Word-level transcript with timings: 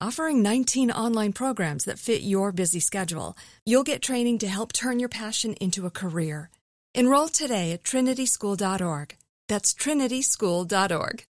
Offering 0.00 0.42
19 0.44 0.92
online 0.92 1.32
programs 1.32 1.84
that 1.86 1.98
fit 1.98 2.22
your 2.22 2.52
busy 2.52 2.78
schedule, 2.78 3.36
you'll 3.66 3.82
get 3.82 4.00
training 4.00 4.38
to 4.38 4.46
help 4.46 4.72
turn 4.72 5.00
your 5.00 5.08
passion 5.08 5.54
into 5.54 5.86
a 5.86 5.90
career. 5.90 6.50
Enroll 6.94 7.26
today 7.26 7.72
at 7.72 7.82
trinityschool.org. 7.82 9.16
That's 9.48 9.74
trinityschool.org. 9.74 11.24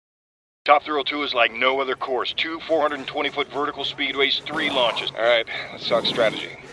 Top 0.66 0.84
Thrill 0.84 1.06
2 1.06 1.24
is 1.24 1.34
like 1.34 1.54
no 1.54 1.80
other 1.80 1.96
course. 1.96 2.34
Two 2.34 2.60
420 2.68 3.30
foot 3.30 3.48
vertical 3.54 3.86
speedways, 3.86 4.42
three 4.44 4.70
launches. 4.70 5.12
All 5.12 5.24
right, 5.24 5.48
let's 5.72 5.88
talk 5.88 6.06
strategy. 6.06 6.50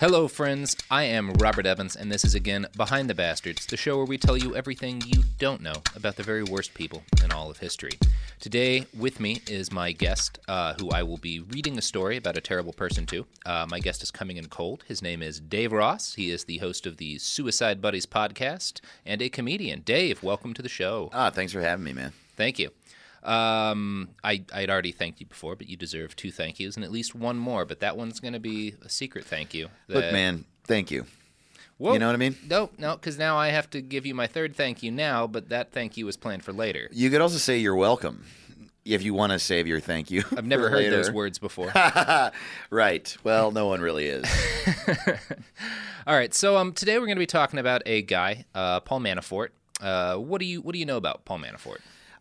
Hello, 0.00 0.28
friends. 0.28 0.76
I 0.92 1.02
am 1.02 1.32
Robert 1.32 1.66
Evans, 1.66 1.96
and 1.96 2.08
this 2.08 2.24
is 2.24 2.36
again 2.36 2.68
Behind 2.76 3.10
the 3.10 3.16
Bastards, 3.16 3.66
the 3.66 3.76
show 3.76 3.96
where 3.96 4.06
we 4.06 4.16
tell 4.16 4.36
you 4.36 4.54
everything 4.54 5.02
you 5.04 5.24
don't 5.40 5.60
know 5.60 5.72
about 5.96 6.14
the 6.14 6.22
very 6.22 6.44
worst 6.44 6.72
people 6.72 7.02
in 7.24 7.32
all 7.32 7.50
of 7.50 7.58
history. 7.58 7.98
Today, 8.38 8.86
with 8.96 9.18
me 9.18 9.42
is 9.48 9.72
my 9.72 9.90
guest, 9.90 10.38
uh, 10.46 10.74
who 10.78 10.90
I 10.90 11.02
will 11.02 11.16
be 11.16 11.40
reading 11.40 11.76
a 11.76 11.82
story 11.82 12.16
about 12.16 12.36
a 12.36 12.40
terrible 12.40 12.72
person 12.72 13.06
to. 13.06 13.26
Uh, 13.44 13.66
my 13.68 13.80
guest 13.80 14.04
is 14.04 14.12
coming 14.12 14.36
in 14.36 14.46
cold. 14.46 14.84
His 14.86 15.02
name 15.02 15.20
is 15.20 15.40
Dave 15.40 15.72
Ross. 15.72 16.14
He 16.14 16.30
is 16.30 16.44
the 16.44 16.58
host 16.58 16.86
of 16.86 16.98
the 16.98 17.18
Suicide 17.18 17.82
Buddies 17.82 18.06
podcast 18.06 18.80
and 19.04 19.20
a 19.20 19.28
comedian. 19.28 19.80
Dave, 19.80 20.22
welcome 20.22 20.54
to 20.54 20.62
the 20.62 20.68
show. 20.68 21.10
Ah, 21.12 21.30
thanks 21.30 21.52
for 21.52 21.60
having 21.60 21.84
me, 21.84 21.92
man. 21.92 22.12
Thank 22.36 22.60
you. 22.60 22.70
Um, 23.22 24.10
I, 24.22 24.44
I'd 24.52 24.70
already 24.70 24.92
thanked 24.92 25.20
you 25.20 25.26
before, 25.26 25.56
but 25.56 25.68
you 25.68 25.76
deserve 25.76 26.16
two 26.16 26.30
thank 26.30 26.60
yous 26.60 26.76
and 26.76 26.84
at 26.84 26.92
least 26.92 27.14
one 27.14 27.36
more. 27.38 27.64
But 27.64 27.80
that 27.80 27.96
one's 27.96 28.20
going 28.20 28.34
to 28.34 28.40
be 28.40 28.74
a 28.84 28.88
secret 28.88 29.24
thank 29.24 29.54
you. 29.54 29.68
Look, 29.88 30.04
that- 30.04 30.12
man, 30.12 30.44
thank 30.64 30.90
you. 30.90 31.06
Whoa. 31.78 31.92
You 31.92 32.00
know 32.00 32.06
what 32.08 32.14
I 32.14 32.18
mean? 32.18 32.36
No, 32.48 32.70
no, 32.76 32.96
because 32.96 33.18
now 33.18 33.36
I 33.36 33.48
have 33.48 33.70
to 33.70 33.80
give 33.80 34.04
you 34.04 34.12
my 34.12 34.26
third 34.26 34.56
thank 34.56 34.82
you 34.82 34.90
now, 34.90 35.28
but 35.28 35.50
that 35.50 35.70
thank 35.70 35.96
you 35.96 36.06
was 36.06 36.16
planned 36.16 36.42
for 36.42 36.52
later. 36.52 36.88
You 36.90 37.08
could 37.08 37.20
also 37.20 37.38
say 37.38 37.58
you're 37.58 37.76
welcome 37.76 38.24
if 38.84 39.04
you 39.04 39.14
want 39.14 39.30
to 39.32 39.38
save 39.38 39.68
your 39.68 39.78
thank 39.78 40.10
you. 40.10 40.24
I've 40.36 40.46
never 40.46 40.70
heard 40.70 40.92
those 40.92 41.10
words 41.12 41.38
before. 41.38 41.72
right. 42.70 43.16
Well, 43.22 43.52
no 43.52 43.66
one 43.66 43.80
really 43.80 44.06
is. 44.06 44.24
All 46.06 46.14
right, 46.16 46.32
so 46.34 46.56
um, 46.56 46.72
today 46.72 46.98
we're 46.98 47.06
going 47.06 47.16
to 47.16 47.20
be 47.20 47.26
talking 47.26 47.58
about 47.60 47.82
a 47.86 48.02
guy, 48.02 48.46
uh, 48.54 48.80
Paul 48.80 49.00
Manafort. 49.00 49.48
Uh, 49.80 50.16
what 50.16 50.40
do 50.40 50.46
you 50.46 50.60
what 50.60 50.72
do 50.72 50.78
you 50.78 50.86
know 50.86 50.96
about 50.96 51.24
Paul 51.26 51.38
Manafort? 51.38 51.78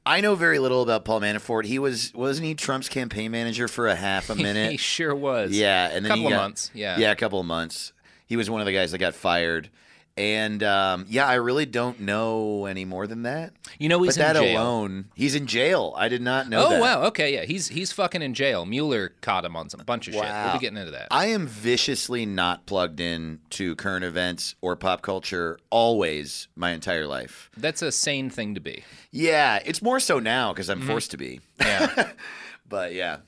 I 0.07 0.21
know 0.21 0.35
very 0.35 0.57
little 0.59 0.81
about 0.81 1.03
Paul 1.05 1.19
Manafort. 1.21 1.65
He 1.65 1.79
was 1.79 2.13
wasn't 2.13 2.47
he 2.47 2.55
Trump's 2.55 2.87
campaign 2.89 3.31
manager 3.31 3.67
for 3.67 3.87
a 3.87 3.95
half 3.95 4.29
a 4.29 4.35
minute? 4.47 4.71
he 4.71 4.77
sure 4.77 5.13
was. 5.13 5.51
Yeah, 5.51 5.89
and 5.91 6.05
then 6.05 6.09
couple 6.11 6.21
he 6.21 6.25
of 6.27 6.31
got- 6.31 6.41
months. 6.43 6.71
Yeah, 6.73 6.97
yeah, 6.97 7.11
a 7.11 7.15
couple 7.15 7.39
of 7.39 7.45
months. 7.45 7.91
He 8.25 8.37
was 8.37 8.49
one 8.49 8.61
of 8.61 8.65
the 8.65 8.73
guys 8.73 8.91
that 8.91 8.97
got 8.97 9.15
fired, 9.15 9.69
and 10.17 10.63
um, 10.63 11.05
yeah, 11.09 11.27
I 11.27 11.35
really 11.35 11.65
don't 11.65 11.99
know 12.01 12.65
any 12.65 12.85
more 12.85 13.07
than 13.07 13.23
that. 13.23 13.53
You 13.79 13.89
know 13.89 14.01
he's 14.01 14.17
but 14.17 14.27
in 14.27 14.33
that 14.33 14.39
jail. 14.41 14.61
alone, 14.61 15.05
he's 15.15 15.35
in 15.35 15.45
jail. 15.47 15.93
I 15.97 16.09
did 16.09 16.21
not 16.21 16.49
know. 16.49 16.65
oh 16.65 16.69
that. 16.71 16.81
wow, 16.81 17.03
okay, 17.05 17.33
yeah, 17.33 17.43
he's 17.45 17.67
he's 17.67 17.91
fucking 17.91 18.21
in 18.21 18.33
jail. 18.33 18.65
Mueller 18.65 19.13
caught 19.21 19.45
him 19.45 19.55
on 19.55 19.69
some 19.69 19.81
bunch 19.85 20.07
of 20.07 20.13
shit. 20.15 20.23
We'll 20.23 20.53
be 20.53 20.59
getting 20.59 20.77
into 20.77 20.91
that. 20.91 21.07
I 21.11 21.27
am 21.27 21.47
viciously 21.47 22.25
not 22.25 22.65
plugged 22.65 22.99
in 22.99 23.39
to 23.51 23.75
current 23.75 24.03
events 24.05 24.55
or 24.61 24.75
pop 24.75 25.01
culture 25.01 25.59
always 25.69 26.47
my 26.55 26.71
entire 26.71 27.05
life. 27.07 27.49
That's 27.55 27.81
a 27.81 27.91
sane 27.91 28.29
thing 28.29 28.55
to 28.55 28.59
be. 28.61 28.83
Yeah, 29.11 29.59
it's 29.65 29.81
more 29.81 29.99
so 29.99 30.19
now 30.19 30.53
because 30.53 30.67
Mm-hmm. 30.69 30.81
I'm 30.81 30.87
forced 30.87 31.11
to 31.11 31.17
be. 31.17 31.39
Yeah. 31.59 32.11
But 32.69 32.93
yeah, 32.93 33.19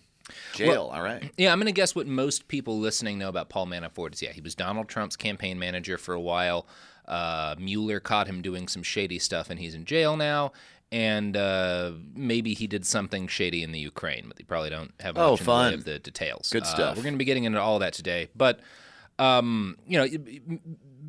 jail. 0.66 0.90
all 0.94 1.02
right. 1.02 1.32
Yeah, 1.38 1.52
I'm 1.52 1.60
going 1.60 1.66
to 1.68 1.72
guess 1.72 1.96
what 1.96 2.08
most 2.08 2.48
people 2.48 2.80
listening 2.80 3.18
know 3.18 3.30
about 3.30 3.50
Paul 3.50 3.68
Manafort 3.68 4.14
is 4.14 4.22
yeah, 4.22 4.32
he 4.32 4.42
was 4.42 4.56
Donald 4.56 4.88
Trump's 4.88 5.16
campaign 5.16 5.58
manager 5.60 5.98
for 5.98 6.14
a 6.14 6.20
while. 6.22 6.68
Uh, 7.08 7.56
Mueller 7.58 8.00
caught 8.00 8.28
him 8.28 8.42
doing 8.42 8.68
some 8.68 8.84
shady 8.84 9.18
stuff, 9.20 9.50
and 9.50 9.60
he's 9.60 9.74
in 9.76 9.86
jail 9.86 10.16
now. 10.16 10.52
And 10.92 11.38
uh, 11.38 11.92
maybe 12.16 12.54
he 12.56 12.66
did 12.66 12.84
something 12.86 13.28
shady 13.28 13.62
in 13.64 13.72
the 13.72 13.80
Ukraine, 13.80 14.26
but 14.28 14.38
they 14.38 14.44
probably 14.44 14.72
don't 14.72 14.92
have 15.00 15.16
much 15.16 15.22
Oh, 15.24 15.36
the 15.36 15.42
way 15.44 15.46
fun. 15.46 15.74
of 15.76 15.84
the 15.86 16.00
details. 16.00 16.50
Good 16.52 16.64
Uh, 16.64 16.66
stuff. 16.66 16.98
we're 16.98 17.04
going 17.04 17.14
to 17.14 17.20
be 17.20 17.26
getting 17.26 17.44
into 17.44 17.62
all 17.62 17.78
that 17.80 17.94
today, 17.94 18.30
but 18.36 18.60
um, 19.20 19.78
you 19.86 19.98
know, 20.00 20.08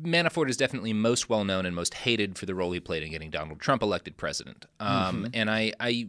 Manafort 0.03 0.49
is 0.49 0.57
definitely 0.57 0.93
most 0.93 1.29
well 1.29 1.43
known 1.43 1.65
and 1.65 1.75
most 1.75 1.93
hated 1.93 2.37
for 2.37 2.45
the 2.45 2.55
role 2.55 2.71
he 2.71 2.79
played 2.79 3.03
in 3.03 3.09
getting 3.11 3.29
Donald 3.29 3.59
Trump 3.59 3.81
elected 3.83 4.17
president. 4.17 4.65
Um, 4.79 5.25
Mhm. 5.25 5.29
And 5.33 5.49
I, 5.49 5.73
I, 5.79 6.07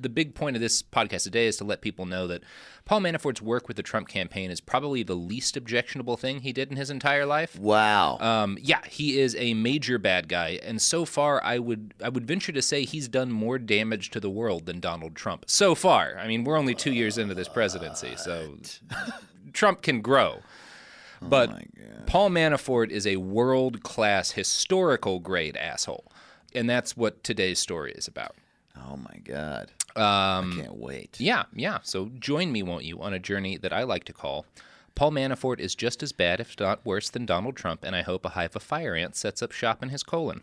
the 0.00 0.08
big 0.08 0.34
point 0.34 0.56
of 0.56 0.62
this 0.62 0.82
podcast 0.82 1.24
today 1.24 1.46
is 1.46 1.56
to 1.58 1.64
let 1.64 1.80
people 1.80 2.06
know 2.06 2.26
that 2.26 2.42
Paul 2.84 3.00
Manafort's 3.00 3.42
work 3.42 3.68
with 3.68 3.76
the 3.76 3.82
Trump 3.82 4.08
campaign 4.08 4.50
is 4.50 4.60
probably 4.60 5.02
the 5.02 5.14
least 5.14 5.56
objectionable 5.56 6.16
thing 6.16 6.40
he 6.40 6.52
did 6.52 6.70
in 6.70 6.76
his 6.76 6.90
entire 6.90 7.26
life. 7.26 7.58
Wow. 7.58 8.18
Um, 8.18 8.58
yeah, 8.60 8.80
he 8.86 9.18
is 9.18 9.36
a 9.36 9.54
major 9.54 9.98
bad 9.98 10.28
guy, 10.28 10.58
and 10.62 10.80
so 10.80 11.04
far, 11.04 11.42
I 11.44 11.58
would 11.58 11.94
I 12.02 12.08
would 12.08 12.26
venture 12.26 12.52
to 12.52 12.62
say 12.62 12.84
he's 12.84 13.08
done 13.08 13.30
more 13.30 13.58
damage 13.58 14.10
to 14.10 14.20
the 14.20 14.30
world 14.30 14.66
than 14.66 14.80
Donald 14.80 15.14
Trump. 15.14 15.44
So 15.48 15.74
far, 15.74 16.16
I 16.18 16.26
mean, 16.26 16.44
we're 16.44 16.56
only 16.58 16.74
two 16.74 16.92
years 16.92 17.18
into 17.18 17.34
this 17.34 17.48
presidency, 17.48 18.14
so 18.16 18.56
Trump 19.52 19.82
can 19.82 20.00
grow. 20.00 20.40
But 21.22 21.64
Paul 22.06 22.30
Manafort 22.30 22.90
is 22.90 23.06
a 23.06 23.16
world 23.16 23.82
class, 23.82 24.30
historical 24.30 25.20
grade 25.20 25.56
asshole. 25.56 26.10
And 26.54 26.68
that's 26.68 26.96
what 26.96 27.22
today's 27.22 27.58
story 27.58 27.92
is 27.92 28.08
about. 28.08 28.34
Oh 28.76 28.96
my 28.96 29.18
God. 29.24 29.70
Um, 29.96 30.52
I 30.52 30.62
can't 30.62 30.76
wait. 30.76 31.16
Yeah, 31.20 31.44
yeah. 31.52 31.78
So 31.82 32.10
join 32.18 32.52
me, 32.52 32.62
won't 32.62 32.84
you, 32.84 33.00
on 33.02 33.12
a 33.12 33.18
journey 33.18 33.56
that 33.58 33.72
I 33.72 33.82
like 33.82 34.04
to 34.04 34.12
call 34.12 34.46
Paul 34.94 35.12
Manafort 35.12 35.60
is 35.60 35.74
just 35.74 36.02
as 36.02 36.12
bad, 36.12 36.40
if 36.40 36.58
not 36.58 36.84
worse, 36.84 37.08
than 37.10 37.24
Donald 37.24 37.56
Trump, 37.56 37.84
and 37.84 37.94
I 37.96 38.02
hope 38.02 38.24
a 38.26 38.30
hive 38.30 38.54
of 38.56 38.62
fire 38.62 38.94
ants 38.94 39.18
sets 39.20 39.40
up 39.42 39.52
shop 39.52 39.82
in 39.82 39.88
his 39.88 40.02
colon. 40.02 40.42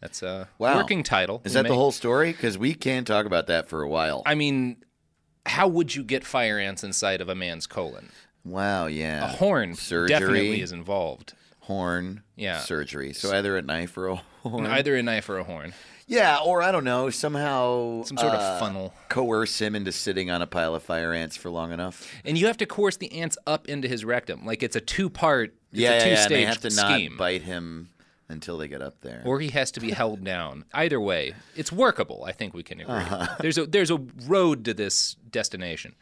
That's 0.00 0.22
a 0.22 0.48
Wow. 0.58 0.76
working 0.76 1.02
title. 1.02 1.40
Is 1.44 1.52
We 1.52 1.54
that 1.54 1.62
may- 1.64 1.68
the 1.70 1.74
whole 1.74 1.90
story? 1.92 2.32
Because 2.32 2.56
we 2.58 2.74
can 2.74 3.04
talk 3.04 3.26
about 3.26 3.46
that 3.48 3.68
for 3.68 3.82
a 3.82 3.88
while. 3.88 4.22
I 4.26 4.34
mean, 4.34 4.76
how 5.46 5.66
would 5.68 5.94
you 5.94 6.04
get 6.04 6.24
fire 6.24 6.58
ants 6.58 6.84
inside 6.84 7.20
of 7.20 7.28
a 7.28 7.34
man's 7.34 7.66
colon? 7.66 8.10
wow. 8.44 8.86
Yeah. 8.86 9.24
A 9.24 9.28
horn 9.28 9.74
surgery 9.74 10.08
definitely 10.08 10.60
is 10.60 10.70
involved. 10.72 11.32
Horn. 11.60 12.22
Yeah. 12.36 12.60
Surgery. 12.60 13.12
So 13.12 13.34
either 13.36 13.56
a 13.56 13.62
knife 13.62 13.96
or 13.96 14.06
a 14.08 14.16
horn. 14.42 14.66
Either 14.66 14.94
a 14.94 15.02
knife 15.02 15.28
or 15.28 15.38
a 15.38 15.44
horn. 15.44 15.72
Yeah, 16.08 16.38
or 16.38 16.62
I 16.62 16.70
don't 16.70 16.84
know, 16.84 17.10
somehow 17.10 18.04
Some 18.04 18.16
sort 18.16 18.32
of 18.34 18.40
uh, 18.40 18.60
funnel. 18.60 18.94
coerce 19.08 19.60
him 19.60 19.74
into 19.74 19.90
sitting 19.90 20.30
on 20.30 20.40
a 20.40 20.46
pile 20.46 20.74
of 20.76 20.82
fire 20.84 21.12
ants 21.12 21.36
for 21.36 21.50
long 21.50 21.72
enough. 21.72 22.08
And 22.24 22.38
you 22.38 22.46
have 22.46 22.56
to 22.58 22.66
coerce 22.66 22.96
the 22.96 23.12
ants 23.12 23.36
up 23.46 23.66
into 23.68 23.88
his 23.88 24.04
rectum. 24.04 24.46
Like 24.46 24.62
it's 24.62 24.76
a 24.76 24.80
two 24.80 25.10
part, 25.10 25.54
it's 25.72 25.80
yeah, 25.80 25.98
two 26.04 26.10
yeah, 26.10 26.28
they 26.28 26.44
have 26.44 26.60
to 26.60 26.70
scheme. 26.70 27.12
not 27.12 27.18
bite 27.18 27.42
him 27.42 27.88
until 28.28 28.56
they 28.58 28.68
get 28.68 28.82
up 28.82 29.00
there. 29.00 29.22
or 29.24 29.40
he 29.40 29.48
has 29.50 29.72
to 29.72 29.80
be 29.80 29.90
held 29.90 30.22
down. 30.22 30.64
Either 30.72 31.00
way, 31.00 31.34
it's 31.56 31.72
workable. 31.72 32.24
I 32.24 32.30
think 32.32 32.54
we 32.54 32.62
can 32.62 32.80
agree. 32.80 32.94
Uh-huh. 32.94 33.26
There's 33.40 33.58
a 33.58 33.66
there's 33.66 33.90
a 33.90 33.98
road 34.26 34.64
to 34.66 34.74
this 34.74 35.14
destination. 35.30 35.96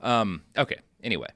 Um, 0.00 0.42
okay. 0.56 0.78
Anyway, 1.02 1.28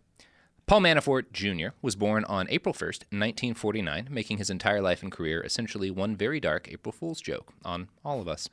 Paul 0.72 0.80
Manafort 0.80 1.32
Jr. 1.34 1.74
was 1.82 1.96
born 1.96 2.24
on 2.24 2.46
April 2.48 2.72
1st, 2.72 3.04
1949, 3.12 4.08
making 4.10 4.38
his 4.38 4.48
entire 4.48 4.80
life 4.80 5.02
and 5.02 5.12
career 5.12 5.42
essentially 5.42 5.90
one 5.90 6.16
very 6.16 6.40
dark 6.40 6.66
April 6.72 6.94
Fool's 6.94 7.20
joke 7.20 7.52
on 7.62 7.88
all 8.02 8.22
of 8.22 8.26
us. 8.26 8.48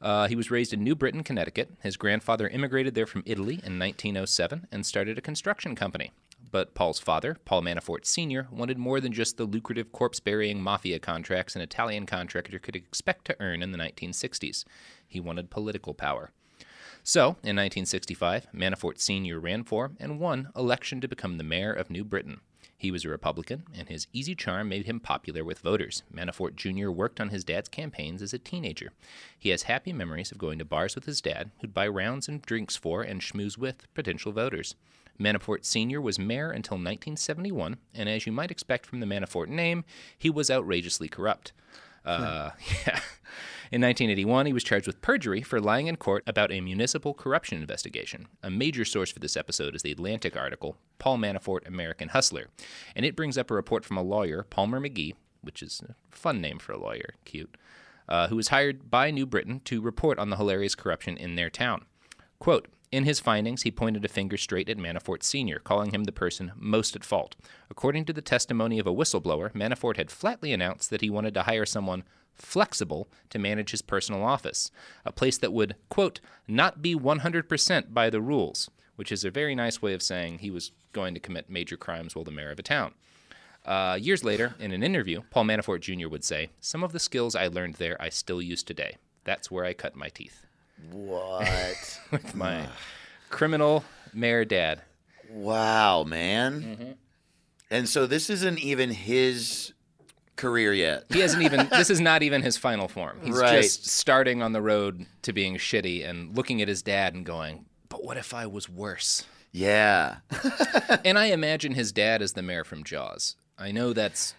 Uh, 0.00 0.26
he 0.26 0.34
was 0.34 0.50
raised 0.50 0.72
in 0.72 0.82
New 0.82 0.94
Britain, 0.94 1.22
Connecticut. 1.22 1.72
His 1.82 1.98
grandfather 1.98 2.48
immigrated 2.48 2.94
there 2.94 3.04
from 3.04 3.24
Italy 3.26 3.56
in 3.56 3.78
1907 3.78 4.68
and 4.72 4.86
started 4.86 5.18
a 5.18 5.20
construction 5.20 5.74
company. 5.74 6.12
But 6.50 6.72
Paul's 6.72 6.98
father, 6.98 7.36
Paul 7.44 7.60
Manafort 7.60 8.06
Sr., 8.06 8.48
wanted 8.50 8.78
more 8.78 8.98
than 8.98 9.12
just 9.12 9.36
the 9.36 9.44
lucrative 9.44 9.92
corpse 9.92 10.18
burying 10.18 10.62
mafia 10.62 10.98
contracts 10.98 11.56
an 11.56 11.60
Italian 11.60 12.06
contractor 12.06 12.58
could 12.58 12.74
expect 12.74 13.26
to 13.26 13.36
earn 13.38 13.62
in 13.62 13.70
the 13.70 13.76
1960s. 13.76 14.64
He 15.06 15.20
wanted 15.20 15.50
political 15.50 15.92
power. 15.92 16.30
So, 17.02 17.22
in 17.42 17.56
1965, 17.56 18.48
Manafort 18.54 19.00
Sr. 19.00 19.40
ran 19.40 19.64
for 19.64 19.92
and 19.98 20.20
won 20.20 20.50
election 20.54 21.00
to 21.00 21.08
become 21.08 21.38
the 21.38 21.44
mayor 21.44 21.72
of 21.72 21.90
New 21.90 22.04
Britain. 22.04 22.40
He 22.76 22.90
was 22.90 23.04
a 23.04 23.10
Republican, 23.10 23.64
and 23.74 23.90
his 23.90 24.06
easy 24.12 24.34
charm 24.34 24.70
made 24.70 24.86
him 24.86 25.00
popular 25.00 25.44
with 25.44 25.58
voters. 25.58 26.02
Manafort 26.10 26.56
Jr. 26.56 26.88
worked 26.90 27.20
on 27.20 27.28
his 27.28 27.44
dad's 27.44 27.68
campaigns 27.68 28.22
as 28.22 28.32
a 28.32 28.38
teenager. 28.38 28.92
He 29.38 29.50
has 29.50 29.64
happy 29.64 29.92
memories 29.92 30.32
of 30.32 30.38
going 30.38 30.58
to 30.58 30.64
bars 30.64 30.94
with 30.94 31.04
his 31.04 31.20
dad, 31.20 31.50
who'd 31.60 31.74
buy 31.74 31.88
rounds 31.88 32.26
and 32.26 32.40
drinks 32.40 32.76
for 32.76 33.02
and 33.02 33.20
schmooze 33.20 33.58
with 33.58 33.92
potential 33.92 34.32
voters. 34.32 34.76
Manafort 35.20 35.66
Sr. 35.66 36.00
was 36.00 36.18
mayor 36.18 36.50
until 36.50 36.76
1971, 36.76 37.76
and 37.94 38.08
as 38.08 38.24
you 38.24 38.32
might 38.32 38.50
expect 38.50 38.86
from 38.86 39.00
the 39.00 39.06
Manafort 39.06 39.48
name, 39.48 39.84
he 40.18 40.30
was 40.30 40.50
outrageously 40.50 41.08
corrupt. 41.08 41.52
Uh, 42.04 42.50
yeah. 42.86 43.00
In 43.72 43.82
1981, 43.82 44.46
he 44.46 44.52
was 44.52 44.64
charged 44.64 44.88
with 44.88 45.00
perjury 45.00 45.42
for 45.42 45.60
lying 45.60 45.86
in 45.86 45.94
court 45.94 46.24
about 46.26 46.50
a 46.50 46.60
municipal 46.60 47.14
corruption 47.14 47.60
investigation. 47.60 48.26
A 48.42 48.50
major 48.50 48.84
source 48.84 49.12
for 49.12 49.20
this 49.20 49.36
episode 49.36 49.76
is 49.76 49.82
the 49.82 49.92
Atlantic 49.92 50.36
article, 50.36 50.76
Paul 50.98 51.18
Manafort, 51.18 51.68
American 51.68 52.08
Hustler. 52.08 52.48
And 52.96 53.06
it 53.06 53.14
brings 53.14 53.38
up 53.38 53.48
a 53.48 53.54
report 53.54 53.84
from 53.84 53.96
a 53.96 54.02
lawyer, 54.02 54.42
Palmer 54.42 54.80
McGee, 54.80 55.14
which 55.42 55.62
is 55.62 55.82
a 55.88 55.94
fun 56.10 56.40
name 56.40 56.58
for 56.58 56.72
a 56.72 56.80
lawyer, 56.80 57.14
cute, 57.24 57.56
uh, 58.08 58.26
who 58.26 58.34
was 58.34 58.48
hired 58.48 58.90
by 58.90 59.12
New 59.12 59.24
Britain 59.24 59.60
to 59.66 59.80
report 59.80 60.18
on 60.18 60.30
the 60.30 60.36
hilarious 60.36 60.74
corruption 60.74 61.16
in 61.16 61.36
their 61.36 61.48
town. 61.48 61.84
Quote, 62.40 62.66
in 62.90 63.04
his 63.04 63.20
findings, 63.20 63.62
he 63.62 63.70
pointed 63.70 64.04
a 64.04 64.08
finger 64.08 64.36
straight 64.36 64.68
at 64.68 64.78
Manafort 64.78 65.22
Sr., 65.22 65.60
calling 65.60 65.92
him 65.92 66.04
the 66.04 66.12
person 66.12 66.50
most 66.56 66.96
at 66.96 67.04
fault. 67.04 67.36
According 67.70 68.04
to 68.06 68.12
the 68.12 68.20
testimony 68.20 68.80
of 68.80 68.86
a 68.88 68.92
whistleblower, 68.92 69.52
Manafort 69.52 69.96
had 69.96 70.10
flatly 70.10 70.52
announced 70.52 70.90
that 70.90 71.00
he 71.00 71.08
wanted 71.08 71.34
to 71.34 71.44
hire 71.44 71.64
someone 71.64 72.02
flexible 72.40 73.08
to 73.30 73.38
manage 73.38 73.70
his 73.70 73.82
personal 73.82 74.24
office, 74.24 74.70
a 75.04 75.12
place 75.12 75.38
that 75.38 75.52
would, 75.52 75.76
quote, 75.88 76.20
not 76.48 76.82
be 76.82 76.94
100% 76.94 77.94
by 77.94 78.10
the 78.10 78.20
rules, 78.20 78.70
which 78.96 79.12
is 79.12 79.24
a 79.24 79.30
very 79.30 79.54
nice 79.54 79.80
way 79.80 79.94
of 79.94 80.02
saying 80.02 80.38
he 80.38 80.50
was 80.50 80.72
going 80.92 81.14
to 81.14 81.20
commit 81.20 81.50
major 81.50 81.76
crimes 81.76 82.14
while 82.14 82.24
the 82.24 82.30
mayor 82.30 82.50
of 82.50 82.58
a 82.58 82.62
town. 82.62 82.94
Uh, 83.64 83.98
years 84.00 84.24
later, 84.24 84.54
in 84.58 84.72
an 84.72 84.82
interview, 84.82 85.22
Paul 85.30 85.44
Manafort 85.44 85.80
Jr. 85.80 86.08
would 86.08 86.24
say, 86.24 86.50
Some 86.60 86.82
of 86.82 86.92
the 86.92 86.98
skills 86.98 87.36
I 87.36 87.46
learned 87.46 87.74
there 87.74 87.96
I 88.00 88.08
still 88.08 88.40
use 88.40 88.62
today. 88.62 88.96
That's 89.24 89.50
where 89.50 89.64
I 89.64 89.74
cut 89.74 89.94
my 89.94 90.08
teeth. 90.08 90.46
What? 90.90 92.00
With 92.10 92.34
my 92.34 92.68
criminal 93.28 93.84
mayor 94.14 94.44
dad. 94.44 94.82
wow, 95.30 96.04
man. 96.04 96.62
Mm-hmm. 96.62 96.90
And 97.70 97.88
so 97.88 98.06
this 98.06 98.28
isn't 98.30 98.58
even 98.58 98.90
his 98.90 99.72
career 100.40 100.72
yet. 100.72 101.04
He 101.10 101.20
hasn't 101.20 101.42
even, 101.42 101.68
this 101.70 101.90
is 101.90 102.00
not 102.00 102.22
even 102.22 102.42
his 102.42 102.56
final 102.56 102.88
form. 102.88 103.18
He's 103.22 103.36
Right. 103.36 103.62
just 103.62 103.86
starting 103.86 104.42
on 104.42 104.52
the 104.52 104.62
road 104.62 105.06
to 105.22 105.32
being 105.32 105.56
shitty 105.56 106.08
and 106.08 106.36
looking 106.36 106.60
at 106.62 106.68
his 106.68 106.82
dad 106.82 107.14
and 107.14 107.24
going, 107.24 107.66
But 107.88 108.04
what 108.04 108.16
if 108.16 108.32
I 108.34 108.46
was 108.46 108.68
worse? 108.68 109.24
Yeah. 109.52 110.16
and 111.04 111.18
I 111.18 111.26
imagine 111.26 111.72
his 111.74 111.92
dad 111.92 112.22
is 112.22 112.32
the 112.34 112.42
mayor 112.42 112.64
from 112.64 112.84
Jaws. 112.84 113.36
I 113.58 113.72
know 113.72 113.92
that's 113.92 114.34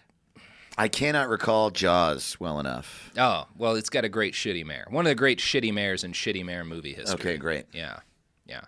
I 0.78 0.88
cannot 0.88 1.28
recall 1.28 1.70
Jaws 1.70 2.38
well 2.40 2.58
enough. 2.58 3.10
Oh, 3.18 3.46
well, 3.58 3.76
it's 3.76 3.90
got 3.90 4.06
a 4.06 4.08
great 4.08 4.32
shitty 4.32 4.64
mayor. 4.64 4.86
One 4.88 5.04
of 5.06 5.10
the 5.10 5.14
great 5.14 5.38
shitty 5.38 5.72
mayors 5.72 6.02
in 6.02 6.12
shitty 6.12 6.44
mayor 6.44 6.64
movie 6.64 6.94
history. 6.94 7.14
Okay, 7.14 7.36
great. 7.36 7.66
Yeah. 7.72 7.98
Yeah. 8.46 8.62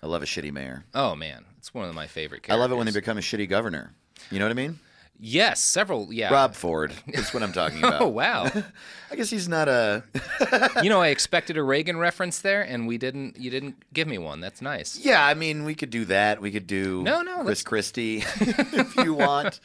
I 0.00 0.06
love 0.06 0.22
a 0.22 0.26
shitty 0.26 0.52
mayor. 0.52 0.84
Oh, 0.94 1.16
man. 1.16 1.44
It's 1.58 1.74
one 1.74 1.88
of 1.88 1.94
my 1.94 2.06
favorite 2.06 2.46
I 2.48 2.54
love 2.54 2.70
it 2.70 2.76
when 2.76 2.86
they 2.86 2.92
become 2.92 3.18
a 3.18 3.22
shitty 3.22 3.48
governor. 3.48 3.94
You 4.30 4.38
know 4.38 4.44
what 4.44 4.52
I 4.52 4.54
mean? 4.54 4.78
Yes, 5.20 5.62
several. 5.62 6.12
Yeah. 6.12 6.32
Rob 6.32 6.54
Ford. 6.54 6.92
That's 7.06 7.32
what 7.32 7.42
I'm 7.42 7.52
talking 7.52 7.78
about. 7.78 8.02
Oh, 8.02 8.08
wow. 8.08 8.50
I 9.10 9.16
guess 9.16 9.30
he's 9.30 9.48
not 9.48 9.68
a. 9.68 10.02
you 10.82 10.90
know, 10.90 11.00
I 11.00 11.08
expected 11.08 11.56
a 11.56 11.62
Reagan 11.62 11.96
reference 11.96 12.40
there, 12.40 12.62
and 12.62 12.86
we 12.88 12.98
didn't. 12.98 13.38
You 13.38 13.48
didn't 13.50 13.76
give 13.92 14.08
me 14.08 14.18
one. 14.18 14.40
That's 14.40 14.60
nice. 14.60 14.98
Yeah, 14.98 15.24
I 15.24 15.34
mean, 15.34 15.64
we 15.64 15.74
could 15.76 15.90
do 15.90 16.04
that. 16.06 16.40
We 16.42 16.50
could 16.50 16.66
do 16.66 17.02
No, 17.04 17.22
no, 17.22 17.36
Chris 17.36 17.46
let's- 17.46 17.62
Christie 17.62 18.24
if 18.40 18.96
you 18.96 19.14
want. 19.14 19.60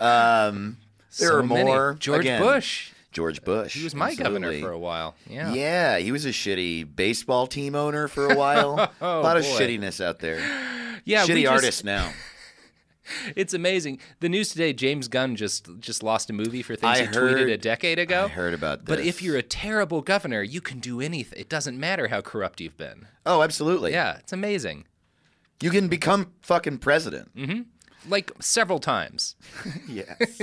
Um, 0.00 0.78
there 1.18 1.28
So 1.30 1.36
are 1.38 1.42
many. 1.42 1.64
more. 1.64 1.96
George 1.98 2.20
Again, 2.20 2.40
Bush. 2.40 2.92
George 3.10 3.42
Bush. 3.44 3.74
He 3.74 3.84
was 3.84 3.94
my 3.94 4.14
governor 4.14 4.58
for 4.60 4.70
a 4.70 4.78
while. 4.78 5.14
Yeah. 5.28 5.52
Yeah, 5.52 5.98
he 5.98 6.12
was 6.12 6.24
a 6.24 6.30
shitty 6.30 6.94
baseball 6.96 7.46
team 7.46 7.74
owner 7.74 8.08
for 8.08 8.30
a 8.30 8.36
while. 8.36 8.90
Oh, 9.02 9.20
a 9.20 9.22
lot 9.22 9.36
of 9.36 9.44
shittiness 9.44 10.02
out 10.02 10.20
there. 10.20 10.38
Yeah, 11.04 11.24
we 11.26 11.30
shitty 11.34 11.42
just- 11.42 11.52
artist 11.52 11.84
now. 11.84 12.12
It's 13.36 13.54
amazing. 13.54 13.98
The 14.20 14.28
news 14.28 14.50
today: 14.50 14.72
James 14.72 15.08
Gunn 15.08 15.36
just 15.36 15.68
just 15.80 16.02
lost 16.02 16.30
a 16.30 16.32
movie 16.32 16.62
for 16.62 16.76
things 16.76 16.98
I 16.98 17.02
he 17.02 17.06
tweeted 17.08 17.52
a 17.52 17.58
decade 17.58 17.98
ago. 17.98 18.24
I 18.24 18.28
heard 18.28 18.54
about 18.54 18.84
But 18.84 19.00
if 19.00 19.22
you're 19.22 19.36
a 19.36 19.42
terrible 19.42 20.02
governor, 20.02 20.42
you 20.42 20.60
can 20.60 20.78
do 20.78 21.00
anything. 21.00 21.38
It 21.38 21.48
doesn't 21.48 21.78
matter 21.78 22.08
how 22.08 22.20
corrupt 22.20 22.60
you've 22.60 22.76
been. 22.76 23.06
Oh, 23.26 23.42
absolutely. 23.42 23.92
Yeah, 23.92 24.18
it's 24.18 24.32
amazing. 24.32 24.86
You 25.60 25.70
can 25.70 25.88
become 25.88 26.32
fucking 26.42 26.78
president. 26.78 27.34
Mm-hmm. 27.36 27.62
Like 28.10 28.32
several 28.40 28.80
times. 28.80 29.36
yes. 29.88 30.42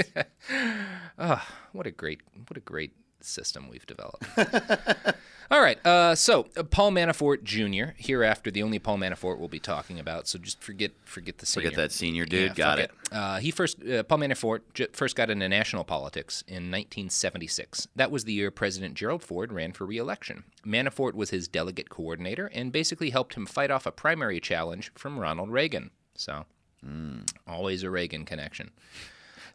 oh, 1.17 1.45
what 1.73 1.85
a 1.85 1.91
great, 1.91 2.21
what 2.47 2.55
a 2.55 2.61
great 2.61 2.93
system 3.21 3.67
we've 3.69 3.85
developed. 3.85 4.25
All 5.51 5.61
right. 5.61 5.83
Uh, 5.83 6.13
so 6.13 6.45
uh, 6.55 6.61
Paul 6.61 6.91
Manafort 6.91 7.43
Jr. 7.43 7.93
Hereafter, 7.97 8.51
the 8.51 8.61
only 8.61 8.77
Paul 8.77 8.99
Manafort 8.99 9.39
we'll 9.39 9.47
be 9.47 9.59
talking 9.59 9.99
about. 9.99 10.27
So 10.27 10.37
just 10.37 10.61
forget, 10.61 10.91
forget 11.05 11.39
the 11.39 11.47
senior. 11.47 11.69
Forget 11.71 11.77
that 11.77 11.91
senior 11.91 12.25
dude. 12.25 12.49
Yeah, 12.49 12.53
Got 12.53 12.79
it. 12.79 12.91
Uh, 13.11 13.39
he 13.39 13.49
first, 13.49 13.83
uh, 13.83 14.03
Paul 14.03 14.19
Manafort 14.19 14.59
j- 14.75 14.87
first 14.93 15.15
got 15.15 15.31
into 15.31 15.49
national 15.49 15.83
politics 15.85 16.43
in 16.47 16.69
1976. 16.71 17.87
That 17.95 18.11
was 18.11 18.25
the 18.25 18.33
year 18.33 18.51
President 18.51 18.93
Gerald 18.93 19.23
Ford 19.23 19.51
ran 19.51 19.71
for 19.71 19.85
re-election. 19.85 20.43
Manafort 20.63 21.13
was 21.15 21.31
his 21.31 21.47
delegate 21.47 21.89
coordinator 21.89 22.45
and 22.53 22.71
basically 22.71 23.09
helped 23.09 23.33
him 23.33 23.47
fight 23.47 23.71
off 23.71 23.87
a 23.87 23.91
primary 23.91 24.39
challenge 24.39 24.91
from 24.93 25.17
Ronald 25.19 25.49
Reagan. 25.49 25.89
So, 26.13 26.45
always 27.47 27.81
a 27.81 27.89
Reagan 27.89 28.23
connection. 28.25 28.69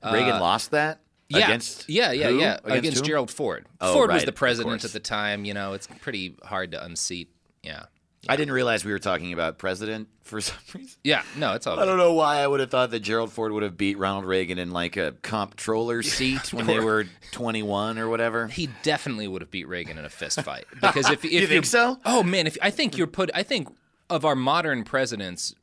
Reagan 0.04 0.33
Uh, 0.37 0.40
lost 0.40 0.71
that 0.73 1.00
yeah, 1.36 1.44
against 1.44 1.88
yeah, 1.88 2.12
yeah, 2.12 2.28
who? 2.28 2.38
yeah, 2.38 2.58
against, 2.64 2.98
who? 2.98 3.04
Gerald 3.04 3.30
Ford. 3.30 3.66
Oh, 3.80 3.92
Ford 3.94 4.10
was 4.10 4.24
the 4.24 4.32
president 4.32 4.84
at 4.84 4.92
the 4.92 5.00
time. 5.00 5.44
You 5.44 5.54
know, 5.54 5.72
it's 5.72 5.86
pretty 5.86 6.36
hard 6.42 6.72
to 6.72 6.84
unseat. 6.84 7.30
Yeah, 7.62 7.84
I 8.28 8.36
didn't 8.36 8.54
realize 8.54 8.84
we 8.84 8.92
were 8.92 8.98
talking 8.98 9.32
about 9.32 9.58
president 9.58 10.08
for 10.22 10.40
some 10.40 10.56
reason. 10.74 10.98
yeah. 11.04 11.22
No, 11.36 11.54
it's 11.54 11.66
all. 11.66 11.78
I 11.78 11.84
don't 11.84 11.98
know 11.98 12.14
why 12.14 12.38
I 12.38 12.46
would 12.46 12.60
have 12.60 12.70
thought 12.70 12.90
that 12.90 13.00
Gerald 13.00 13.32
Ford 13.32 13.52
would 13.52 13.62
have 13.62 13.76
beat 13.76 13.98
Ronald 13.98 14.24
Reagan 14.24 14.58
in 14.58 14.70
like 14.70 14.96
a 14.96 15.14
comptroller 15.22 16.02
seat 16.02 16.52
when 16.52 16.66
they 16.66 16.80
were 16.80 17.06
21 17.32 17.98
or 17.98 18.08
whatever. 18.08 18.46
He 18.48 18.68
definitely 18.82 19.28
would 19.28 19.42
have 19.42 19.50
beat 19.50 19.68
Reagan 19.68 19.98
in 19.98 20.04
a 20.04 20.10
fist 20.10 20.40
fight 20.42 20.66
because 20.80 21.10
if, 21.10 21.24
if 21.24 21.32
You 21.32 21.46
think 21.46 21.66
so? 21.66 21.98
Oh 22.04 22.22
man, 22.22 22.46
if 22.46 22.56
I 22.62 22.70
think 22.70 22.96
you're 22.96 23.06
put, 23.06 23.30
I 23.34 23.42
think 23.42 23.68
of 24.10 24.24
our 24.24 24.36
modern 24.36 24.84
presidents. 24.84 25.54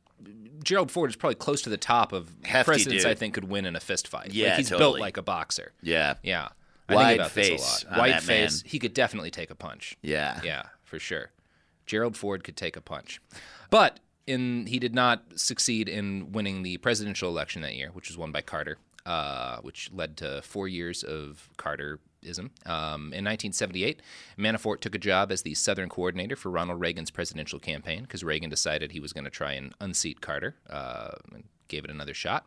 Gerald 0.62 0.90
Ford 0.90 1.10
is 1.10 1.16
probably 1.16 1.34
close 1.34 1.62
to 1.62 1.70
the 1.70 1.76
top 1.76 2.12
of 2.12 2.30
Hefty 2.44 2.64
presidents 2.64 3.04
dude. 3.04 3.10
I 3.10 3.14
think 3.14 3.34
could 3.34 3.48
win 3.48 3.66
in 3.66 3.76
a 3.76 3.80
fist 3.80 4.08
fight. 4.08 4.32
Yeah, 4.32 4.50
like 4.50 4.58
he's 4.58 4.70
built 4.70 4.98
like 4.98 5.16
a 5.16 5.22
boxer. 5.22 5.72
Yeah. 5.82 6.14
Yeah. 6.22 6.48
I 6.88 6.94
Wide 6.94 7.06
think 7.06 7.20
about 7.20 7.30
face 7.30 7.50
this 7.50 7.82
a 7.84 7.88
lot. 7.88 7.98
Wide 7.98 8.10
that 8.10 8.26
man. 8.26 8.48
face. 8.48 8.62
He 8.66 8.78
could 8.78 8.94
definitely 8.94 9.30
take 9.30 9.50
a 9.50 9.54
punch. 9.54 9.96
Yeah. 10.02 10.40
Yeah, 10.44 10.62
for 10.84 10.98
sure. 10.98 11.30
Gerald 11.86 12.16
Ford 12.16 12.44
could 12.44 12.56
take 12.56 12.76
a 12.76 12.80
punch. 12.80 13.20
But 13.70 14.00
in 14.26 14.66
he 14.66 14.78
did 14.78 14.94
not 14.94 15.24
succeed 15.34 15.88
in 15.88 16.32
winning 16.32 16.62
the 16.62 16.76
presidential 16.78 17.28
election 17.28 17.62
that 17.62 17.74
year, 17.74 17.90
which 17.92 18.08
was 18.08 18.16
won 18.16 18.32
by 18.32 18.40
Carter, 18.40 18.78
uh, 19.04 19.58
which 19.62 19.90
led 19.92 20.16
to 20.18 20.42
four 20.42 20.68
years 20.68 21.02
of 21.02 21.48
Carterism. 22.22 22.50
Um, 22.66 23.12
in 23.12 23.24
1978, 23.24 24.00
Manafort 24.38 24.80
took 24.80 24.94
a 24.94 24.98
job 24.98 25.32
as 25.32 25.42
the 25.42 25.54
Southern 25.54 25.88
coordinator 25.88 26.36
for 26.36 26.50
Ronald 26.50 26.80
Reagan's 26.80 27.10
presidential 27.10 27.58
campaign 27.58 28.02
because 28.02 28.24
Reagan 28.24 28.50
decided 28.50 28.92
he 28.92 29.00
was 29.00 29.12
going 29.12 29.24
to 29.24 29.30
try 29.30 29.52
and 29.52 29.74
unseat 29.80 30.20
Carter 30.20 30.56
uh, 30.68 31.12
and 31.32 31.44
gave 31.68 31.84
it 31.84 31.90
another 31.90 32.12
shot. 32.12 32.46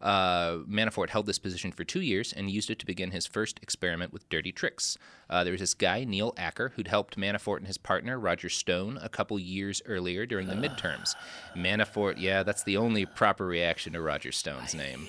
Uh, 0.00 0.58
Manafort 0.68 1.10
held 1.10 1.26
this 1.26 1.38
position 1.38 1.72
for 1.72 1.84
two 1.84 2.00
years 2.00 2.32
and 2.32 2.50
used 2.50 2.70
it 2.70 2.78
to 2.78 2.86
begin 2.86 3.10
his 3.10 3.26
first 3.26 3.60
experiment 3.62 4.12
with 4.12 4.28
dirty 4.30 4.50
tricks. 4.50 4.96
Uh, 5.28 5.44
there 5.44 5.52
was 5.52 5.60
this 5.60 5.74
guy, 5.74 6.04
Neil 6.04 6.32
Acker, 6.38 6.72
who'd 6.74 6.88
helped 6.88 7.18
Manafort 7.18 7.58
and 7.58 7.66
his 7.66 7.76
partner, 7.76 8.18
Roger 8.18 8.48
Stone, 8.48 8.98
a 9.02 9.10
couple 9.10 9.38
years 9.38 9.82
earlier 9.84 10.24
during 10.24 10.48
the 10.48 10.54
midterms. 10.54 11.14
Manafort, 11.54 12.14
yeah, 12.18 12.42
that's 12.42 12.64
the 12.64 12.78
only 12.78 13.04
proper 13.04 13.46
reaction 13.46 13.92
to 13.92 14.00
Roger 14.00 14.32
Stone's 14.32 14.74
name. 14.74 15.06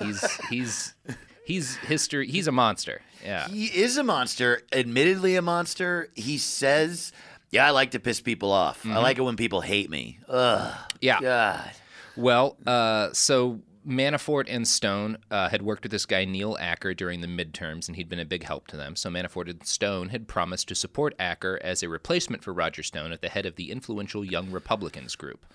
He's 0.00 0.40
he's 0.50 0.94
he's 1.50 1.76
history. 1.76 2.28
He's 2.28 2.46
a 2.46 2.52
monster. 2.52 3.02
Yeah. 3.24 3.48
He 3.48 3.66
is 3.66 3.96
a 3.96 4.04
monster, 4.04 4.62
admittedly 4.72 5.36
a 5.36 5.42
monster. 5.42 6.08
He 6.14 6.38
says, 6.38 7.12
"Yeah, 7.50 7.66
I 7.66 7.70
like 7.70 7.90
to 7.92 8.00
piss 8.00 8.20
people 8.20 8.52
off. 8.52 8.86
I 8.86 8.98
like 8.98 9.18
it 9.18 9.22
when 9.22 9.36
people 9.36 9.60
hate 9.60 9.90
me." 9.90 10.18
Ugh. 10.28 10.74
Yeah. 11.00 11.20
God. 11.20 11.70
Well, 12.16 12.56
uh, 12.66 13.12
so 13.12 13.60
Manafort 13.86 14.44
and 14.48 14.66
Stone 14.66 15.18
uh, 15.30 15.48
had 15.48 15.62
worked 15.62 15.82
with 15.84 15.92
this 15.92 16.06
guy 16.06 16.24
Neil 16.24 16.56
Acker 16.60 16.94
during 16.94 17.20
the 17.20 17.26
midterms, 17.26 17.88
and 17.88 17.96
he'd 17.96 18.08
been 18.08 18.20
a 18.20 18.24
big 18.24 18.44
help 18.44 18.66
to 18.68 18.76
them. 18.76 18.94
So 18.94 19.10
Manafort 19.10 19.50
and 19.50 19.66
Stone 19.66 20.10
had 20.10 20.28
promised 20.28 20.68
to 20.68 20.74
support 20.74 21.14
Acker 21.18 21.58
as 21.62 21.82
a 21.82 21.88
replacement 21.88 22.44
for 22.44 22.52
Roger 22.52 22.82
Stone 22.82 23.12
at 23.12 23.22
the 23.22 23.28
head 23.28 23.46
of 23.46 23.56
the 23.56 23.70
influential 23.70 24.24
Young 24.24 24.50
Republicans 24.50 25.16
group. 25.16 25.46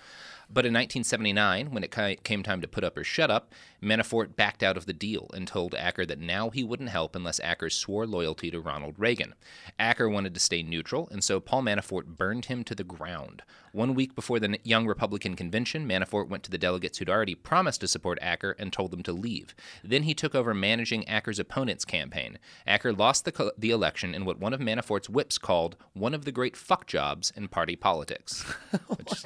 But 0.48 0.64
in 0.64 0.72
1979, 0.72 1.72
when 1.72 1.82
it 1.82 2.22
came 2.22 2.42
time 2.42 2.60
to 2.60 2.68
put 2.68 2.84
up 2.84 2.96
or 2.96 3.02
shut 3.02 3.30
up, 3.30 3.52
Manafort 3.82 4.36
backed 4.36 4.62
out 4.62 4.76
of 4.76 4.86
the 4.86 4.92
deal 4.92 5.28
and 5.34 5.46
told 5.46 5.74
Acker 5.74 6.06
that 6.06 6.20
now 6.20 6.50
he 6.50 6.62
wouldn't 6.62 6.88
help 6.88 7.16
unless 7.16 7.40
Acker 7.40 7.68
swore 7.68 8.06
loyalty 8.06 8.50
to 8.52 8.60
Ronald 8.60 8.94
Reagan. 8.96 9.34
Acker 9.78 10.08
wanted 10.08 10.34
to 10.34 10.40
stay 10.40 10.62
neutral, 10.62 11.08
and 11.10 11.22
so 11.22 11.40
Paul 11.40 11.62
Manafort 11.62 12.06
burned 12.16 12.46
him 12.46 12.62
to 12.64 12.76
the 12.76 12.84
ground. 12.84 13.42
One 13.72 13.94
week 13.94 14.14
before 14.14 14.38
the 14.38 14.58
Young 14.62 14.86
Republican 14.86 15.34
convention, 15.34 15.86
Manafort 15.86 16.28
went 16.28 16.44
to 16.44 16.50
the 16.50 16.58
delegates 16.58 16.98
who'd 16.98 17.10
already 17.10 17.34
promised 17.34 17.80
to 17.80 17.88
support 17.88 18.18
Acker 18.22 18.56
and 18.58 18.72
told 18.72 18.92
them 18.92 19.02
to 19.02 19.12
leave. 19.12 19.54
Then 19.82 20.04
he 20.04 20.14
took 20.14 20.34
over 20.34 20.54
managing 20.54 21.06
Acker's 21.08 21.40
opponent's 21.40 21.84
campaign. 21.84 22.38
Acker 22.66 22.92
lost 22.92 23.24
the, 23.24 23.32
co- 23.32 23.52
the 23.58 23.70
election 23.70 24.14
in 24.14 24.24
what 24.24 24.38
one 24.38 24.54
of 24.54 24.60
Manafort's 24.60 25.10
whips 25.10 25.38
called 25.38 25.76
one 25.92 26.14
of 26.14 26.24
the 26.24 26.32
great 26.32 26.56
fuck 26.56 26.86
jobs 26.86 27.32
in 27.36 27.48
party 27.48 27.76
politics. 27.76 28.42
Which, 28.88 29.24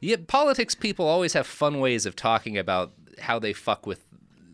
yeah, 0.00 0.16
politics 0.26 0.74
people 0.74 1.06
always 1.06 1.32
have 1.34 1.46
fun 1.46 1.80
ways 1.80 2.06
of 2.06 2.16
talking 2.16 2.56
about 2.58 2.92
how 3.20 3.38
they 3.38 3.52
fuck 3.52 3.86
with 3.86 4.00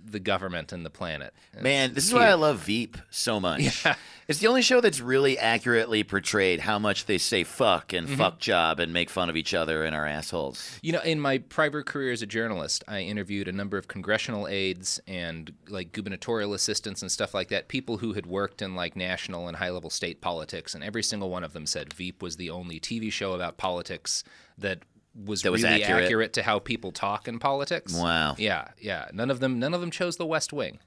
the 0.09 0.21
government 0.21 0.73
and 0.73 0.87
the 0.87 0.91
planet. 0.91 1.35
Man, 1.61 1.93
this 1.93 2.07
is 2.07 2.15
why 2.15 2.29
I 2.29 2.35
love 2.35 2.61
Veep 2.61 2.97
so 3.11 3.41
much. 3.41 3.85
Yeah. 3.85 3.97
It's 4.29 4.41
the 4.41 4.49
only 4.49 4.62
show 4.62 4.81
that's 4.81 5.00
really 5.00 5.38
accurately 5.38 6.03
portrayed 6.03 6.59
how 6.61 6.81
much 6.81 7.07
they 7.07 7.17
say 7.19 7.45
fuck 7.45 7.93
and 7.93 8.09
Mm-hmm. 8.09 8.17
fuck 8.17 8.38
job 8.41 8.81
and 8.81 8.93
make 8.93 9.09
fun 9.09 9.31
of 9.31 9.37
each 9.37 9.55
other 9.55 9.85
and 9.85 9.95
our 9.95 10.05
assholes. 10.07 10.79
You 10.83 10.93
know, 10.93 11.00
in 11.00 11.21
my 11.21 11.38
private 11.38 11.87
career 11.87 12.11
as 12.12 12.23
a 12.23 12.26
journalist, 12.26 12.83
I 12.88 13.00
interviewed 13.00 13.47
a 13.47 13.53
number 13.53 13.79
of 13.79 13.87
congressional 13.87 14.49
aides 14.49 15.00
and 15.07 15.53
like 15.69 15.93
gubernatorial 15.93 16.55
assistants 16.55 17.03
and 17.03 17.11
stuff 17.11 17.35
like 17.35 17.49
that, 17.50 17.69
people 17.69 17.99
who 17.99 18.15
had 18.15 18.26
worked 18.26 18.62
in 18.62 18.75
like 18.75 18.97
national 18.97 19.47
and 19.49 19.57
high 19.59 19.71
level 19.71 19.91
state 19.91 20.21
politics, 20.21 20.75
and 20.75 20.83
every 20.83 21.05
single 21.05 21.31
one 21.31 21.45
of 21.45 21.53
them 21.53 21.67
said 21.67 21.93
Veep 21.95 22.21
was 22.23 22.37
the 22.37 22.50
only 22.50 22.81
TV 22.81 23.12
show 23.12 23.33
about 23.33 23.59
politics 23.59 24.25
that 24.59 24.81
was 25.25 25.42
That 25.42 25.52
was 25.52 25.62
really 25.62 25.82
accurate. 25.82 26.32
to 26.35 26.42
how 26.42 26.58
people 26.58 26.92
talk 26.92 27.26
in 27.28 27.38
politics. 27.38 27.94
Wow. 27.94 28.35
Yeah, 28.38 28.68
yeah. 28.78 29.08
None 29.12 29.30
of 29.30 29.40
them 29.40 29.58
none 29.58 29.75
of 29.75 29.80
them 29.80 29.90
chose 29.90 30.16
the 30.16 30.26
West 30.26 30.52
Wing. 30.52 30.78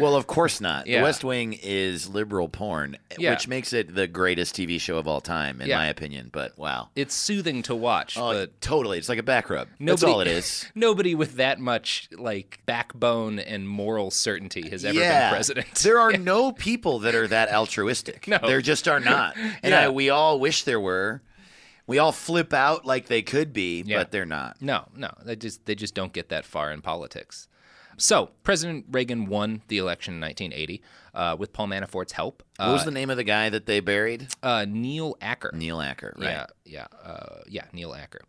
Well, 0.00 0.16
of 0.16 0.26
course 0.26 0.58
not. 0.58 0.86
Yeah. 0.86 0.98
The 1.00 1.02
West 1.04 1.22
Wing 1.22 1.52
is 1.62 2.08
liberal 2.08 2.48
porn, 2.48 2.96
Yeah. 3.18 3.32
which 3.32 3.46
makes 3.46 3.74
it 3.74 3.94
the 3.94 4.06
greatest 4.08 4.54
TV 4.56 4.78
show 4.80 4.96
of 4.96 5.06
all 5.06 5.20
time, 5.20 5.60
in 5.60 5.68
Yeah. 5.68 5.76
my 5.76 5.86
opinion. 5.88 6.30
But 6.32 6.56
wow. 6.58 6.88
It's 6.96 7.14
soothing 7.14 7.62
to 7.64 7.74
watch, 7.74 8.16
Oh, 8.16 8.32
but 8.32 8.58
totally. 8.62 8.96
It's 8.96 9.10
like 9.10 9.18
a 9.18 9.22
back 9.22 9.50
rub. 9.50 9.68
That's 9.78 10.00
Nobody, 10.00 10.12
all 10.12 10.20
it 10.22 10.28
is. 10.28 10.66
Nobody 10.74 11.14
with 11.14 11.36
that 11.36 11.60
much 11.60 12.08
like 12.16 12.60
backbone 12.64 13.38
and 13.38 13.68
moral 13.68 14.10
certainty 14.10 14.70
has 14.70 14.82
ever 14.82 14.98
been 14.98 15.30
president. 15.30 15.66
There 15.82 15.98
are 15.98 16.12
no 16.12 16.52
people 16.52 16.98
that 17.00 17.14
are 17.14 17.26
that 17.28 17.52
altruistic. 17.52 18.26
No. 18.28 18.38
There 18.38 18.62
just 18.62 18.88
are 18.88 19.00
not. 19.00 19.36
And. 19.62 19.74
I, 19.74 19.90
we 19.90 20.08
all 20.08 20.40
wish 20.40 20.62
there 20.62 20.80
were. 20.80 21.20
We 21.86 21.98
all 21.98 22.12
flip 22.12 22.52
out 22.52 22.84
like 22.84 23.06
they 23.06 23.22
could 23.22 23.52
be, 23.52 23.82
Yeah. 23.86 23.98
but 23.98 24.10
they're 24.10 24.24
not. 24.26 24.60
No, 24.60 24.86
no, 24.96 25.10
they 25.24 25.36
just 25.36 25.66
they 25.66 25.74
just 25.74 25.94
don't 25.94 26.12
get 26.12 26.28
that 26.30 26.44
far 26.44 26.72
in 26.72 26.82
politics. 26.82 27.48
So 27.98 28.30
President 28.42 28.84
Reagan 28.90 29.26
won 29.26 29.62
the 29.68 29.78
election 29.78 30.14
in 30.14 30.20
1980 30.20 30.82
uh, 31.14 31.36
with 31.38 31.54
Paul 31.54 31.68
Manafort's 31.68 32.12
help. 32.12 32.42
What 32.58 32.68
was 32.72 32.82
Uh, 32.82 32.86
the 32.86 32.90
name 32.90 33.08
of 33.08 33.16
the 33.16 33.24
guy 33.24 33.48
that 33.48 33.64
they 33.66 33.80
buried? 33.80 34.28
uh, 34.42 34.66
Neil 34.68 35.16
Acker. 35.22 35.50
Neil 35.54 35.80
Acker, 35.80 36.12
right? 36.18 36.28
Yeah, 36.28 36.46
yeah, 36.66 36.86
uh, 37.02 37.40
yeah, 37.48 37.64
Neil 37.72 37.94
Acker. 37.94 38.20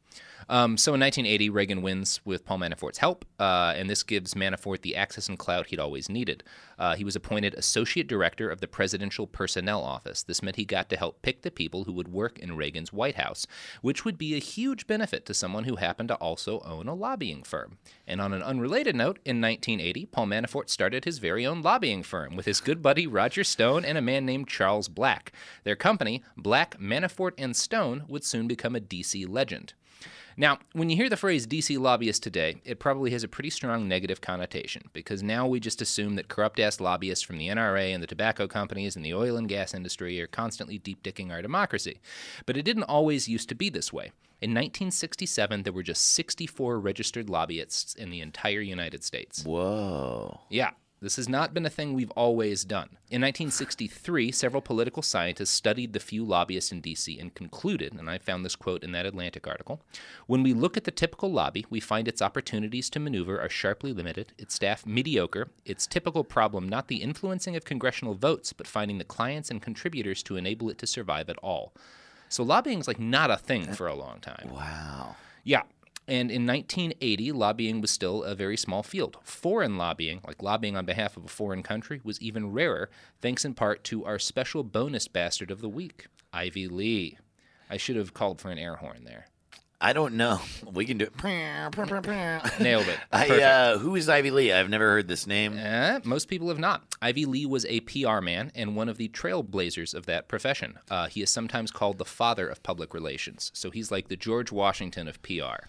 Um, 0.49 0.77
so 0.77 0.93
in 0.93 1.01
1980, 1.01 1.49
Reagan 1.49 1.81
wins 1.81 2.21
with 2.23 2.45
Paul 2.45 2.59
Manafort's 2.59 2.99
help, 2.99 3.25
uh, 3.39 3.73
and 3.75 3.89
this 3.89 4.03
gives 4.03 4.33
Manafort 4.33 4.81
the 4.81 4.95
access 4.95 5.27
and 5.27 5.37
clout 5.37 5.67
he'd 5.67 5.79
always 5.79 6.09
needed. 6.09 6.43
Uh, 6.79 6.95
he 6.95 7.03
was 7.03 7.15
appointed 7.15 7.53
associate 7.55 8.07
director 8.07 8.49
of 8.49 8.61
the 8.61 8.67
Presidential 8.67 9.27
Personnel 9.27 9.83
Office. 9.83 10.23
This 10.23 10.41
meant 10.41 10.55
he 10.55 10.65
got 10.65 10.89
to 10.89 10.97
help 10.97 11.21
pick 11.21 11.41
the 11.41 11.51
people 11.51 11.83
who 11.83 11.91
would 11.93 12.07
work 12.07 12.39
in 12.39 12.55
Reagan's 12.55 12.93
White 12.93 13.15
House, 13.15 13.45
which 13.81 14.05
would 14.05 14.17
be 14.17 14.35
a 14.35 14.39
huge 14.39 14.87
benefit 14.87 15.25
to 15.25 15.33
someone 15.33 15.65
who 15.65 15.75
happened 15.75 16.09
to 16.09 16.15
also 16.15 16.59
own 16.61 16.87
a 16.87 16.93
lobbying 16.93 17.43
firm. 17.43 17.77
And 18.07 18.21
on 18.21 18.33
an 18.33 18.43
unrelated 18.43 18.95
note, 18.95 19.19
in 19.25 19.41
1980, 19.41 20.05
Paul 20.07 20.27
Manafort 20.27 20.69
started 20.69 21.03
his 21.03 21.19
very 21.19 21.45
own 21.45 21.61
lobbying 21.61 22.03
firm 22.03 22.35
with 22.35 22.45
his 22.45 22.61
good 22.61 22.81
buddy 22.81 23.05
Roger 23.05 23.43
Stone 23.43 23.83
and 23.83 23.97
a 23.97 24.01
man 24.01 24.25
named 24.25 24.47
Charles 24.47 24.87
Black. 24.87 25.31
Their 25.63 25.75
company, 25.75 26.23
Black, 26.37 26.79
Manafort, 26.79 27.33
and 27.37 27.55
Stone, 27.55 28.05
would 28.07 28.23
soon 28.23 28.47
become 28.47 28.75
a 28.75 28.79
DC 28.79 29.27
legend. 29.27 29.73
Now, 30.39 30.60
when 30.74 30.91
you 30.91 30.96
hear 30.96 31.10
the 31.10 31.17
phrase 31.17 31.48
DC 31.48 31.79
lobbyist 31.79 32.22
today, 32.22 32.62
it 32.63 32.77
probably 32.77 33.10
has 33.10 33.24
a 33.24 33.27
pretty 33.27 33.50
strong 33.50 33.88
negative 33.88 34.22
connotation 34.22 34.84
because 34.94 35.24
now 35.24 35.48
we 35.48 35.60
just 35.60 35.82
assume 35.82 36.13
that 36.15 36.27
corrupt 36.27 36.60
ass 36.60 36.79
lobbyists 36.79 37.25
from 37.25 37.39
the 37.39 37.48
NRA 37.48 37.91
and 37.91 38.03
the 38.03 38.08
tobacco 38.08 38.48
companies 38.48 38.96
and 38.96 39.03
the 39.03 39.15
oil 39.15 39.36
and 39.36 39.50
gas 39.50 39.74
industry 39.74 40.22
are 40.22 40.27
constantly 40.27 40.77
deep 40.77 41.01
dicking 41.01 41.32
our 41.32 41.41
democracy. 41.41 42.00
But 42.46 42.56
it 42.56 42.62
didn't 42.63 42.84
always 42.84 43.27
used 43.27 43.50
to 43.50 43.56
be 43.56 43.72
this 43.72 43.91
way. 43.91 44.12
In 44.39 44.51
1967, 44.51 45.63
there 45.63 45.74
were 45.74 45.82
just 45.82 46.13
64 46.13 46.79
registered 46.79 47.32
lobbyists 47.32 47.96
in 47.96 48.12
the 48.12 48.22
entire 48.22 48.62
United 48.62 49.03
States. 49.03 49.44
Whoa. 49.44 50.41
Yeah, 50.51 50.70
this 50.99 51.17
has 51.17 51.29
not 51.29 51.53
been 51.53 51.65
a 51.65 51.69
thing 51.69 51.93
we've 51.93 52.11
always 52.11 52.63
done. 52.63 52.89
In 53.09 53.21
1963, 53.21 54.31
several 54.31 54.61
political 54.61 55.03
scientists 55.03 55.51
studied 55.51 55.93
the 55.93 55.99
few 55.99 56.23
lobbyists 56.23 56.71
in 56.71 56.81
D.C. 56.81 57.19
and 57.19 57.33
concluded, 57.33 57.93
and 57.93 58.09
I 58.09 58.17
found 58.17 58.43
this 58.43 58.55
quote 58.55 58.83
in 58.83 58.93
that 58.93 59.05
Atlantic 59.05 59.47
article 59.47 59.81
When 60.25 60.41
we 60.41 60.53
look 60.53 60.75
at 60.75 60.85
the 60.85 60.91
typical 60.91 61.31
lobby, 61.31 61.65
we 61.69 61.79
find 61.79 62.07
its 62.07 62.21
opportunities 62.21 62.89
to 62.89 62.99
maneuver 62.99 63.39
are 63.39 63.49
sharply 63.49 63.93
limited, 63.93 64.33
its 64.37 64.55
staff 64.55 64.85
mediocre, 64.85 65.49
its 65.65 65.85
typical 65.85 66.23
problem 66.23 66.67
not 66.67 66.87
the 66.87 67.03
influencing 67.03 67.55
of 67.55 67.63
congressional 67.63 68.15
votes, 68.15 68.51
but 68.51 68.67
finding 68.67 68.97
the 68.97 69.03
clients 69.03 69.51
and 69.51 69.61
contributors 69.61 70.23
to 70.23 70.35
enable 70.35 70.69
it 70.69 70.77
to 70.79 70.87
survive 70.87 71.29
at 71.29 71.37
all. 71.39 71.73
So 72.29 72.43
lobbying's 72.43 72.87
like 72.87 72.99
not 72.99 73.31
a 73.31 73.37
thing 73.37 73.71
for 73.73 73.87
a 73.87 73.95
long 73.95 74.19
time. 74.19 74.49
Wow. 74.51 75.15
Yeah. 75.43 75.63
And 76.07 76.31
in 76.31 76.47
1980, 76.47 77.33
lobbying 77.33 77.81
was 77.81 77.91
still 77.91 78.23
a 78.23 78.33
very 78.33 78.55
small 78.55 78.81
field. 78.81 79.17
Foreign 79.23 79.77
lobbying, 79.77 80.21
like 80.25 80.41
lobbying 80.41 80.77
on 80.77 80.85
behalf 80.85 81.17
of 81.17 81.25
a 81.25 81.29
foreign 81.29 81.63
country, 81.63 81.99
was 82.03 82.21
even 82.21 82.53
rarer, 82.53 82.89
thanks 83.21 83.43
in 83.43 83.53
part 83.53 83.83
to 83.85 84.05
our 84.05 84.17
special 84.17 84.63
bonus 84.63 85.09
bastard 85.09 85.51
of 85.51 85.59
the 85.59 85.67
week, 85.69 86.07
Ivy 86.31 86.67
Lee. 86.67 87.17
I 87.69 87.75
should 87.75 87.97
have 87.97 88.13
called 88.13 88.39
for 88.39 88.49
an 88.49 88.57
air 88.57 88.77
horn 88.77 89.03
there. 89.03 89.27
I 89.79 89.93
don't 89.93 90.15
know. 90.15 90.39
We 90.73 90.85
can 90.85 90.97
do 90.97 91.05
it. 91.05 91.17
Nailed 92.59 92.87
it. 92.87 92.99
I, 93.11 93.41
uh, 93.41 93.77
who 93.77 93.95
is 93.95 94.09
Ivy 94.09 94.31
Lee? 94.31 94.51
I've 94.51 94.69
never 94.69 94.85
heard 94.89 95.07
this 95.07 95.25
name. 95.27 95.57
Eh, 95.57 95.99
most 96.03 96.27
people 96.27 96.49
have 96.49 96.59
not. 96.59 96.83
Ivy 97.01 97.25
Lee 97.25 97.45
was 97.45 97.65
a 97.65 97.79
PR 97.81 98.21
man 98.21 98.51
and 98.53 98.75
one 98.75 98.89
of 98.89 98.97
the 98.97 99.09
trailblazers 99.09 99.93
of 99.93 100.05
that 100.05 100.27
profession. 100.27 100.79
Uh, 100.89 101.07
he 101.07 101.21
is 101.21 101.29
sometimes 101.31 101.71
called 101.71 101.97
the 101.97 102.05
father 102.05 102.47
of 102.47 102.63
public 102.63 102.93
relations. 102.93 103.51
So 103.53 103.71
he's 103.71 103.91
like 103.91 104.07
the 104.07 104.15
George 104.15 104.51
Washington 104.51 105.07
of 105.07 105.21
PR. 105.21 105.65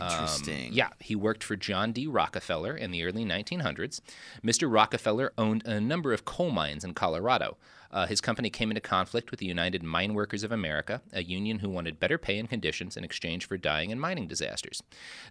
Interesting. 0.00 0.68
Um, 0.68 0.72
yeah, 0.72 0.88
he 1.00 1.14
worked 1.14 1.44
for 1.44 1.56
John 1.56 1.92
D. 1.92 2.06
Rockefeller 2.06 2.76
in 2.76 2.90
the 2.90 3.04
early 3.04 3.24
1900s. 3.24 4.00
Mr. 4.44 4.72
Rockefeller 4.72 5.32
owned 5.36 5.64
a 5.66 5.80
number 5.80 6.12
of 6.12 6.24
coal 6.24 6.50
mines 6.50 6.84
in 6.84 6.94
Colorado. 6.94 7.56
Uh, 7.90 8.06
his 8.06 8.20
company 8.20 8.50
came 8.50 8.70
into 8.70 8.80
conflict 8.80 9.30
with 9.30 9.40
the 9.40 9.46
United 9.46 9.82
Mine 9.82 10.12
Workers 10.12 10.42
of 10.42 10.52
America, 10.52 11.00
a 11.12 11.22
union 11.22 11.60
who 11.60 11.70
wanted 11.70 11.98
better 11.98 12.18
pay 12.18 12.38
and 12.38 12.48
conditions 12.48 12.96
in 12.96 13.04
exchange 13.04 13.46
for 13.46 13.56
dying 13.56 13.90
in 13.90 13.98
mining 13.98 14.28
disasters. 14.28 14.82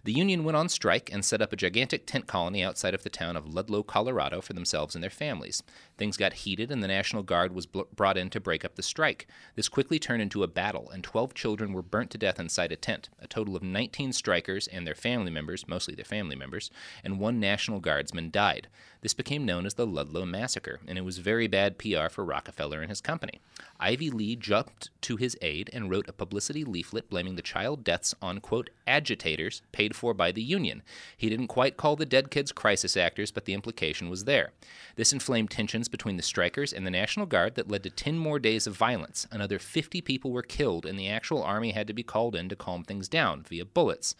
The 0.04 0.12
union 0.12 0.42
went 0.42 0.56
on 0.56 0.68
strike 0.68 1.12
and 1.12 1.24
set 1.24 1.40
up 1.40 1.52
a 1.52 1.56
gigantic 1.56 2.06
tent 2.06 2.26
colony 2.26 2.64
outside 2.64 2.94
of 2.94 3.04
the 3.04 3.10
town 3.10 3.36
of 3.36 3.54
Ludlow, 3.54 3.84
Colorado 3.84 4.40
for 4.40 4.54
themselves 4.54 4.94
and 4.94 5.02
their 5.02 5.10
families. 5.10 5.62
Things 5.98 6.16
got 6.16 6.32
heated, 6.32 6.70
and 6.70 6.82
the 6.82 6.88
National 6.88 7.24
Guard 7.24 7.52
was 7.52 7.66
bl- 7.66 7.82
brought 7.94 8.16
in 8.16 8.30
to 8.30 8.40
break 8.40 8.64
up 8.64 8.76
the 8.76 8.82
strike. 8.82 9.26
This 9.56 9.68
quickly 9.68 9.98
turned 9.98 10.22
into 10.22 10.44
a 10.44 10.48
battle, 10.48 10.88
and 10.90 11.02
12 11.02 11.34
children 11.34 11.72
were 11.72 11.82
burnt 11.82 12.10
to 12.12 12.18
death 12.18 12.38
inside 12.38 12.70
a 12.70 12.76
tent. 12.76 13.08
A 13.20 13.26
total 13.26 13.56
of 13.56 13.62
19 13.64 14.12
strikers 14.12 14.68
and 14.68 14.86
their 14.86 14.94
family 14.94 15.30
members, 15.30 15.66
mostly 15.66 15.96
their 15.96 16.04
family 16.04 16.36
members, 16.36 16.70
and 17.02 17.18
one 17.18 17.40
National 17.40 17.80
Guardsman 17.80 18.30
died. 18.30 18.68
This 19.00 19.14
became 19.14 19.44
known 19.44 19.64
as 19.64 19.74
the 19.74 19.86
Ludlow 19.86 20.24
Massacre, 20.24 20.80
and 20.86 20.98
it 20.98 21.04
was 21.04 21.18
very 21.18 21.46
bad 21.46 21.78
PR 21.78 22.08
for 22.08 22.24
Rockefeller 22.24 22.80
and 22.80 22.90
his 22.90 23.00
company. 23.00 23.40
Ivy 23.78 24.10
Lee 24.10 24.34
jumped 24.34 24.90
to 25.02 25.16
his 25.16 25.36
aid 25.40 25.70
and 25.72 25.88
wrote 25.88 26.08
a 26.08 26.12
publicity 26.12 26.64
leaflet 26.64 27.08
blaming 27.08 27.36
the 27.36 27.42
child 27.42 27.84
deaths 27.84 28.14
on, 28.20 28.40
quote, 28.40 28.70
agitators 28.86 29.62
paid 29.70 29.94
for 29.94 30.14
by 30.14 30.32
the 30.32 30.42
union. 30.42 30.82
He 31.16 31.28
didn't 31.28 31.46
quite 31.46 31.76
call 31.76 31.94
the 31.94 32.06
dead 32.06 32.30
kids 32.30 32.50
crisis 32.50 32.96
actors, 32.96 33.30
but 33.30 33.44
the 33.44 33.54
implication 33.54 34.10
was 34.10 34.24
there. 34.24 34.52
This 34.96 35.12
inflamed 35.12 35.50
tensions 35.50 35.87
between 35.88 36.16
the 36.16 36.22
strikers 36.22 36.72
and 36.72 36.86
the 36.86 36.90
National 36.90 37.26
Guard 37.26 37.54
that 37.56 37.70
led 37.70 37.82
to 37.82 37.90
10 37.90 38.18
more 38.18 38.38
days 38.38 38.66
of 38.66 38.76
violence. 38.76 39.26
Another 39.30 39.58
50 39.58 40.00
people 40.02 40.30
were 40.30 40.42
killed, 40.42 40.86
and 40.86 40.98
the 40.98 41.08
actual 41.08 41.42
army 41.42 41.72
had 41.72 41.86
to 41.86 41.92
be 41.92 42.02
called 42.02 42.36
in 42.36 42.48
to 42.48 42.56
calm 42.56 42.84
things 42.84 43.08
down 43.08 43.42
via 43.42 43.64
bullets. 43.64 44.14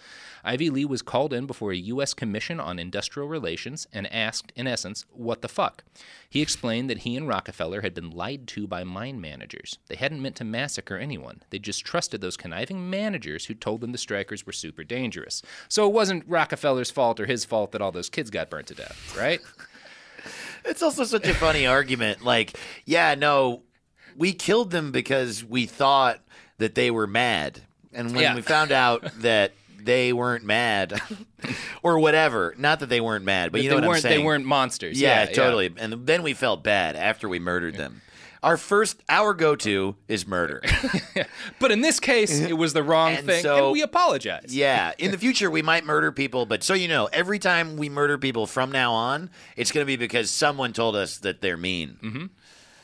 Ivy 0.44 0.70
Lee 0.70 0.84
was 0.84 1.02
called 1.02 1.32
in 1.32 1.46
before 1.46 1.72
a 1.72 1.76
U.S. 1.76 2.14
Commission 2.14 2.58
on 2.58 2.78
Industrial 2.78 3.28
Relations 3.28 3.86
and 3.92 4.12
asked, 4.12 4.52
in 4.56 4.66
essence, 4.66 5.04
what 5.12 5.42
the 5.42 5.48
fuck? 5.48 5.84
He 6.28 6.42
explained 6.42 6.90
that 6.90 6.98
he 6.98 7.16
and 7.16 7.26
Rockefeller 7.26 7.80
had 7.80 7.94
been 7.94 8.10
lied 8.10 8.46
to 8.48 8.66
by 8.66 8.84
mine 8.84 9.20
managers. 9.20 9.78
They 9.88 9.96
hadn't 9.96 10.22
meant 10.22 10.36
to 10.36 10.44
massacre 10.44 10.98
anyone. 10.98 11.42
They 11.50 11.58
just 11.58 11.84
trusted 11.84 12.20
those 12.20 12.36
conniving 12.36 12.90
managers 12.90 13.46
who 13.46 13.54
told 13.54 13.80
them 13.80 13.92
the 13.92 13.98
strikers 13.98 14.44
were 14.44 14.52
super 14.52 14.84
dangerous. 14.84 15.42
So 15.68 15.86
it 15.86 15.92
wasn't 15.92 16.26
Rockefeller's 16.26 16.90
fault 16.90 17.20
or 17.20 17.26
his 17.26 17.44
fault 17.44 17.72
that 17.72 17.80
all 17.80 17.92
those 17.92 18.10
kids 18.10 18.30
got 18.30 18.50
burnt 18.50 18.66
to 18.68 18.74
death, 18.74 19.16
right? 19.16 19.40
It's 20.68 20.82
also 20.82 21.04
such 21.04 21.26
a 21.26 21.34
funny 21.34 21.66
argument. 21.66 22.22
Like, 22.24 22.56
yeah, 22.84 23.14
no, 23.14 23.62
we 24.16 24.32
killed 24.32 24.70
them 24.70 24.92
because 24.92 25.42
we 25.44 25.66
thought 25.66 26.20
that 26.58 26.74
they 26.74 26.90
were 26.90 27.06
mad. 27.06 27.60
And 27.92 28.12
when 28.12 28.22
Yeah. 28.22 28.34
we 28.34 28.42
found 28.42 28.70
out 28.72 29.02
that 29.22 29.52
they 29.80 30.12
weren't 30.12 30.44
mad 30.44 31.00
or 31.82 31.98
whatever, 31.98 32.54
not 32.58 32.80
that 32.80 32.88
they 32.88 33.00
weren't 33.00 33.24
mad, 33.24 33.52
but 33.52 33.58
That 33.58 33.64
you 33.64 33.70
know 33.70 33.76
they 33.76 33.80
what 33.80 33.84
I'm 33.84 34.02
weren't- 34.02 34.02
they 34.02 34.18
weren't 34.18 34.44
monsters. 34.44 35.00
Yeah, 35.00 35.08
Yeah, 35.22 35.28
yeah. 35.28 35.34
totally. 35.34 35.74
And 35.78 36.06
then 36.06 36.22
we 36.22 36.34
felt 36.34 36.62
bad 36.62 36.96
after 36.96 37.28
we 37.28 37.38
murdered 37.38 37.76
them. 37.76 38.02
Our 38.42 38.56
first, 38.56 39.02
our 39.08 39.34
go 39.34 39.56
to 39.56 39.96
is 40.06 40.26
murder. 40.26 40.62
But 41.60 41.72
in 41.72 41.80
this 41.80 41.98
case, 41.98 42.38
it 42.38 42.56
was 42.56 42.72
the 42.72 42.82
wrong 42.84 43.14
And 43.14 43.26
thing, 43.26 43.42
so- 43.42 43.64
and 43.64 43.72
we 43.72 43.82
apologize. 43.82 44.54
Yeah. 44.54 44.92
In 44.98 45.10
the 45.10 45.18
future, 45.18 45.50
we 45.50 45.60
might 45.62 45.84
murder 45.84 46.12
people, 46.12 46.46
but 46.46 46.62
so 46.62 46.72
you 46.74 46.86
know, 46.86 47.06
every 47.12 47.38
time 47.40 47.76
we 47.76 47.88
murder 47.88 48.16
people 48.16 48.46
from 48.46 48.70
now 48.70 48.92
on, 48.92 49.30
it's 49.56 49.72
going 49.72 49.82
to 49.84 49.86
be 49.86 49.96
because 49.96 50.30
someone 50.30 50.72
told 50.72 50.94
us 50.94 51.18
that 51.18 51.40
they're 51.40 51.56
mean. 51.56 51.96
Mm-hmm. 52.02 52.26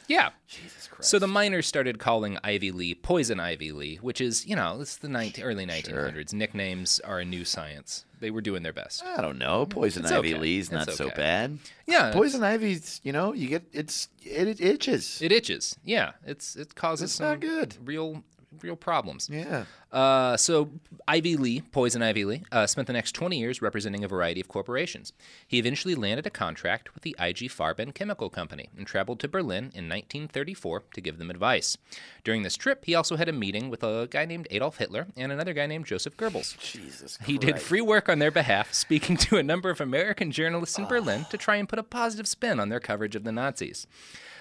Yeah. 0.08 0.30
Jesus 0.48 0.88
Christ. 0.88 1.08
So 1.08 1.18
the 1.20 1.28
miners 1.28 1.66
started 1.66 1.98
calling 1.98 2.36
Ivy 2.42 2.72
Lee 2.72 2.94
Poison 2.94 3.38
Ivy 3.38 3.70
Lee, 3.72 3.96
which 3.96 4.20
is, 4.20 4.44
you 4.44 4.56
know, 4.56 4.80
it's 4.80 4.96
the 4.96 5.08
19, 5.08 5.44
early 5.44 5.64
1900s. 5.66 6.32
Nicknames 6.32 6.98
are 7.00 7.20
a 7.20 7.24
new 7.24 7.44
science. 7.44 8.04
They 8.24 8.30
were 8.30 8.40
doing 8.40 8.62
their 8.62 8.72
best. 8.72 9.04
I 9.04 9.20
don't 9.20 9.36
know. 9.36 9.66
Poison 9.66 10.02
It's 10.02 10.10
ivy 10.10 10.30
okay. 10.32 10.40
Lee's 10.40 10.72
not 10.72 10.88
It's 10.88 10.96
so 10.96 11.10
bad. 11.10 11.58
Yeah, 11.86 12.10
Poison 12.10 12.42
ivy's. 12.42 13.02
You 13.04 13.12
know, 13.12 13.34
you 13.34 13.48
get 13.48 13.64
it's 13.70 14.08
it, 14.22 14.48
it 14.48 14.60
itches. 14.62 15.20
It 15.20 15.30
itches. 15.30 15.76
Yeah, 15.84 16.12
it's 16.24 16.56
it 16.56 16.74
causes 16.74 17.04
It's 17.10 17.12
some 17.12 17.26
not 17.28 17.40
good. 17.40 17.76
real 17.84 18.24
real 18.62 18.76
problems. 18.76 19.28
Yeah. 19.30 19.64
Uh, 19.92 20.36
so 20.36 20.70
Ivy 21.06 21.36
Lee, 21.36 21.60
Poison 21.60 22.02
Ivy 22.02 22.24
Lee, 22.24 22.42
uh, 22.50 22.66
spent 22.66 22.86
the 22.86 22.92
next 22.92 23.12
20 23.12 23.38
years 23.38 23.62
representing 23.62 24.02
a 24.02 24.08
variety 24.08 24.40
of 24.40 24.48
corporations. 24.48 25.12
He 25.46 25.58
eventually 25.58 25.94
landed 25.94 26.26
a 26.26 26.30
contract 26.30 26.94
with 26.94 27.04
the 27.04 27.14
IG 27.18 27.50
Farben 27.50 27.94
Chemical 27.94 28.28
Company 28.28 28.68
and 28.76 28.86
traveled 28.86 29.20
to 29.20 29.28
Berlin 29.28 29.70
in 29.74 29.88
1934 29.88 30.82
to 30.94 31.00
give 31.00 31.18
them 31.18 31.30
advice. 31.30 31.76
During 32.24 32.42
this 32.42 32.56
trip, 32.56 32.84
he 32.84 32.94
also 32.94 33.16
had 33.16 33.28
a 33.28 33.32
meeting 33.32 33.70
with 33.70 33.84
a 33.84 34.08
guy 34.10 34.24
named 34.24 34.48
Adolf 34.50 34.78
Hitler 34.78 35.06
and 35.16 35.30
another 35.30 35.52
guy 35.52 35.66
named 35.66 35.86
Joseph 35.86 36.16
Goebbels. 36.16 36.58
Jesus. 36.58 37.16
Christ. 37.16 37.30
He 37.30 37.38
did 37.38 37.60
free 37.60 37.80
work 37.80 38.08
on 38.08 38.18
their 38.18 38.32
behalf, 38.32 38.72
speaking 38.74 39.16
to 39.18 39.36
a 39.36 39.42
number 39.42 39.70
of 39.70 39.80
American 39.80 40.32
journalists 40.32 40.78
in 40.78 40.86
Berlin 40.86 41.26
to 41.30 41.38
try 41.38 41.56
and 41.56 41.68
put 41.68 41.78
a 41.78 41.84
positive 41.84 42.26
spin 42.26 42.58
on 42.58 42.68
their 42.68 42.80
coverage 42.80 43.14
of 43.14 43.24
the 43.24 43.32
Nazis. 43.32 43.86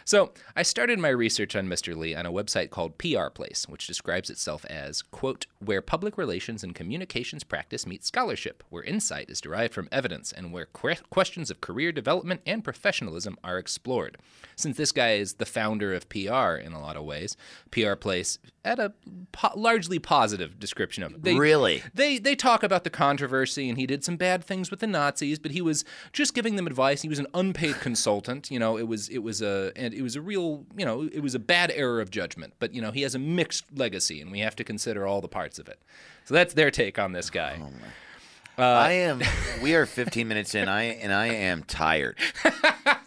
So, 0.06 0.34
I 0.56 0.64
started 0.64 1.00
my 1.00 1.10
research 1.10 1.56
on 1.56 1.68
Mr. 1.68 1.96
Lee 1.96 2.14
on 2.16 2.26
a 2.26 2.32
website 2.32 2.70
called 2.70 2.98
PR 2.98 3.28
Place, 3.30 3.66
which 3.70 3.88
describes 3.88 4.30
itself 4.30 4.66
as, 4.66 5.02
quote, 5.02 5.46
where 5.60 5.82
public 5.82 6.18
relations 6.18 6.64
and 6.64 6.76
communications 6.76 7.44
practice 7.44 7.88
meet 7.88 8.04
scholarship, 8.04 8.64
where 8.70 8.84
insight 8.84 9.30
is 9.30 9.40
derived 9.42 9.74
from 9.74 9.88
evidence, 9.92 10.32
and 10.32 10.52
where 10.52 10.66
que- 10.68 10.96
questions 11.10 11.50
of 11.50 11.62
career 11.62 11.92
development 11.92 12.42
and 12.46 12.64
professionalism 12.64 13.38
are 13.44 13.58
explored. 13.58 14.18
Since 14.56 14.78
this 14.78 14.92
guy 14.92 15.14
is 15.14 15.36
the 15.36 15.46
founder 15.46 15.94
of 15.94 16.10
PR 16.10 16.56
in 16.56 16.74
a 16.74 16.82
lot 16.82 16.98
of 16.98 17.06
ways, 17.06 17.38
PR 17.72 17.96
Place 17.96 18.40
had 18.66 18.80
a 18.80 18.94
po- 19.32 19.52
largely 19.58 20.00
positive 20.00 20.60
description 20.60 21.04
of 21.04 21.14
it. 21.14 21.24
They- 21.24 21.36
Really? 21.36 21.84
they 21.94 22.18
they 22.18 22.36
talk 22.36 22.64
about 22.64 22.84
the 22.84 22.90
controversy 22.90 23.68
and 23.68 23.78
he 23.78 23.86
did 23.86 24.04
some 24.04 24.16
bad 24.16 24.44
things 24.44 24.70
with 24.72 24.80
the 24.80 24.88
Nazis, 24.88 25.40
but 25.40 25.52
he 25.52 25.62
was 25.62 25.84
just 26.14 26.34
giving 26.34 26.56
them 26.56 26.68
advice. 26.68 27.02
He 27.02 27.10
was 27.10 27.20
an 27.20 27.28
unpaid 27.34 27.76
consultant. 27.82 28.50
You 28.52 28.60
know, 28.60 28.78
it 28.78 28.88
was 28.88 29.10
it 29.10 29.18
was 29.20 29.42
a 29.42 29.72
it 29.94 30.02
was 30.02 30.16
a 30.16 30.22
real 30.22 30.66
you 30.76 30.86
know 30.86 31.10
it 31.12 31.22
was 31.22 31.36
a 31.36 31.40
bad 31.40 31.72
error 31.72 32.02
of 32.02 32.12
judgment. 32.12 32.54
But 32.60 32.74
you 32.74 32.82
know 32.82 32.92
he 32.92 33.02
has 33.04 33.16
a 33.16 33.20
mixed 33.20 33.66
legacy, 33.76 34.22
and 34.22 34.32
we 34.32 34.40
have 34.40 34.56
to 34.58 34.64
consider 34.64 35.06
all 35.06 35.22
the 35.22 35.28
parts 35.28 35.60
of 35.60 35.68
it. 35.68 35.80
So 36.26 36.34
that's 36.34 36.54
their 36.54 36.72
take 36.72 37.00
on 37.00 37.12
this 37.12 37.30
guy. 37.30 37.60
Oh, 37.62 37.70
uh, 38.58 38.62
I 38.62 38.92
am. 38.92 39.22
We 39.64 39.74
are 39.74 39.88
15 39.88 40.28
minutes 40.28 40.54
in. 40.54 40.68
I 40.68 40.84
and 40.84 41.12
I 41.12 41.28
am 41.28 41.64
tired. 41.64 42.18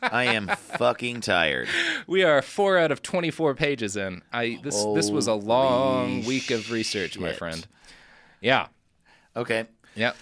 I 0.03 0.25
am 0.25 0.49
fucking 0.49 1.21
tired. 1.21 1.69
We 2.07 2.25
are 2.25 2.43
four 2.43 2.79
out 2.79 2.91
of 2.91 3.03
twenty 3.03 3.31
four 3.31 3.55
pages 3.55 3.97
in. 3.97 4.23
I 4.33 4.59
this 4.63 4.85
this 4.95 5.11
was 5.11 5.29
a 5.29 5.35
long 5.35 6.23
Holy 6.23 6.27
week 6.27 6.51
of 6.51 6.73
research, 6.73 7.19
my 7.19 7.33
friend. 7.33 7.67
Yeah. 8.41 8.67
Okay. 9.37 9.67
Yep. 9.95 10.17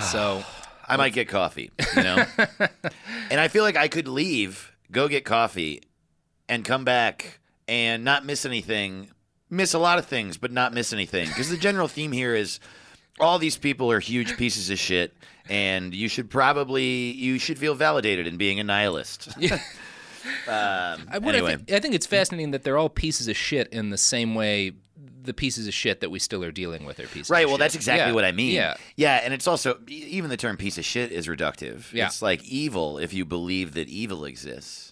So 0.00 0.44
I 0.88 0.96
might 0.96 1.12
get 1.12 1.28
coffee. 1.28 1.70
You 1.96 2.02
know. 2.02 2.24
and 3.30 3.40
I 3.40 3.48
feel 3.48 3.64
like 3.64 3.76
I 3.76 3.88
could 3.88 4.08
leave, 4.08 4.72
go 4.90 5.08
get 5.08 5.24
coffee, 5.24 5.82
and 6.48 6.64
come 6.64 6.84
back 6.84 7.40
and 7.68 8.04
not 8.04 8.24
miss 8.24 8.44
anything. 8.44 9.10
Miss 9.50 9.74
a 9.74 9.78
lot 9.78 9.98
of 9.98 10.06
things, 10.06 10.36
but 10.36 10.50
not 10.50 10.72
miss 10.72 10.92
anything. 10.92 11.28
Because 11.28 11.50
the 11.50 11.56
general 11.56 11.88
theme 11.88 12.12
here 12.12 12.34
is 12.34 12.58
all 13.20 13.38
these 13.38 13.58
people 13.58 13.90
are 13.92 14.00
huge 14.00 14.36
pieces 14.36 14.70
of 14.70 14.78
shit, 14.78 15.14
and 15.48 15.94
you 15.94 16.08
should 16.08 16.30
probably 16.30 17.12
you 17.12 17.38
should 17.38 17.58
feel 17.58 17.74
validated 17.74 18.26
in 18.26 18.36
being 18.36 18.60
a 18.60 18.64
nihilist. 18.64 19.28
um, 19.46 19.58
I, 20.48 21.18
what 21.20 21.34
I 21.34 21.38
anyway, 21.38 21.56
I 21.70 21.80
think 21.80 21.94
it's 21.94 22.06
fascinating 22.06 22.52
that 22.52 22.62
they're 22.62 22.78
all 22.78 22.88
pieces 22.88 23.28
of 23.28 23.36
shit 23.36 23.68
in 23.68 23.90
the 23.90 23.98
same 23.98 24.34
way 24.34 24.72
the 25.24 25.34
pieces 25.34 25.68
of 25.68 25.74
shit 25.74 26.00
that 26.00 26.10
we 26.10 26.18
still 26.18 26.42
are 26.44 26.50
dealing 26.50 26.84
with 26.84 26.98
are 26.98 27.04
pieces 27.04 27.20
of 27.22 27.26
shit. 27.26 27.30
right. 27.30 27.46
Well, 27.46 27.54
shit. 27.54 27.60
that's 27.60 27.74
exactly 27.74 28.08
Yeah, 28.10 28.14
what 28.14 28.24
I 28.24 28.32
mean. 28.32 28.54
Yeah. 28.54 28.74
yeah, 28.96 29.20
and 29.22 29.32
it's 29.32 29.46
also 29.46 29.78
even 29.86 30.30
the 30.30 30.36
term 30.36 30.56
piece 30.56 30.78
of 30.78 30.84
shit 30.84 31.12
is 31.12 31.26
reductive. 31.28 31.92
Yeah. 31.92 32.06
it's 32.06 32.22
like 32.22 32.42
evil 32.44 32.98
if 32.98 33.12
you 33.12 33.24
believe 33.24 33.74
that 33.74 33.88
evil 33.88 34.24
exists. 34.24 34.91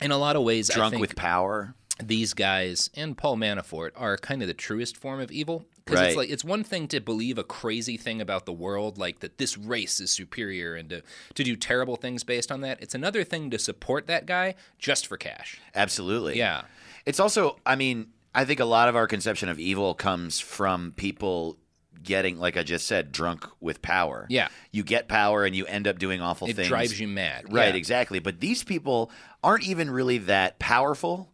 In 0.00 0.10
a 0.10 0.18
lot 0.18 0.36
of 0.36 0.42
ways, 0.42 0.70
I 0.70 0.74
Drunk 0.74 0.92
think 0.92 1.00
with 1.00 1.16
power. 1.16 1.74
these 2.02 2.34
guys 2.34 2.90
and 2.94 3.16
Paul 3.16 3.36
Manafort 3.36 3.90
are 3.96 4.16
kind 4.16 4.42
of 4.42 4.48
the 4.48 4.54
truest 4.54 4.96
form 4.96 5.20
of 5.20 5.30
evil. 5.30 5.66
Because 5.84 5.98
Right. 6.00 6.08
it's 6.08 6.16
like 6.16 6.30
it's 6.30 6.44
one 6.44 6.62
thing 6.62 6.86
to 6.88 7.00
believe 7.00 7.38
a 7.38 7.42
crazy 7.44 7.96
thing 7.96 8.20
about 8.20 8.46
the 8.46 8.52
world, 8.52 8.98
like 8.98 9.18
that 9.18 9.38
this 9.38 9.58
race 9.58 9.98
is 9.98 10.12
superior, 10.12 10.76
and 10.76 10.88
to 10.90 11.02
to 11.34 11.42
do 11.42 11.56
terrible 11.56 11.96
things 11.96 12.22
based 12.22 12.52
on 12.52 12.60
that. 12.60 12.80
It's 12.80 12.94
another 12.94 13.24
thing 13.24 13.50
to 13.50 13.58
support 13.58 14.06
that 14.06 14.24
guy 14.24 14.54
just 14.78 15.08
for 15.08 15.16
cash. 15.16 15.60
Absolutely. 15.74 16.38
Yeah. 16.38 16.62
It's 17.04 17.18
also, 17.18 17.58
I 17.66 17.74
mean, 17.74 18.12
I 18.32 18.44
think 18.44 18.60
a 18.60 18.64
lot 18.64 18.88
of 18.88 18.94
our 18.94 19.08
conception 19.08 19.48
of 19.48 19.58
evil 19.58 19.92
comes 19.94 20.38
from 20.38 20.92
people 20.96 21.58
getting, 22.02 22.38
like 22.38 22.56
I 22.56 22.62
just 22.62 22.86
said, 22.86 23.12
drunk 23.12 23.46
with 23.60 23.82
power. 23.82 24.26
Yeah. 24.28 24.48
You 24.70 24.82
get 24.82 25.08
power 25.08 25.44
and 25.44 25.54
you 25.54 25.66
end 25.66 25.86
up 25.88 25.98
doing 25.98 26.20
awful 26.20 26.48
It 26.48 26.56
things. 26.56 26.66
It 26.66 26.70
drives 26.70 27.00
you 27.00 27.08
mad. 27.08 27.52
Right, 27.52 27.68
Yeah. 27.68 27.74
exactly. 27.74 28.18
But 28.18 28.40
these 28.40 28.62
people 28.64 29.10
aren't 29.42 29.66
even 29.66 29.90
really 29.90 30.18
that 30.18 30.58
powerful 30.58 31.30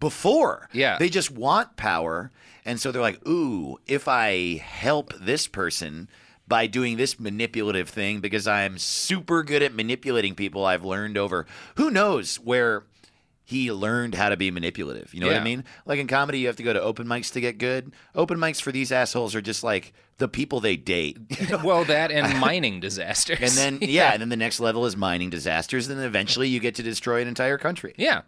before. 0.00 0.68
Yeah. 0.72 0.98
They 0.98 1.08
just 1.08 1.30
want 1.30 1.76
power. 1.76 2.30
And 2.64 2.80
so 2.80 2.92
they're 2.92 3.02
like, 3.02 3.26
ooh, 3.26 3.78
if 3.86 4.08
I 4.08 4.56
help 4.56 5.12
this 5.14 5.46
person 5.46 6.08
by 6.46 6.66
doing 6.66 6.96
this 6.96 7.18
manipulative 7.18 7.88
thing 7.88 8.20
because 8.20 8.46
I'm 8.46 8.76
super 8.78 9.42
good 9.42 9.62
at 9.62 9.74
manipulating 9.74 10.34
people, 10.34 10.64
I've 10.64 10.84
learned 10.84 11.16
over 11.16 11.46
who 11.76 11.90
knows 11.90 12.36
where 12.36 12.84
he 13.44 13.70
learned 13.70 14.14
how 14.14 14.30
to 14.30 14.36
be 14.38 14.50
manipulative. 14.50 15.12
You 15.12 15.20
know 15.20 15.26
what 15.26 15.36
I 15.36 15.44
mean? 15.44 15.64
Like 15.84 15.98
in 15.98 16.06
comedy, 16.06 16.38
you 16.38 16.46
have 16.46 16.56
to 16.56 16.62
go 16.62 16.72
to 16.72 16.80
open 16.80 17.06
mics 17.06 17.30
to 17.34 17.40
get 17.42 17.58
good. 17.58 17.92
Open 18.14 18.38
mics 18.38 18.60
for 18.60 18.72
these 18.72 18.90
assholes 18.90 19.34
are 19.34 19.42
just 19.42 19.62
like 19.62 19.92
the 20.16 20.28
people 20.28 20.60
they 20.60 20.76
date. 20.76 21.18
well, 21.62 21.84
that 21.84 22.10
and 22.10 22.40
mining 22.40 22.80
disasters. 22.80 23.38
And 23.40 23.50
then, 23.50 23.78
yeah, 23.90 24.12
and 24.12 24.22
then 24.22 24.30
the 24.30 24.36
next 24.36 24.60
level 24.60 24.86
is 24.86 24.96
mining 24.96 25.28
disasters. 25.28 25.88
And 25.88 25.98
then 25.98 26.06
eventually 26.06 26.48
you 26.48 26.58
get 26.58 26.74
to 26.76 26.82
destroy 26.82 27.20
an 27.20 27.28
entire 27.28 27.58
country. 27.58 27.94
Yeah. 27.98 28.22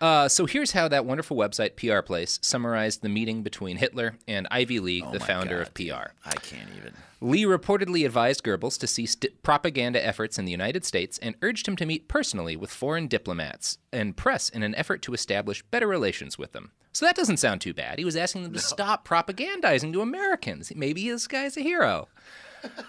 Uh, 0.00 0.28
so 0.28 0.46
here's 0.46 0.72
how 0.72 0.88
that 0.88 1.04
wonderful 1.04 1.36
website, 1.36 1.76
PR 1.76 2.00
Place, 2.00 2.38
summarized 2.42 3.02
the 3.02 3.10
meeting 3.10 3.42
between 3.42 3.76
Hitler 3.76 4.16
and 4.26 4.48
Ivy 4.50 4.80
Lee, 4.80 5.04
the 5.12 5.20
founder 5.20 5.60
of 5.60 5.74
PR. 5.74 6.12
I 6.24 6.34
can't 6.42 6.70
even. 6.76 6.94
Lee 7.20 7.44
reportedly 7.44 8.04
advised 8.04 8.42
Goebbels 8.42 8.78
to 8.78 8.86
cease 8.86 9.14
di- 9.14 9.28
propaganda 9.42 10.04
efforts 10.04 10.38
in 10.38 10.44
the 10.44 10.52
United 10.52 10.84
States 10.84 11.18
and 11.18 11.36
urged 11.42 11.66
him 11.68 11.76
to 11.76 11.86
meet 11.86 12.08
personally 12.08 12.56
with 12.56 12.70
foreign 12.70 13.06
diplomats 13.08 13.78
and 13.92 14.16
press 14.16 14.48
in 14.48 14.62
an 14.62 14.74
effort 14.74 15.02
to 15.02 15.14
establish 15.14 15.62
better 15.70 15.86
relations 15.86 16.38
with 16.38 16.52
them. 16.52 16.72
So 16.92 17.06
that 17.06 17.16
doesn't 17.16 17.38
sound 17.38 17.60
too 17.60 17.74
bad. 17.74 17.98
He 17.98 18.04
was 18.04 18.16
asking 18.16 18.44
them 18.44 18.52
to 18.52 18.60
stop 18.60 19.06
propagandizing 19.06 19.92
to 19.92 20.00
Americans. 20.00 20.72
Maybe 20.76 21.08
this 21.10 21.26
guy's 21.26 21.56
a 21.56 21.60
hero. 21.60 22.08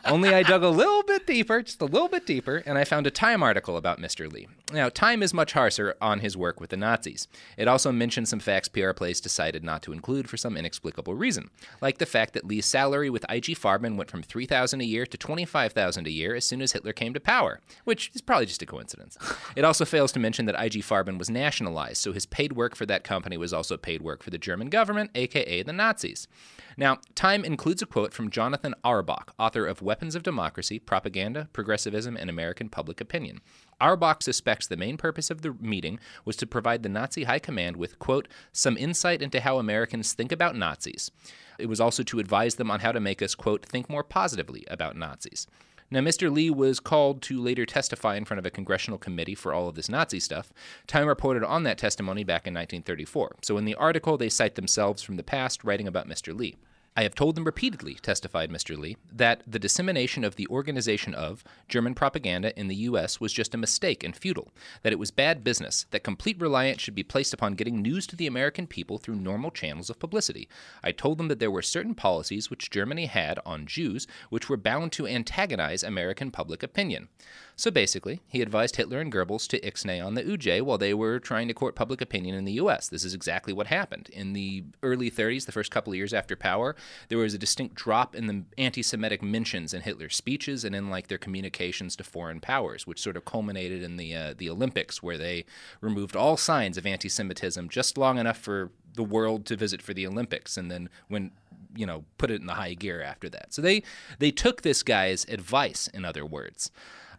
Only 0.06 0.34
I 0.34 0.44
dug 0.44 0.64
a 0.64 0.70
little 0.70 1.04
bit 1.04 1.26
deeper, 1.26 1.62
just 1.62 1.82
a 1.82 1.86
little 1.86 2.08
bit 2.08 2.26
deeper, 2.26 2.64
and 2.66 2.78
I 2.78 2.84
found 2.84 3.08
a 3.08 3.12
Time 3.12 3.42
article 3.42 3.78
about 3.78 4.00
Mr. 4.00 4.32
Lee. 4.32 4.48
Now, 4.72 4.90
Time 4.90 5.24
is 5.24 5.34
much 5.34 5.54
harsher 5.54 5.96
on 6.02 6.20
his 6.20 6.38
work 6.38 6.60
with 6.60 6.70
the 6.70 6.78
Nazis. 6.78 7.28
It 7.58 7.68
also 7.68 7.92
mentions 7.92 8.30
some 8.30 8.40
facts 8.40 8.68
PR 8.68 8.92
Place 8.92 9.20
decided 9.20 9.64
not 9.64 9.82
to 9.84 9.94
include 9.94 10.30
for 10.30 10.38
some 10.38 10.58
inexplicable 10.58 11.16
reason, 11.16 11.50
like 11.82 11.98
the 11.98 12.06
fact 12.06 12.34
that 12.34 12.46
Lee's 12.46 12.66
salary 12.66 13.10
with 13.10 13.26
IG 13.30 13.58
Farben 13.58 13.96
went 13.96 14.12
from 14.12 14.24
3000 14.24 14.82
a 14.82 14.86
year 14.86 15.06
to 15.06 15.18
25000 15.18 16.08
a 16.08 16.12
year 16.12 16.36
as 16.36 16.46
soon 16.46 16.62
as 16.62 16.72
Hitler 16.72 16.94
came 16.94 17.14
to 17.14 17.20
power, 17.20 17.60
which 17.84 18.12
is 18.14 18.22
probably 18.22 18.46
just 18.46 18.62
a 18.62 18.66
coincidence. 18.66 19.18
It 19.56 19.64
also 19.64 19.86
fails 19.86 20.12
to 20.14 20.20
mention 20.20 20.46
that 20.48 20.62
IG 20.62 20.82
Farben 20.82 21.18
was 21.18 21.30
nationalized, 21.30 21.98
so 21.98 22.12
his 22.12 22.26
paid 22.26 22.54
work 22.54 22.76
for 22.76 22.86
that 22.88 23.04
company 23.04 23.38
was 23.38 23.54
also 23.54 23.78
paid 23.78 24.02
work 24.02 24.22
for 24.22 24.30
the 24.30 24.38
German 24.38 24.70
government, 24.70 25.12
aka 25.16 25.64
the 25.64 25.72
Nazis. 25.72 26.28
Now, 26.78 26.98
Time 27.14 27.46
includes 27.46 27.82
a 27.82 27.86
quote 27.86 28.14
from 28.14 28.30
Jonathan 28.30 28.76
Auerbach, 28.84 29.34
author 29.40 29.64
of 29.65 29.82
Weapons 29.82 30.15
of 30.15 30.23
Democracy, 30.23 30.80
Propaganda, 30.80 31.49
Progressivism, 31.54 32.15
and 32.17 32.30
American 32.30 32.69
Public 32.69 33.01
Opinion. 33.01 33.41
Auerbach 33.82 34.21
suspects 34.21 34.67
the 34.67 34.78
main 34.78 34.97
purpose 34.97 35.30
of 35.30 35.41
the 35.41 35.54
meeting 35.60 35.99
was 36.23 36.36
to 36.38 36.47
provide 36.47 36.84
the 36.84 36.89
Nazi 36.89 37.23
high 37.23 37.39
command 37.39 37.78
with, 37.78 37.99
quote, 37.99 38.28
some 38.51 38.78
insight 38.78 39.21
into 39.21 39.39
how 39.39 39.58
Americans 39.58 40.13
think 40.13 40.32
about 40.32 40.56
Nazis. 40.56 41.12
It 41.60 41.67
was 41.67 41.82
also 41.82 42.04
to 42.04 42.19
advise 42.19 42.56
them 42.56 42.71
on 42.71 42.82
how 42.82 42.91
to 42.91 42.99
make 42.99 43.21
us, 43.21 43.36
quote, 43.36 43.65
think 43.65 43.89
more 43.89 44.04
positively 44.04 44.65
about 44.69 44.95
Nazis. 44.95 45.47
Now, 45.91 45.99
Mr. 45.99 46.32
Lee 46.32 46.49
was 46.49 46.80
called 46.80 47.21
to 47.23 47.39
later 47.39 47.65
testify 47.65 48.15
in 48.15 48.25
front 48.25 48.39
of 48.39 48.45
a 48.45 48.51
congressional 48.51 48.97
committee 48.97 49.36
for 49.36 49.54
all 49.54 49.69
of 49.69 49.75
this 49.75 49.88
Nazi 49.88 50.19
stuff. 50.19 50.51
Time 50.88 51.08
reported 51.08 51.43
on 51.43 51.63
that 51.63 51.78
testimony 51.78 52.23
back 52.23 52.47
in 52.47 52.54
1934. 52.54 53.36
So, 53.43 53.58
in 53.58 53.65
the 53.65 53.75
article, 53.75 54.17
they 54.17 54.30
cite 54.30 54.56
themselves 54.56 55.04
from 55.04 55.15
the 55.15 55.23
past 55.23 55.63
writing 55.63 55.88
about 55.88 56.08
Mr. 56.08 56.36
Lee. 56.36 56.56
I 56.98 57.04
have 57.04 57.14
told 57.14 57.36
them 57.36 57.44
repeatedly, 57.44 57.96
testified 57.96 58.50
Mr. 58.50 58.78
Lee, 58.78 58.96
that 59.12 59.44
the 59.46 59.60
dissemination 59.60 60.24
of 60.24 60.38
the 60.38 60.48
organization 60.48 61.14
of 61.14 61.44
German 61.68 61.94
propaganda 61.94 62.58
in 62.58 62.70
the 62.70 62.76
U.S. 62.76 63.20
was 63.20 63.34
just 63.34 63.54
a 63.54 63.58
mistake 63.58 64.02
and 64.02 64.16
futile, 64.16 64.54
that 64.82 64.94
it 64.94 65.00
was 65.00 65.12
bad 65.12 65.44
business, 65.44 65.88
that 65.92 66.06
complete 66.06 66.40
reliance 66.40 66.82
should 66.82 66.96
be 66.96 67.04
placed 67.04 67.34
upon 67.34 67.56
getting 67.56 67.82
news 67.82 68.08
to 68.08 68.16
the 68.16 68.28
American 68.28 68.66
people 68.66 68.98
through 68.98 69.18
normal 69.18 69.52
channels 69.52 69.90
of 69.90 70.00
publicity. 70.00 70.48
I 70.82 70.94
told 70.94 71.18
them 71.18 71.28
that 71.28 71.40
there 71.40 71.52
were 71.52 71.62
certain 71.62 71.96
policies 71.96 72.50
which 72.50 72.70
Germany 72.70 73.08
had 73.08 73.40
on 73.46 73.66
Jews 73.66 74.08
which 74.30 74.48
were 74.48 74.56
bound 74.56 74.94
to 74.94 75.06
antagonize 75.06 75.84
American 75.84 76.32
public 76.32 76.64
opinion. 76.64 77.10
So 77.58 77.72
basically, 77.72 78.22
he 78.28 78.42
advised 78.42 78.76
Hitler 78.76 79.00
and 79.00 79.12
Goebbels 79.12 79.48
to 79.48 79.60
ixnay 79.62 80.06
on 80.06 80.14
the 80.14 80.24
UJ 80.24 80.62
while 80.62 80.78
they 80.78 80.94
were 80.94 81.20
trying 81.20 81.48
to 81.48 81.54
court 81.54 81.76
public 81.76 82.02
opinion 82.02 82.36
in 82.36 82.44
the 82.44 82.54
U.S. 82.54 82.90
This 82.90 83.06
is 83.06 83.14
exactly 83.14 83.54
what 83.54 83.68
happened. 83.68 84.10
In 84.12 84.34
the 84.34 84.66
early 84.84 85.10
30s, 85.10 85.46
the 85.46 85.54
first 85.54 85.72
couple 85.72 85.94
of 85.94 85.98
years 85.98 86.14
after 86.14 86.36
power, 86.36 86.76
there 87.10 87.17
was 87.17 87.34
a 87.34 87.38
distinct 87.38 87.76
drop 87.76 88.15
in 88.15 88.28
the 88.28 88.43
anti 88.58 88.82
Semitic 88.82 89.21
mentions 89.21 89.74
in 89.74 89.82
Hitler's 89.82 90.15
speeches 90.15 90.63
and 90.63 90.76
in 90.76 90.89
like 90.89 91.08
their 91.08 91.17
communications 91.17 91.95
to 91.95 92.04
foreign 92.04 92.39
powers, 92.39 92.86
which 92.88 93.02
sort 93.02 93.17
of 93.17 93.26
culminated 93.26 93.84
in 93.84 93.98
the, 93.98 94.15
uh, 94.15 94.34
the 94.38 94.50
Olympics, 94.50 95.04
where 95.04 95.17
they 95.17 95.45
removed 95.82 96.15
all 96.15 96.38
signs 96.38 96.78
of 96.78 96.86
anti 96.86 97.10
Semitism 97.10 97.69
just 97.69 97.98
long 97.98 98.17
enough 98.17 98.38
for 98.38 98.71
the 98.93 99.04
world 99.04 99.45
to 99.45 99.56
visit 99.56 99.82
for 99.82 99.93
the 99.93 100.08
Olympics. 100.08 100.58
And 100.58 100.71
then 100.71 100.89
when 101.08 101.32
you 101.76 101.86
know 101.86 102.06
put 102.17 102.32
it 102.32 102.39
in 102.39 102.48
the 102.48 102.54
high 102.54 102.74
gear 102.74 103.02
after 103.02 103.30
that. 103.30 103.54
So 103.54 103.62
they 103.62 103.84
they 104.19 104.32
took 104.32 104.62
this 104.62 104.84
guy's 104.84 105.26
advice 105.26 105.88
in 105.88 106.06
other 106.06 106.26
words. 106.26 106.71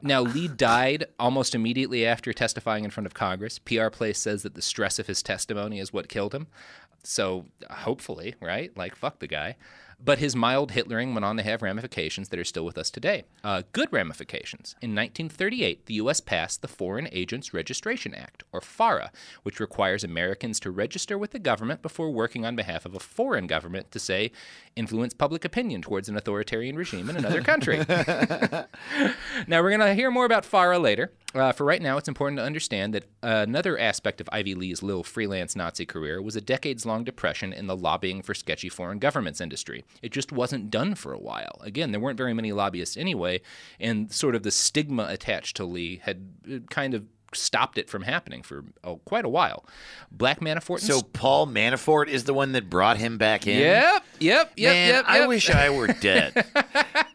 Now, 0.03 0.21
Lee 0.21 0.49
died 0.57 1.07
almost 1.19 1.55
immediately 1.55 2.07
after 2.07 2.33
testifying 2.33 2.85
in 2.85 2.91
front 2.91 3.07
of 3.07 3.15
Congress. 3.15 3.59
PR 3.59 3.89
Place 3.89 4.19
says 4.19 4.43
that 4.43 4.55
the 4.55 4.63
stress 4.63 4.99
of 4.99 5.07
his 5.07 5.23
testimony 5.23 5.81
is 5.81 5.93
what 5.93 6.09
killed 6.09 6.35
him. 6.35 6.49
So, 7.03 7.47
hopefully, 7.71 8.35
right? 8.41 8.77
Like, 8.77 8.97
fuck 8.97 9.21
the 9.21 9.27
guy. 9.27 9.57
But 10.03 10.19
his 10.19 10.37
mild 10.37 10.73
Hitlering 10.73 11.15
went 11.15 11.25
on 11.25 11.39
to 11.39 11.43
have 11.43 11.63
ramifications 11.63 12.29
that 12.29 12.39
are 12.39 12.45
still 12.45 12.67
with 12.67 12.77
us 12.77 12.91
today. 12.91 13.25
Uh, 13.43 13.63
good 13.73 13.91
ramifications. 13.91 14.77
In 14.83 14.91
1938, 14.91 15.87
the 15.87 15.95
U.S. 15.95 16.21
passed 16.21 16.61
the 16.61 16.69
Foreign 16.69 17.09
Agents 17.13 17.55
Registration 17.55 18.15
Act, 18.15 18.45
or 18.53 18.61
FARA, 18.61 19.11
which 19.43 19.59
requires 19.59 20.05
Americans 20.05 20.61
to 20.61 20.71
register 20.71 21.17
with 21.17 21.31
the 21.31 21.39
government 21.39 21.81
before 21.81 22.11
working 22.11 22.45
on 22.45 22.57
behalf 22.57 22.85
of 22.85 22.95
a 22.95 23.01
foreign 23.01 23.47
government 23.47 23.91
to, 23.93 23.99
say, 23.99 24.33
influence 24.75 25.15
public 25.15 25.47
opinion 25.47 25.81
towards 25.81 26.11
an 26.11 26.17
authoritarian 26.17 26.77
regime 26.77 27.09
in 27.09 27.17
another 27.17 27.41
country. 27.41 27.79
now, 27.89 29.63
we're 29.63 29.71
going 29.71 29.81
to 29.81 29.95
hear 29.95 30.11
more 30.11 30.27
about 30.27 30.45
FARA 30.45 30.79
later. 30.79 31.11
Uh, 31.37 31.53
for 31.53 31.65
right 31.65 31.83
now, 31.83 31.99
it's 31.99 32.09
important 32.09 32.39
to 32.39 32.45
understand 32.45 32.95
that 32.95 33.05
another 33.23 33.79
aspect 33.79 34.21
of 34.21 34.29
Ivy 34.33 34.55
Lee's 34.55 34.83
little 34.83 35.05
freelance 35.05 35.55
Nazi 35.55 35.85
career 35.85 36.23
was 36.23 36.35
a 36.35 36.41
decades 36.41 36.87
long 36.87 37.05
depression 37.05 37.53
in 37.53 37.67
the 37.67 37.77
lobbying 37.77 38.23
for 38.23 38.33
sketchy 38.33 38.71
foreign 38.71 38.99
governments 38.99 39.41
industry. 39.41 39.85
It 40.01 40.13
just 40.13 40.33
wasn't 40.33 40.71
done 40.71 40.95
for 40.95 41.13
a 41.13 41.19
while. 41.19 41.61
Again, 41.61 41.91
there 41.91 42.01
weren't 42.01 42.17
very 42.17 42.33
many 42.33 42.53
lobbyists 42.53 42.97
anyway, 42.97 43.43
and 43.79 44.11
sort 44.11 44.35
of 44.35 44.45
the 44.45 44.51
stigma 44.51 45.07
attached 45.11 45.57
to 45.57 45.65
Lee 45.65 46.01
had 46.03 46.29
uh, 46.51 46.59
kind 46.71 46.95
of 46.95 47.05
stopped 47.35 47.77
it 47.77 47.91
from 47.91 48.03
happening 48.03 48.43
for 48.43 48.65
oh, 48.83 48.97
quite 49.05 49.25
a 49.25 49.29
while. 49.29 49.67
Black 50.11 50.41
Manafort. 50.41 50.81
So 50.81 51.03
Paul 51.03 51.47
Manafort 51.47 52.09
is 52.09 52.25
the 52.25 52.33
one 52.35 52.53
that 52.53 52.71
brought 52.71 52.97
him 52.97 53.19
back 53.19 53.47
in. 53.47 53.59
Yep, 53.59 54.05
yep, 54.21 54.53
yep, 54.57 54.73
Man, 54.73 54.89
yep, 54.89 55.05
I 55.07 55.27
wish 55.27 55.51
I 55.51 55.71
were 55.71 55.89
dead. 55.89 56.47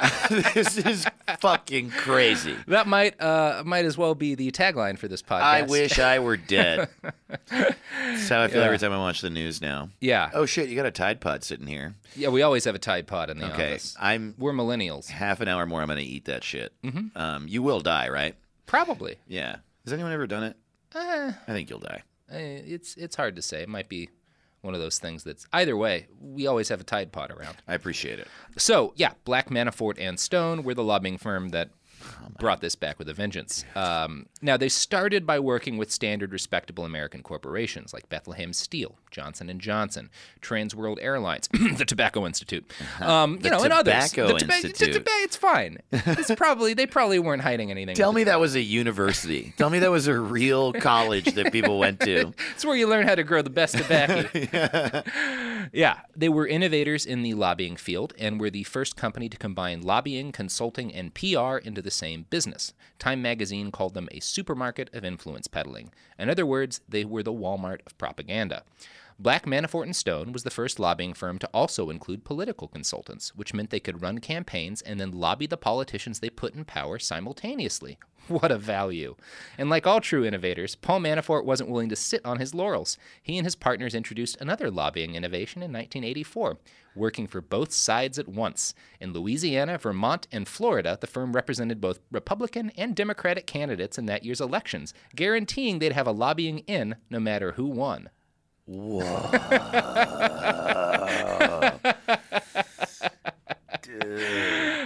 this 0.54 0.76
is 0.78 1.06
fucking 1.40 1.90
crazy. 1.90 2.56
That 2.68 2.86
might 2.86 3.20
uh, 3.20 3.62
might 3.66 3.84
as 3.84 3.98
well 3.98 4.14
be 4.14 4.34
the 4.34 4.50
tagline 4.50 4.98
for 4.98 5.08
this 5.08 5.22
podcast. 5.22 5.40
I 5.42 5.62
wish 5.62 5.98
I 5.98 6.18
were 6.18 6.36
dead. 6.36 6.88
That's 7.50 8.28
how 8.28 8.42
I 8.42 8.48
feel 8.48 8.60
Yeah. 8.60 8.66
every 8.66 8.78
time 8.78 8.92
I 8.92 8.98
watch 8.98 9.20
the 9.20 9.30
news 9.30 9.60
now. 9.60 9.90
Yeah. 10.00 10.30
Oh 10.32 10.46
shit, 10.46 10.68
you 10.68 10.76
got 10.76 10.86
a 10.86 10.90
Tide 10.90 11.20
Pod 11.20 11.44
sitting 11.44 11.66
here. 11.66 11.94
Yeah, 12.16 12.28
we 12.28 12.42
always 12.42 12.64
have 12.64 12.74
a 12.74 12.78
Tide 12.78 13.06
Pod 13.06 13.30
in 13.30 13.38
the 13.38 13.52
Okay, 13.52 13.70
office. 13.74 13.96
I'm. 14.00 14.34
We're 14.38 14.52
millennials. 14.52 15.08
Half 15.08 15.40
an 15.40 15.48
hour 15.48 15.66
more, 15.66 15.80
I'm 15.82 15.88
gonna 15.88 16.00
eat 16.00 16.24
that 16.26 16.44
shit. 16.44 16.72
Mhm. 16.82 17.16
Um, 17.16 17.48
you 17.48 17.62
will 17.62 17.80
die, 17.80 18.08
right? 18.08 18.34
Probably. 18.66 19.16
Yeah. 19.28 19.56
Has 19.84 19.92
anyone 19.92 20.12
ever 20.12 20.26
done 20.26 20.44
it? 20.44 20.56
Eh, 20.94 21.32
I 21.48 21.52
think 21.52 21.70
you'll 21.70 21.78
die. 21.80 22.02
eh, 22.30 22.60
it's 22.66 22.94
it's 22.96 23.16
hard 23.16 23.36
to 23.36 23.42
say. 23.42 23.62
It 23.62 23.68
might 23.68 23.88
be 23.88 24.08
one 24.62 24.74
of 24.74 24.80
those 24.80 24.98
things 24.98 25.24
that's 25.24 25.46
either 25.52 25.76
way. 25.76 26.06
We 26.20 26.46
always 26.46 26.68
have 26.68 26.80
a 26.80 26.84
Tide 26.84 27.12
Pod 27.12 27.30
around. 27.30 27.56
I 27.66 27.74
appreciate 27.74 28.18
it. 28.18 28.28
So 28.56 28.92
yeah, 28.96 29.12
Black 29.24 29.48
Manafort 29.48 29.96
and 29.98 30.18
Stone 30.18 30.62
were 30.62 30.74
the 30.74 30.84
lobbying 30.84 31.18
firm 31.18 31.50
that 31.50 31.70
Brought 32.38 32.60
this 32.60 32.74
back 32.74 32.98
with 32.98 33.08
a 33.08 33.14
vengeance. 33.14 33.64
Um, 33.74 34.26
now 34.42 34.56
they 34.56 34.68
started 34.68 35.26
by 35.26 35.38
working 35.38 35.76
with 35.78 35.90
standard, 35.90 36.32
respectable 36.32 36.84
American 36.84 37.22
corporations 37.22 37.92
like 37.92 38.08
Bethlehem 38.08 38.52
Steel, 38.52 38.96
Johnson 39.10 39.48
and 39.50 39.60
Johnson, 39.60 40.10
Trans 40.40 40.74
World 40.74 40.98
Airlines, 41.02 41.48
the 41.76 41.84
Tobacco 41.84 42.26
Institute, 42.26 42.70
um, 43.00 43.38
you 43.42 43.50
know, 43.50 43.62
and 43.62 43.72
others. 43.72 44.10
Tobacco 44.10 44.32
the 44.34 44.38
toba- 44.40 44.54
Institute. 44.54 45.04
The 45.04 45.10
it's 45.22 45.36
fine. 45.36 45.78
It's 45.92 46.34
probably 46.36 46.74
they 46.74 46.86
probably 46.86 47.18
weren't 47.18 47.42
hiding 47.42 47.70
anything. 47.70 47.94
Tell 47.94 48.12
me 48.12 48.24
that 48.24 48.40
was 48.40 48.54
a 48.54 48.60
university. 48.60 49.54
Tell 49.56 49.70
me 49.70 49.78
that 49.80 49.90
was 49.90 50.06
a 50.08 50.18
real 50.18 50.72
college 50.72 51.34
that 51.34 51.52
people 51.52 51.78
went 51.78 52.00
to. 52.00 52.32
It's 52.54 52.64
where 52.64 52.76
you 52.76 52.88
learn 52.88 53.06
how 53.06 53.14
to 53.14 53.22
grow 53.22 53.42
the 53.42 53.50
best 53.50 53.76
tobacco. 53.76 54.28
yeah, 55.72 56.00
they 56.16 56.28
were 56.28 56.46
innovators 56.46 57.06
in 57.06 57.22
the 57.22 57.34
lobbying 57.34 57.76
field 57.76 58.12
and 58.18 58.40
were 58.40 58.50
the 58.50 58.64
first 58.64 58.96
company 58.96 59.28
to 59.28 59.36
combine 59.36 59.82
lobbying, 59.82 60.32
consulting, 60.32 60.92
and 60.92 61.14
PR 61.14 61.56
into 61.56 61.80
the 61.80 61.90
same 61.90 62.09
business. 62.18 62.72
Time 62.98 63.22
magazine 63.22 63.70
called 63.70 63.94
them 63.94 64.08
a 64.12 64.20
supermarket 64.20 64.90
of 64.94 65.04
influence 65.04 65.46
peddling. 65.46 65.92
In 66.18 66.30
other 66.30 66.46
words, 66.46 66.80
they 66.88 67.04
were 67.04 67.22
the 67.22 67.32
Walmart 67.32 67.80
of 67.86 67.96
propaganda. 67.98 68.64
Black 69.22 69.44
Manafort 69.44 69.82
and 69.82 69.94
Stone 69.94 70.32
was 70.32 70.44
the 70.44 70.50
first 70.50 70.80
lobbying 70.80 71.12
firm 71.12 71.38
to 71.40 71.50
also 71.52 71.90
include 71.90 72.24
political 72.24 72.66
consultants, 72.66 73.36
which 73.36 73.52
meant 73.52 73.68
they 73.68 73.78
could 73.78 74.00
run 74.00 74.16
campaigns 74.16 74.80
and 74.80 74.98
then 74.98 75.12
lobby 75.12 75.46
the 75.46 75.58
politicians 75.58 76.20
they 76.20 76.30
put 76.30 76.54
in 76.54 76.64
power 76.64 76.98
simultaneously. 76.98 77.98
What 78.28 78.50
a 78.50 78.56
value. 78.56 79.16
And 79.58 79.68
like 79.68 79.86
all 79.86 80.00
true 80.00 80.24
innovators, 80.24 80.74
Paul 80.74 81.00
Manafort 81.00 81.44
wasn't 81.44 81.68
willing 81.68 81.88
to 81.88 81.96
sit 81.96 82.24
on 82.24 82.38
his 82.38 82.54
laurels. 82.54 82.96
He 83.22 83.36
and 83.36 83.46
his 83.46 83.56
partners 83.56 83.94
introduced 83.94 84.40
another 84.40 84.70
lobbying 84.70 85.16
innovation 85.16 85.62
in 85.62 85.72
1984, 85.72 86.58
working 86.94 87.26
for 87.26 87.42
both 87.42 87.72
sides 87.72 88.18
at 88.18 88.28
once. 88.28 88.72
In 89.00 89.12
Louisiana, 89.12 89.76
Vermont, 89.78 90.28
and 90.32 90.48
Florida, 90.48 90.96
the 90.98 91.06
firm 91.06 91.32
represented 91.32 91.80
both 91.80 92.00
Republican 92.10 92.70
and 92.76 92.94
Democratic 92.94 93.46
candidates 93.46 93.98
in 93.98 94.06
that 94.06 94.24
year's 94.24 94.40
elections, 94.40 94.94
guaranteeing 95.14 95.78
they'd 95.78 95.92
have 95.92 96.06
a 96.06 96.12
lobbying 96.12 96.60
in 96.60 96.96
no 97.10 97.18
matter 97.20 97.52
who 97.52 97.66
won. 97.66 98.08
Whoa. 98.70 99.00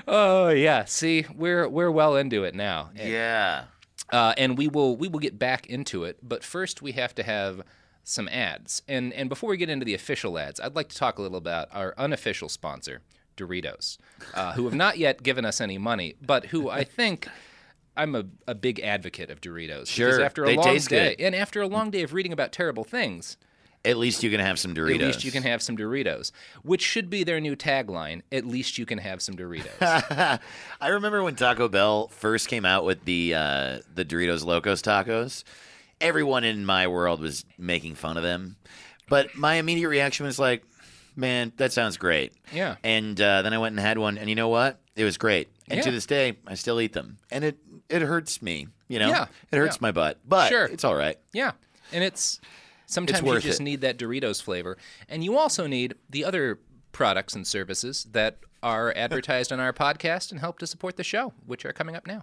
Oh 0.07 0.51
yeah, 0.51 0.85
see, 0.85 1.27
we're 1.35 1.69
we're 1.69 1.91
well 1.91 2.17
into 2.17 2.45
it 2.45 2.55
now. 2.55 2.91
Yeah. 2.95 3.65
Uh, 4.11 4.35
and 4.37 4.57
we 4.59 4.69
will 4.69 4.97
we 4.97 5.09
will 5.09 5.19
get 5.19 5.39
back 5.39 5.67
into 5.67 6.05
it, 6.05 6.19
but 6.23 6.45
first 6.45 6.83
we 6.83 6.93
have 6.93 7.15
to 7.17 7.23
have 7.23 7.63
some 8.05 8.29
ads. 8.29 8.83
And 8.87 9.13
and 9.13 9.29
before 9.29 9.51
we 9.51 9.57
get 9.57 9.71
into 9.71 9.85
the 9.85 9.95
official 9.95 10.39
ads, 10.39 10.61
I'd 10.61 10.77
like 10.77 10.89
to 10.91 10.97
talk 10.97 11.19
a 11.19 11.23
little 11.23 11.39
about 11.39 11.69
our 11.73 11.95
unofficial 11.97 12.49
sponsor, 12.49 13.01
Doritos, 13.37 13.99
uh, 14.35 14.53
who 14.53 14.65
have 14.65 14.75
not 14.75 14.99
yet 14.99 15.23
given 15.23 15.45
us 15.45 15.61
any 15.61 15.79
money, 15.79 16.15
but 16.23 16.47
who 16.47 16.69
I 16.71 16.85
think. 16.85 17.29
I'm 17.97 18.17
a, 18.17 18.25
a 18.49 18.57
big 18.57 18.81
advocate 18.81 19.31
of 19.31 19.41
Doritos. 19.41 19.87
Sure, 19.87 20.09
Because 20.09 20.19
after 20.19 20.43
a 20.43 20.47
they 20.47 20.57
long 20.57 20.65
taste 20.65 20.89
day, 20.89 21.15
good. 21.15 21.25
and 21.27 21.33
after 21.33 21.63
a 21.63 21.69
long 21.69 21.93
day 21.93 22.03
of 22.03 22.13
reading 22.13 22.33
about 22.33 22.51
terrible 22.51 22.83
things, 22.83 23.37
At 23.85 23.99
least 23.99 24.23
you 24.23 24.31
can 24.31 24.41
have 24.41 24.59
some 24.59 24.75
Doritos. 24.75 24.95
at 24.95 25.07
least 25.07 25.25
you 25.25 25.31
can 25.31 25.43
have 25.43 25.61
some 25.63 25.77
Doritos, 25.77 26.33
which 26.63 26.81
should 26.83 27.11
be 27.11 27.23
their 27.23 27.39
new 27.41 27.55
tagline. 27.55 28.23
At 28.33 28.47
least 28.47 28.79
you 28.79 28.87
can 28.87 28.99
have 28.99 29.21
some 29.21 29.37
Doritos. 29.37 29.69
I 30.81 30.89
remember 30.89 31.23
when 31.23 31.37
Taco 31.37 31.69
Bell 31.69 32.09
first 32.09 32.49
came 32.49 32.65
out 32.65 32.85
with 32.85 33.05
the 33.05 33.35
uh, 33.35 33.79
the 33.95 34.05
Doritos 34.05 34.45
Locos 34.45 34.81
tacos. 34.83 35.45
Everyone 36.01 36.45
in 36.45 36.65
my 36.67 36.87
world 36.87 37.21
was 37.21 37.45
making 37.59 37.95
fun 37.95 38.17
of 38.17 38.23
them, 38.23 38.57
but 39.09 39.35
my 39.37 39.55
immediate 39.57 39.89
reaction 39.89 40.27
was 40.27 40.39
like, 40.39 40.65
"Man, 41.15 41.53
that 41.57 41.73
sounds 41.73 41.97
great." 41.97 42.33
Yeah. 42.53 42.77
And 42.83 43.21
uh, 43.21 43.43
then 43.43 43.53
I 43.53 43.59
went 43.59 43.73
and 43.75 43.81
had 43.81 43.99
one, 43.99 44.19
and 44.19 44.29
you 44.29 44.35
know 44.35 44.49
what? 44.49 44.81
It 44.97 45.05
was 45.05 45.17
great. 45.19 45.49
And 45.69 45.83
to 45.83 45.91
this 45.91 46.07
day, 46.07 46.37
I 46.47 46.55
still 46.55 46.81
eat 46.81 46.93
them, 46.95 47.19
and 47.31 47.45
it 47.45 47.59
it 47.89 48.03
hurts 48.03 48.41
me. 48.43 48.69
You 48.89 48.99
know, 48.99 49.09
Yeah, 49.09 49.27
it 49.51 49.57
hurts 49.57 49.77
yeah. 49.77 49.81
my 49.83 49.93
butt, 49.93 50.19
but 50.27 50.49
Sure. 50.49 50.67
it's 50.67 50.85
all 50.85 50.95
right. 50.95 51.19
Yeah, 51.33 51.53
and 51.93 52.03
it's 52.05 52.41
sometimes 52.95 53.23
you 53.23 53.41
just 53.41 53.61
it. 53.61 53.65
need 53.65 53.81
that 53.83 53.99
Doritos 53.99 54.43
flavor, 54.43 54.79
and 55.09 55.25
you 55.25 55.37
also 55.37 55.67
need 55.67 55.95
the 56.09 56.25
other 56.25 56.61
products 56.93 57.35
and 57.35 57.47
services 57.47 58.07
that 58.13 58.39
are 58.63 58.93
advertised 58.97 59.53
on 59.53 59.61
our 59.61 59.73
podcast 59.73 60.31
and 60.31 60.41
help 60.41 60.59
to 60.61 60.67
support 60.67 60.97
the 60.97 61.05
show, 61.05 61.33
which 61.45 61.67
are 61.67 61.73
coming 61.73 61.97
up 61.97 62.07
now. 62.07 62.23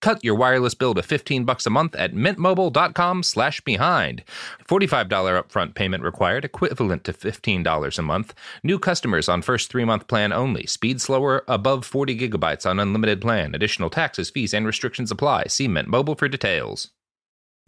Cut 0.00 0.22
your 0.22 0.36
wireless 0.36 0.74
bill 0.74 0.94
to 0.94 1.02
15 1.02 1.44
bucks 1.44 1.66
a 1.66 1.70
month 1.70 1.94
at 1.96 2.14
mintmobile.com 2.14 3.22
slash 3.22 3.60
behind. 3.62 4.22
$45 4.68 5.08
upfront 5.08 5.74
payment 5.74 6.04
required, 6.04 6.44
equivalent 6.44 7.04
to 7.04 7.12
$15 7.12 7.98
a 7.98 8.02
month. 8.02 8.34
New 8.62 8.78
customers 8.78 9.28
on 9.28 9.42
first 9.42 9.72
3-month 9.72 10.06
plan 10.06 10.32
only. 10.32 10.66
Speed 10.66 11.00
slower 11.00 11.44
above 11.48 11.84
40 11.84 12.16
gigabytes 12.16 12.68
on 12.68 12.78
unlimited 12.78 13.20
plan. 13.20 13.54
Additional 13.54 13.90
taxes, 13.90 14.30
fees 14.30 14.54
and 14.54 14.66
restrictions 14.66 15.10
apply. 15.10 15.44
See 15.48 15.68
Mint 15.68 15.88
Mobile 15.88 16.14
for 16.14 16.28
details. 16.28 16.90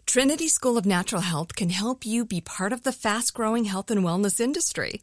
Trinity 0.06 0.48
School 0.48 0.76
of 0.76 0.86
Natural 0.86 1.22
Health 1.22 1.54
can 1.54 1.70
help 1.70 2.04
you 2.04 2.24
be 2.24 2.40
part 2.40 2.72
of 2.72 2.82
the 2.82 2.92
fast 2.92 3.32
growing 3.32 3.66
health 3.66 3.90
and 3.90 4.02
wellness 4.02 4.40
industry. 4.40 5.02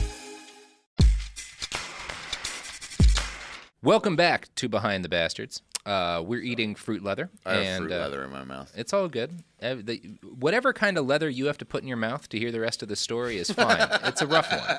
Welcome 3.83 4.15
back 4.15 4.53
to 4.57 4.69
Behind 4.69 5.03
the 5.03 5.09
Bastards. 5.09 5.63
Uh, 5.87 6.21
we're 6.23 6.41
eating 6.41 6.75
fruit 6.75 7.03
leather. 7.03 7.31
I 7.43 7.53
have 7.53 7.63
and, 7.63 7.77
fruit 7.79 7.91
uh, 7.91 7.97
leather 7.97 8.23
in 8.23 8.29
my 8.29 8.43
mouth. 8.43 8.71
It's 8.75 8.93
all 8.93 9.07
good. 9.07 9.31
Uh, 9.59 9.77
the, 9.81 9.97
whatever 10.39 10.71
kind 10.71 10.99
of 10.99 11.07
leather 11.07 11.27
you 11.27 11.47
have 11.47 11.57
to 11.57 11.65
put 11.65 11.81
in 11.81 11.87
your 11.87 11.97
mouth 11.97 12.29
to 12.29 12.37
hear 12.37 12.51
the 12.51 12.59
rest 12.59 12.83
of 12.83 12.89
the 12.89 12.95
story 12.95 13.37
is 13.37 13.49
fine. 13.49 13.87
it's 14.03 14.21
a 14.21 14.27
rough 14.27 14.51
one. 14.51 14.77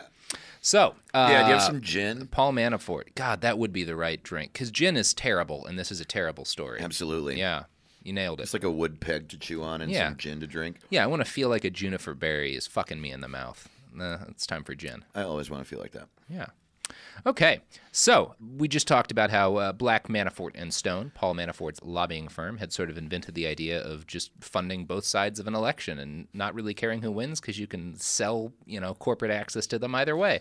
So, 0.60 0.94
uh, 1.12 1.26
Yeah, 1.32 1.42
do 1.42 1.48
you 1.48 1.54
have 1.54 1.62
some 1.64 1.80
gin? 1.80 2.28
Paul 2.28 2.52
Manafort. 2.52 3.16
God, 3.16 3.40
that 3.40 3.58
would 3.58 3.72
be 3.72 3.82
the 3.82 3.96
right 3.96 4.22
drink 4.22 4.52
because 4.52 4.70
gin 4.70 4.96
is 4.96 5.12
terrible, 5.12 5.66
and 5.66 5.76
this 5.76 5.90
is 5.90 6.00
a 6.00 6.04
terrible 6.04 6.44
story. 6.44 6.78
Absolutely. 6.80 7.40
Yeah, 7.40 7.64
you 8.04 8.12
nailed 8.12 8.38
it. 8.38 8.44
It's 8.44 8.52
like 8.54 8.62
a 8.62 8.70
wood 8.70 9.00
peg 9.00 9.28
to 9.30 9.36
chew 9.36 9.64
on 9.64 9.82
and 9.82 9.90
Yeah. 9.90 10.10
some 10.10 10.16
gin 10.16 10.38
to 10.38 10.46
drink. 10.46 10.76
yeah, 10.90 11.02
I 11.02 11.08
want 11.08 11.24
to 11.24 11.28
feel 11.30 11.48
like 11.48 11.64
a 11.64 11.70
juniper 11.70 12.14
berry 12.14 12.54
is 12.54 12.68
fucking 12.68 13.00
me 13.00 13.10
in 13.10 13.20
the 13.20 13.26
mouth. 13.28 13.68
Nah, 13.92 14.18
it's 14.28 14.46
time 14.46 14.62
for 14.62 14.76
gin. 14.76 15.04
I 15.12 15.22
always 15.22 15.50
want 15.50 15.64
to 15.64 15.68
feel 15.68 15.80
like 15.80 15.92
that. 15.92 16.06
Yeah. 16.28 16.46
Okay, 17.26 17.60
so 17.92 18.34
we 18.56 18.68
just 18.68 18.88
talked 18.88 19.10
about 19.10 19.30
how 19.30 19.56
uh, 19.56 19.72
Black 19.72 20.08
Manafort 20.08 20.52
and 20.54 20.72
Stone, 20.72 21.12
Paul 21.14 21.34
Manafort's 21.34 21.80
lobbying 21.82 22.28
firm, 22.28 22.58
had 22.58 22.72
sort 22.72 22.90
of 22.90 22.98
invented 22.98 23.34
the 23.34 23.46
idea 23.46 23.82
of 23.82 24.06
just 24.06 24.30
funding 24.40 24.84
both 24.84 25.04
sides 25.04 25.38
of 25.38 25.46
an 25.46 25.54
election 25.54 25.98
and 25.98 26.28
not 26.32 26.54
really 26.54 26.74
caring 26.74 27.02
who 27.02 27.12
wins 27.12 27.40
because 27.40 27.58
you 27.58 27.66
can 27.66 27.94
sell, 27.96 28.52
you 28.66 28.80
know, 28.80 28.94
corporate 28.94 29.30
access 29.30 29.66
to 29.68 29.78
them 29.78 29.94
either 29.94 30.16
way. 30.16 30.40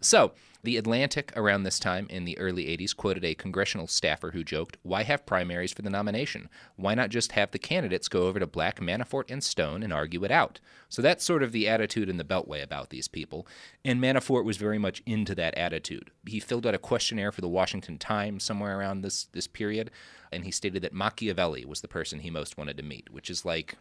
So 0.00 0.32
the 0.66 0.76
Atlantic 0.76 1.32
around 1.36 1.62
this 1.62 1.78
time 1.78 2.08
in 2.10 2.24
the 2.24 2.36
early 2.38 2.64
80s 2.64 2.94
quoted 2.94 3.24
a 3.24 3.36
congressional 3.36 3.86
staffer 3.86 4.32
who 4.32 4.42
joked, 4.42 4.76
Why 4.82 5.04
have 5.04 5.24
primaries 5.24 5.72
for 5.72 5.82
the 5.82 5.90
nomination? 5.90 6.48
Why 6.74 6.96
not 6.96 7.10
just 7.10 7.32
have 7.32 7.52
the 7.52 7.58
candidates 7.60 8.08
go 8.08 8.26
over 8.26 8.40
to 8.40 8.48
Black, 8.48 8.80
Manafort, 8.80 9.30
and 9.30 9.44
Stone 9.44 9.84
and 9.84 9.92
argue 9.92 10.24
it 10.24 10.32
out? 10.32 10.58
So 10.88 11.00
that's 11.00 11.24
sort 11.24 11.44
of 11.44 11.52
the 11.52 11.68
attitude 11.68 12.08
in 12.08 12.16
the 12.16 12.24
Beltway 12.24 12.64
about 12.64 12.90
these 12.90 13.06
people. 13.06 13.46
And 13.84 14.00
Manafort 14.00 14.44
was 14.44 14.56
very 14.56 14.76
much 14.76 15.04
into 15.06 15.36
that 15.36 15.56
attitude. 15.56 16.10
He 16.26 16.40
filled 16.40 16.66
out 16.66 16.74
a 16.74 16.78
questionnaire 16.78 17.30
for 17.30 17.42
the 17.42 17.48
Washington 17.48 17.96
Times 17.96 18.42
somewhere 18.42 18.76
around 18.76 19.02
this, 19.02 19.26
this 19.26 19.46
period, 19.46 19.92
and 20.32 20.44
he 20.44 20.50
stated 20.50 20.82
that 20.82 20.92
Machiavelli 20.92 21.64
was 21.64 21.80
the 21.80 21.86
person 21.86 22.18
he 22.18 22.30
most 22.30 22.58
wanted 22.58 22.76
to 22.76 22.82
meet, 22.82 23.08
which 23.12 23.30
is 23.30 23.44
like, 23.44 23.76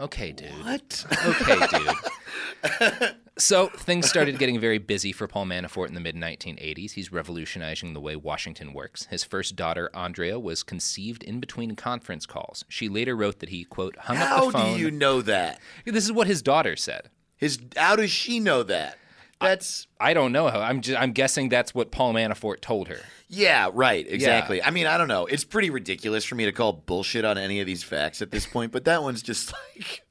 okay, 0.00 0.32
dude. 0.32 0.50
What? 0.64 1.06
Okay, 1.26 1.66
dude. 2.90 3.14
So 3.36 3.66
things 3.66 4.08
started 4.08 4.38
getting 4.38 4.60
very 4.60 4.78
busy 4.78 5.10
for 5.10 5.26
Paul 5.26 5.46
Manafort 5.46 5.88
in 5.88 5.94
the 5.94 6.00
mid 6.00 6.14
1980s. 6.14 6.92
He's 6.92 7.10
revolutionizing 7.10 7.92
the 7.92 8.00
way 8.00 8.14
Washington 8.14 8.72
works. 8.72 9.06
His 9.06 9.24
first 9.24 9.56
daughter, 9.56 9.90
Andrea, 9.92 10.38
was 10.38 10.62
conceived 10.62 11.24
in 11.24 11.40
between 11.40 11.74
conference 11.74 12.26
calls. 12.26 12.64
She 12.68 12.88
later 12.88 13.16
wrote 13.16 13.40
that 13.40 13.48
he, 13.48 13.64
quote, 13.64 13.96
hung 13.96 14.18
up 14.18 14.28
How 14.28 14.46
the 14.46 14.52
phone. 14.52 14.60
How 14.60 14.74
do 14.74 14.80
you 14.80 14.90
know 14.92 15.20
that? 15.22 15.60
This 15.84 16.04
is 16.04 16.12
what 16.12 16.28
his 16.28 16.42
daughter 16.42 16.76
said. 16.76 17.10
His 17.36 17.58
how 17.76 17.96
does 17.96 18.10
she 18.10 18.38
know 18.38 18.62
that? 18.62 18.98
That's 19.44 19.86
I 20.00 20.14
don't 20.14 20.32
know 20.32 20.48
how. 20.48 20.60
I'm 20.60 20.80
just, 20.80 21.00
I'm 21.00 21.12
guessing 21.12 21.48
that's 21.48 21.74
what 21.74 21.90
Paul 21.90 22.14
Manafort 22.14 22.60
told 22.60 22.88
her. 22.88 23.00
yeah, 23.28 23.70
right, 23.72 24.06
exactly. 24.08 24.62
I 24.62 24.70
mean, 24.70 24.86
I 24.86 24.98
don't 24.98 25.08
know. 25.08 25.26
It's 25.26 25.44
pretty 25.44 25.70
ridiculous 25.70 26.24
for 26.24 26.34
me 26.34 26.44
to 26.44 26.52
call 26.52 26.72
bullshit 26.72 27.24
on 27.24 27.38
any 27.38 27.60
of 27.60 27.66
these 27.66 27.82
facts 27.82 28.22
at 28.22 28.30
this 28.30 28.46
point, 28.46 28.72
but 28.72 28.84
that 28.84 29.02
one's 29.02 29.22
just 29.22 29.52
like 29.76 30.02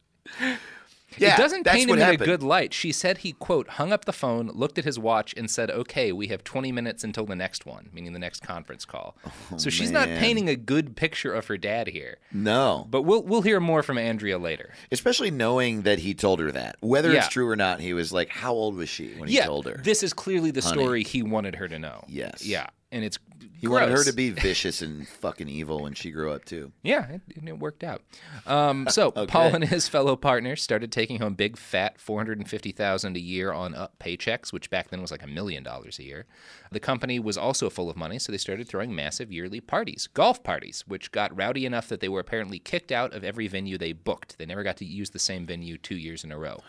Yeah, 1.18 1.36
it 1.36 1.38
doesn't 1.38 1.66
paint 1.66 1.90
him 1.90 1.98
in 2.00 2.10
a 2.10 2.18
good 2.18 2.44
light. 2.44 2.74
She 2.74 2.92
said 2.92 3.20
he, 3.20 3.34
quote, 3.34 3.68
hung 3.70 3.92
up 3.94 4.06
the 4.06 4.14
phone, 4.14 4.48
looked 4.54 4.78
at 4.78 4.86
his 4.86 4.98
watch, 5.00 5.34
and 5.38 5.50
said, 5.50 5.70
okay, 5.72 6.12
we 6.12 6.28
have 6.28 6.44
20 6.44 6.72
minutes 6.72 7.04
until 7.04 7.26
the 7.26 7.36
next 7.36 7.66
one, 7.66 7.90
meaning 7.94 8.14
the 8.14 8.20
next 8.20 8.42
conference 8.42 8.86
call. 8.86 9.16
Oh, 9.52 9.58
so 9.58 9.70
she's 9.70 9.92
not 9.92 10.08
Oh, 10.10 10.18
painting 10.18 10.50
a 10.50 10.56
good 10.56 10.96
picture 10.96 11.34
of 11.34 11.48
her 11.48 11.58
dad 11.58 11.88
here. 11.88 12.18
No. 12.32 12.88
But 12.90 13.04
we'll, 13.04 13.24
we'll 13.24 13.42
hear 13.42 13.60
more 13.60 13.84
from 13.84 13.98
Andrea 13.98 14.38
later. 14.38 14.74
Especially 14.92 15.32
knowing 15.32 15.84
that 15.84 16.00
he 16.00 16.14
told 16.14 16.40
her 16.40 16.52
that. 16.52 16.76
Whether 16.82 17.12
Yeah. 17.12 17.20
it's 17.20 17.30
true 17.30 17.48
or 17.50 17.56
not, 17.56 17.80
he 17.80 17.94
was 17.94 18.12
like, 18.12 18.30
How 18.30 18.54
old 18.54 18.76
was 18.76 18.90
she 18.90 19.14
when 19.16 19.30
he 19.30 19.36
yeah, 19.36 19.46
told 19.46 19.66
her? 19.68 19.78
this 19.84 20.04
is 20.04 20.14
clearly 20.14 20.52
the 20.52 20.62
Honey. 20.62 20.82
story 20.82 21.04
he 21.04 21.24
wanted 21.24 21.56
her 21.56 21.68
to 21.68 21.80
know. 21.80 22.04
Yes. 22.08 22.46
Yeah, 22.46 22.68
and 22.94 23.04
it's 23.04 23.18
He 23.60 23.68
wanted 23.68 23.90
her 23.90 24.04
to 24.04 24.14
be 24.14 24.30
vicious 24.48 24.82
and 24.82 25.08
fucking 25.08 25.50
evil 25.50 25.82
when 25.82 25.94
she 25.94 26.12
grew 26.12 26.32
up 26.32 26.46
too. 26.46 26.72
Yeah, 26.84 27.08
it, 27.10 27.22
and 27.36 27.50
it 27.50 27.60
worked 27.60 27.84
out. 27.84 28.02
Um, 28.46 28.88
so 28.90 29.12
Paul 29.28 29.56
and 29.56 29.64
his 29.64 29.88
fellow 29.90 30.16
partners 30.16 30.62
started 30.62 30.92
taking 30.92 31.20
home 31.20 31.34
big, 31.34 31.58
fat, 31.58 32.00
four 32.00 32.20
hundred 32.20 32.38
and 32.38 32.48
fifty 32.48 32.72
thousand 32.72 33.18
a 33.18 33.20
year 33.20 33.52
on 33.52 33.74
up 33.74 33.98
paychecks, 34.00 34.54
which 34.54 34.70
back 34.70 34.90
then 34.90 35.02
was 35.02 35.12
like 35.12 35.24
a 35.24 35.28
million 35.28 35.64
dollars 35.64 36.00
a 36.00 36.04
year. 36.04 36.26
The 36.72 36.80
company 36.80 37.20
was 37.20 37.38
also 37.38 37.70
full 37.70 37.90
of 37.90 37.98
money, 37.98 38.20
so 38.20 38.32
they 38.32 38.38
started 38.38 38.68
throwing 38.68 38.96
massive 38.96 39.32
yearly 39.32 39.60
parties, 39.60 40.08
golf 40.14 40.44
parties, 40.44 40.84
which 40.88 41.12
got 41.12 41.36
rowdy 41.36 41.66
enough 41.66 41.90
that 41.90 42.00
they 42.00 42.10
were 42.10 42.20
apparently 42.20 42.60
kicked 42.60 42.92
out 42.92 43.14
of 43.14 43.24
every 43.24 43.48
venue 43.48 43.78
they 43.78 43.94
booked. 43.94 44.38
They 44.38 44.46
never 44.46 44.64
got 44.64 44.78
to 44.78 44.86
use 44.86 45.10
the 45.10 45.20
same 45.20 45.46
venue 45.46 45.78
two 45.78 45.98
years 45.98 46.24
in 46.24 46.32
a 46.32 46.38
row. 46.38 46.62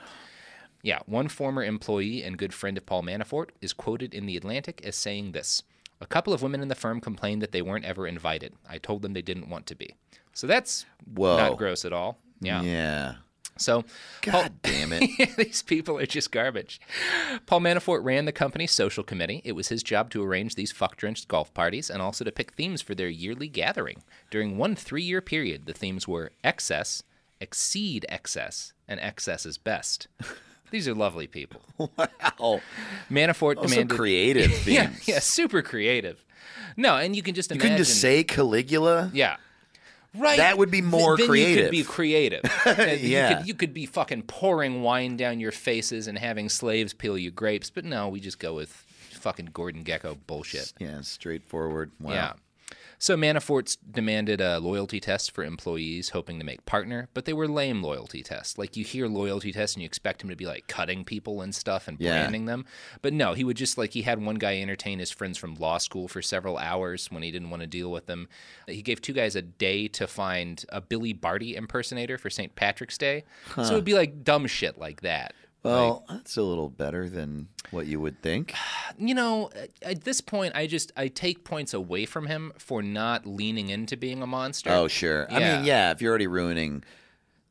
Yeah, 0.83 0.99
one 1.07 1.29
former 1.29 1.65
employee 1.65 2.23
and 2.23 2.37
good 2.37 2.53
friend 2.53 2.77
of 2.77 2.85
Paul 2.85 3.03
Manafort 3.03 3.49
is 3.63 3.73
quoted 3.73 4.13
in 4.13 4.27
The 4.27 4.37
Atlantic 4.37 4.83
as 4.85 4.97
saying 4.97 5.33
this 5.33 5.63
A 6.05 6.07
couple 6.07 6.35
of 6.35 6.43
women 6.43 6.61
in 6.61 6.69
the 6.69 6.75
firm 6.75 7.01
complained 7.01 7.41
that 7.41 7.53
they 7.53 7.63
weren't 7.63 7.87
ever 7.87 8.07
invited. 8.07 8.53
I 8.69 8.77
told 8.77 9.01
them 9.01 9.15
they 9.15 9.23
didn't 9.23 9.49
want 9.49 9.67
to 9.69 9.75
be. 9.75 9.95
So 10.35 10.47
that's 10.47 10.85
Whoa. 11.15 11.39
not 11.39 11.57
gross 11.57 11.87
at 11.87 11.95
all. 11.95 12.19
Yeah. 12.43 12.61
Yeah. 12.61 13.15
So, 13.57 13.85
God 14.21 14.53
damn 14.63 14.93
it. 14.93 15.35
these 15.39 15.63
people 15.63 15.97
are 15.99 16.05
just 16.05 16.31
garbage. 16.31 16.79
Paul 17.47 17.61
Manafort 17.61 18.05
ran 18.05 18.27
the 18.27 18.33
company's 18.33 18.73
social 18.73 19.03
committee. 19.03 19.41
It 19.45 19.53
was 19.53 19.69
his 19.69 19.83
job 19.83 20.11
to 20.11 20.23
arrange 20.23 20.57
these 20.57 20.73
fuck 20.73 20.99
drenched 20.99 21.27
golf 21.27 21.55
parties 21.55 21.89
and 21.89 22.03
also 22.03 22.23
to 22.25 22.33
pick 22.33 22.53
themes 22.53 22.83
for 22.83 22.95
their 22.95 23.09
yearly 23.09 23.49
gathering. 23.49 24.03
During 24.31 24.59
one 24.59 24.77
three 24.77 25.05
year 25.05 25.23
period, 25.23 25.65
the 25.65 25.73
themes 25.73 26.07
were 26.07 26.33
excess, 26.43 27.03
exceed 27.41 28.05
excess, 28.11 28.75
and 28.87 29.01
excess 29.01 29.47
is 29.47 29.57
best. 29.57 30.09
These 30.75 30.89
are 30.89 30.95
lovely 30.95 31.29
people. 31.29 31.63
Wow. 31.79 32.61
Manafort 33.09 33.59
Also 33.59 33.69
demanded 33.69 33.97
creative 33.97 34.51
yeah, 34.67 34.87
themes. 34.89 35.07
yeah, 35.09 35.19
super 35.21 35.63
creative. 35.63 36.25
No, 36.77 36.97
and 36.97 37.15
you 37.15 37.23
can 37.23 37.37
just 37.37 37.53
imagine. 37.53 37.61
You 37.61 37.69
imagine. 37.69 37.77
couldn't 37.77 37.87
just 37.87 38.01
say 38.01 38.25
Caligula? 38.25 39.11
Yeah. 39.15 39.37
Right. 40.17 40.37
That 40.37 40.59
would 40.59 40.73
be 40.73 40.83
more 40.83 41.17
then 41.17 41.27
You 41.27 41.31
creative. 41.31 41.65
could 41.67 41.71
be 41.71 41.85
creative. 41.85 42.43
And 42.67 43.01
you 43.01 43.09
Yeah. 43.09 43.35
could, 43.39 43.47
you 43.47 43.55
could 43.55 43.73
be 43.73 43.87
fucking 43.87 44.23
pouring 44.23 44.83
wine 44.83 45.17
down 45.17 45.39
your 45.39 45.53
faces 45.53 46.09
and 46.09 46.19
having 46.19 46.49
slaves 46.49 46.93
peel 46.93 47.17
you 47.17 47.31
grapes, 47.31 47.71
but 47.71 47.85
no, 47.85 48.09
we 48.09 48.19
just 48.19 48.41
go 48.41 48.55
with 48.55 48.71
fucking 49.13 49.51
Gordon 49.53 49.85
Gekko 49.85 50.19
bullshit. 50.27 50.73
Yeah, 50.81 51.03
straightforward. 51.03 51.93
Wow. 52.01 52.13
Yeah. 52.15 52.33
So 53.05 53.19
Manafort's 53.19 53.77
demanded 53.77 54.41
a 54.41 54.59
loyalty 54.61 54.99
test 54.99 55.33
for 55.33 55.45
employees 55.45 56.09
hoping 56.09 56.39
to 56.39 56.45
make 56.47 56.65
partner, 56.65 57.11
but 57.13 57.27
they 57.27 57.35
were 57.35 57.47
lame 57.47 57.83
loyalty 57.83 58.23
tests. 58.23 58.57
Like 58.57 58.79
you 58.79 58.85
hear 58.87 59.09
loyalty 59.09 59.53
tests 59.53 59.77
and 59.77 59.83
you 59.83 59.87
expect 59.87 60.23
him 60.23 60.31
to 60.31 60.37
be 60.37 60.47
like 60.47 60.69
cutting 60.69 61.05
people 61.05 61.43
and 61.43 61.55
stuff 61.55 61.87
and 61.87 62.01
Yeah. 62.01 62.13
branding 62.21 62.47
them. 62.47 62.65
But 63.03 63.13
no, 63.13 63.35
he 63.35 63.45
would 63.45 63.59
just 63.59 63.77
like 63.77 63.93
he 63.93 64.01
had 64.01 64.25
one 64.25 64.37
guy 64.37 64.59
entertain 64.59 65.01
his 65.01 65.11
friends 65.11 65.37
from 65.37 65.55
law 65.57 65.77
school 65.77 66.09
for 66.09 66.23
several 66.23 66.57
hours 66.57 67.11
when 67.11 67.23
he 67.23 67.31
didn't 67.31 67.51
want 67.51 67.61
to 67.61 67.67
deal 67.67 67.93
with 67.93 68.07
them. 68.07 68.27
He 68.67 68.81
gave 68.81 69.03
two 69.03 69.13
guys 69.13 69.37
a 69.37 69.43
day 69.43 69.87
to 69.89 70.07
find 70.07 70.65
a 70.71 70.81
Billy 70.81 71.13
Barty 71.13 71.57
impersonator 71.57 72.17
for 72.17 72.31
St. 72.31 72.57
Patrick's 72.57 72.97
Day. 72.97 73.25
Huh. 73.49 73.65
So 73.65 73.73
it 73.73 73.77
would 73.77 73.85
be 73.85 73.93
like 73.93 74.25
dumb 74.25 74.47
shit 74.47 74.79
like 74.79 75.03
that. 75.03 75.35
Well, 75.65 76.05
uh, 76.09 76.15
that's 76.15 76.37
a 76.37 76.43
little 76.43 76.69
better 76.69 77.09
than 77.09 77.49
what 77.71 77.87
you 77.87 77.99
would 78.01 78.21
think. 78.23 78.55
you 78.99 79.15
know, 79.15 79.51
at- 79.83 80.05
this 80.05 80.21
point, 80.21 80.55
I 80.55 80.67
just 80.67 80.93
I 80.97 81.09
take 81.09 81.45
points 81.45 81.73
away 81.73 82.05
from 82.05 82.27
him 82.27 82.53
for 82.59 82.83
not 82.83 83.27
leaning 83.27 83.71
into 83.71 83.97
being 83.97 84.23
a 84.23 84.27
monster. 84.27 84.71
Oh, 84.71 84.87
sure. 84.89 85.27
I 85.31 85.39
mean, 85.39 85.65
yeah, 85.65 85.91
if 85.91 86.03
you're 86.03 86.11
already 86.11 86.27
ruining 86.27 86.85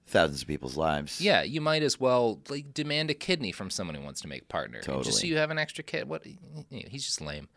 thousands 0.05 0.43
of 0.43 0.47
people's 0.47 0.77
lives. 0.77 1.19
Yeah, 1.19 1.41
you 1.41 1.59
might 1.59 1.81
as 1.81 1.99
well 1.99 2.39
like 2.49 2.73
demand 2.73 3.09
a 3.09 3.15
kidney 3.15 3.51
from 3.51 3.69
someone 3.69 3.95
who 3.95 4.03
wants 4.03 4.21
to 4.21 4.27
make 4.27 4.47
partner. 4.47 4.81
Totally. 4.81 5.05
Just 5.05 5.19
so 5.21 5.27
you 5.27 5.37
have 5.37 5.49
an 5.49 5.57
extra 5.57 5.83
kid. 5.83 6.07
What? 6.07 6.23
yeah, 6.69 6.87
He's 6.87 7.05
just 7.05 7.19
lame. 7.21 7.49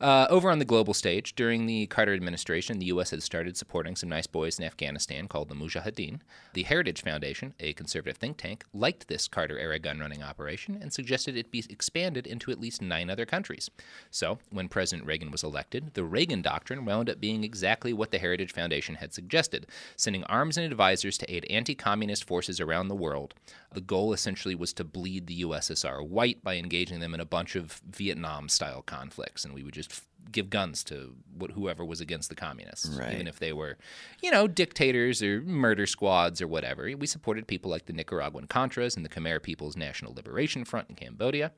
Uh, 0.00 0.26
over 0.30 0.50
on 0.50 0.58
the 0.58 0.64
global 0.64 0.94
stage, 0.94 1.34
during 1.34 1.66
the 1.66 1.86
Carter 1.86 2.14
administration, 2.14 2.78
the 2.78 2.86
U.S. 2.86 3.10
had 3.10 3.22
started 3.22 3.56
supporting 3.56 3.96
some 3.96 4.08
nice 4.08 4.26
boys 4.26 4.58
in 4.58 4.64
Afghanistan 4.64 5.28
called 5.28 5.48
the 5.48 5.54
Mujahideen. 5.54 6.20
The 6.52 6.64
Heritage 6.64 7.02
Foundation, 7.02 7.54
a 7.60 7.72
conservative 7.72 8.16
think 8.16 8.36
tank, 8.36 8.64
liked 8.72 9.08
this 9.08 9.28
Carter 9.28 9.58
era 9.58 9.78
gun 9.78 9.98
running 9.98 10.22
operation 10.22 10.78
and 10.80 10.92
suggested 10.92 11.36
it 11.36 11.50
be 11.50 11.64
expanded 11.70 12.26
into 12.26 12.50
at 12.50 12.60
least 12.60 12.82
nine 12.82 13.10
other 13.10 13.26
countries. 13.26 13.70
So, 14.10 14.38
when 14.50 14.68
President 14.68 15.06
Reagan 15.06 15.30
was 15.30 15.42
elected, 15.42 15.94
the 15.94 16.04
Reagan 16.04 16.42
Doctrine 16.42 16.84
wound 16.84 17.08
up 17.08 17.20
being 17.20 17.44
exactly 17.44 17.92
what 17.92 18.10
the 18.10 18.18
Heritage 18.18 18.52
Foundation 18.52 18.96
had 18.96 19.14
suggested, 19.14 19.66
sending 19.96 20.24
arms 20.24 20.56
and 20.56 20.66
advisors 20.66 21.18
to 21.18 21.32
aid 21.32 21.46
anti 21.48 21.74
communist 21.74 22.24
forces 22.24 22.60
around 22.60 22.88
the 22.88 22.94
world. 22.94 23.34
The 23.76 23.82
goal 23.82 24.14
essentially 24.14 24.54
was 24.54 24.72
to 24.72 24.84
bleed 24.84 25.26
the 25.26 25.42
USSR 25.42 26.00
white 26.02 26.42
by 26.42 26.56
engaging 26.56 27.00
them 27.00 27.12
in 27.12 27.20
a 27.20 27.26
bunch 27.26 27.56
of 27.56 27.82
Vietnam 27.86 28.48
style 28.48 28.80
conflicts, 28.80 29.44
and 29.44 29.52
we 29.52 29.62
would 29.62 29.74
just 29.74 29.90
f- 29.92 30.08
give 30.32 30.48
guns 30.48 30.82
to 30.84 31.14
what, 31.36 31.50
whoever 31.50 31.84
was 31.84 32.00
against 32.00 32.30
the 32.30 32.34
communists, 32.34 32.88
Right. 32.88 33.12
even 33.12 33.26
if 33.26 33.38
they 33.38 33.52
were, 33.52 33.76
you 34.22 34.30
know, 34.30 34.46
dictators 34.48 35.22
or 35.22 35.42
murder 35.42 35.86
squads 35.86 36.40
or 36.40 36.48
whatever. 36.48 36.90
We 36.96 37.06
supported 37.06 37.46
people 37.46 37.70
like 37.70 37.84
the 37.84 37.92
Nicaraguan 37.92 38.46
Contras 38.46 38.96
and 38.96 39.04
the 39.04 39.10
Khmer 39.10 39.42
People's 39.42 39.76
National 39.76 40.14
Liberation 40.14 40.64
Front 40.64 40.88
in 40.88 40.96
Cambodia. 40.96 41.52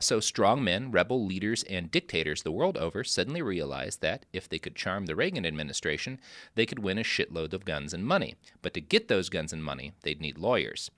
So 0.00 0.20
strong 0.20 0.64
men, 0.64 0.90
rebel 0.90 1.22
leaders, 1.26 1.64
and 1.64 1.90
dictators 1.90 2.44
the 2.44 2.50
world 2.50 2.78
over 2.78 3.04
suddenly 3.04 3.42
realized 3.42 4.00
that 4.00 4.24
if 4.32 4.48
they 4.48 4.58
could 4.58 4.74
charm 4.74 5.04
the 5.04 5.14
Reagan 5.14 5.44
administration, 5.44 6.18
they 6.54 6.64
could 6.64 6.78
win 6.78 6.96
a 6.96 7.02
shitload 7.02 7.52
of 7.52 7.66
guns 7.66 7.92
and 7.92 8.06
money. 8.06 8.36
But 8.62 8.72
to 8.72 8.80
get 8.80 9.08
those 9.08 9.28
guns 9.28 9.52
and 9.52 9.62
money, 9.62 9.92
they'd 10.00 10.22
need 10.22 10.38
lawyers. 10.38 10.90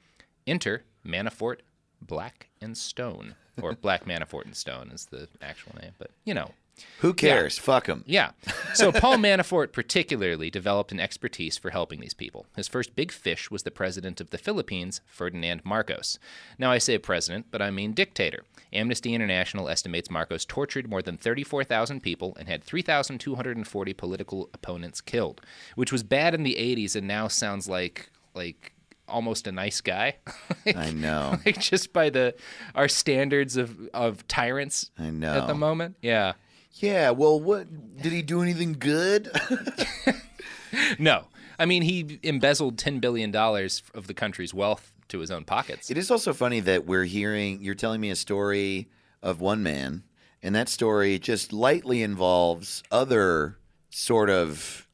Enter 0.51 0.83
Manafort, 1.07 1.59
Black 2.03 2.49
and 2.61 2.77
Stone, 2.77 3.37
or 3.63 3.75
Black 3.75 4.05
Manafort 4.05 4.47
and 4.47 4.57
Stone 4.57 4.91
is 4.93 5.07
the 5.07 5.29
actual 5.41 5.77
name, 5.81 5.93
but 5.97 6.11
you 6.25 6.35
know. 6.35 6.51
Who 7.01 7.13
cares? 7.13 7.59
Fuck 7.59 7.87
him. 7.89 8.05
Yeah. 8.07 8.31
So 8.73 8.91
Paul 8.93 9.19
Manafort 9.19 9.71
particularly 9.73 10.51
developed 10.51 10.93
an 10.93 10.99
expertise 10.99 11.59
for 11.59 11.71
helping 11.71 12.01
these 12.01 12.15
people. 12.15 12.47
His 12.57 12.69
first 12.69 12.97
big 12.97 13.13
fish 13.13 13.51
was 13.51 13.63
the 13.65 13.71
president 13.71 14.19
of 14.21 14.31
the 14.31 14.39
Philippines, 14.39 15.03
Ferdinand 15.07 15.61
Marcos. 15.63 16.19
Now 16.59 16.71
I 16.71 16.79
say 16.79 16.97
president, 16.99 17.47
but 17.51 17.61
I 17.61 17.71
mean 17.71 17.93
dictator. 17.93 18.45
Amnesty 18.73 19.15
International 19.15 19.69
estimates 19.69 20.11
Marcos 20.11 20.47
tortured 20.47 20.89
more 20.89 21.03
than 21.03 21.19
34,000 21.19 22.01
people 22.01 22.35
and 22.39 22.49
had 22.49 22.65
3,240 22.65 23.93
political 23.93 24.49
opponents 24.55 25.01
killed, 25.01 25.43
which 25.75 25.93
was 25.93 26.03
bad 26.03 26.35
in 26.35 26.45
the 26.45 26.57
80s 26.59 26.97
and 26.97 27.07
now 27.07 27.29
sounds 27.29 27.69
like 27.69 28.11
like 28.35 28.73
almost 29.11 29.47
a 29.47 29.53
nice 29.53 29.81
guy. 29.81 30.17
like, 30.65 30.77
I 30.87 30.91
know. 30.93 31.39
Like 31.47 31.59
just 31.61 31.93
by 31.93 32.11
the 32.11 32.35
our 32.75 32.89
standards 32.89 33.57
of 33.57 33.77
of 33.93 34.27
tyrants 34.29 34.91
I 34.99 35.11
know. 35.11 35.35
at 35.35 35.47
the 35.47 35.55
moment. 35.55 35.97
Yeah. 36.03 36.33
Yeah, 36.75 37.11
well, 37.11 37.39
what 37.41 37.67
did 38.01 38.13
he 38.13 38.23
do 38.23 38.41
anything 38.43 38.75
good? 38.79 39.31
No. 40.99 41.27
I 41.59 41.67
mean, 41.67 41.83
he 41.83 42.19
embezzled 42.23 42.77
$10 42.77 43.01
billion 43.01 43.35
of 43.35 44.07
the 44.07 44.15
country's 44.15 44.55
wealth 44.55 44.93
to 45.09 45.19
his 45.19 45.31
own 45.31 45.45
pockets. 45.45 45.91
It 45.91 45.99
is 45.99 46.11
also 46.11 46.33
funny 46.33 46.61
that 46.61 46.87
we're 46.87 47.05
hearing 47.05 47.61
you're 47.61 47.75
telling 47.75 48.01
me 48.01 48.11
a 48.11 48.17
story 48.17 48.89
of 49.23 49.41
one 49.41 49.63
man, 49.63 50.05
and 50.43 50.55
that 50.55 50.69
story 50.69 51.19
just 51.19 51.53
lightly 51.53 52.03
involves 52.03 52.83
other 52.91 53.59
sort 53.91 54.31
of 54.31 54.87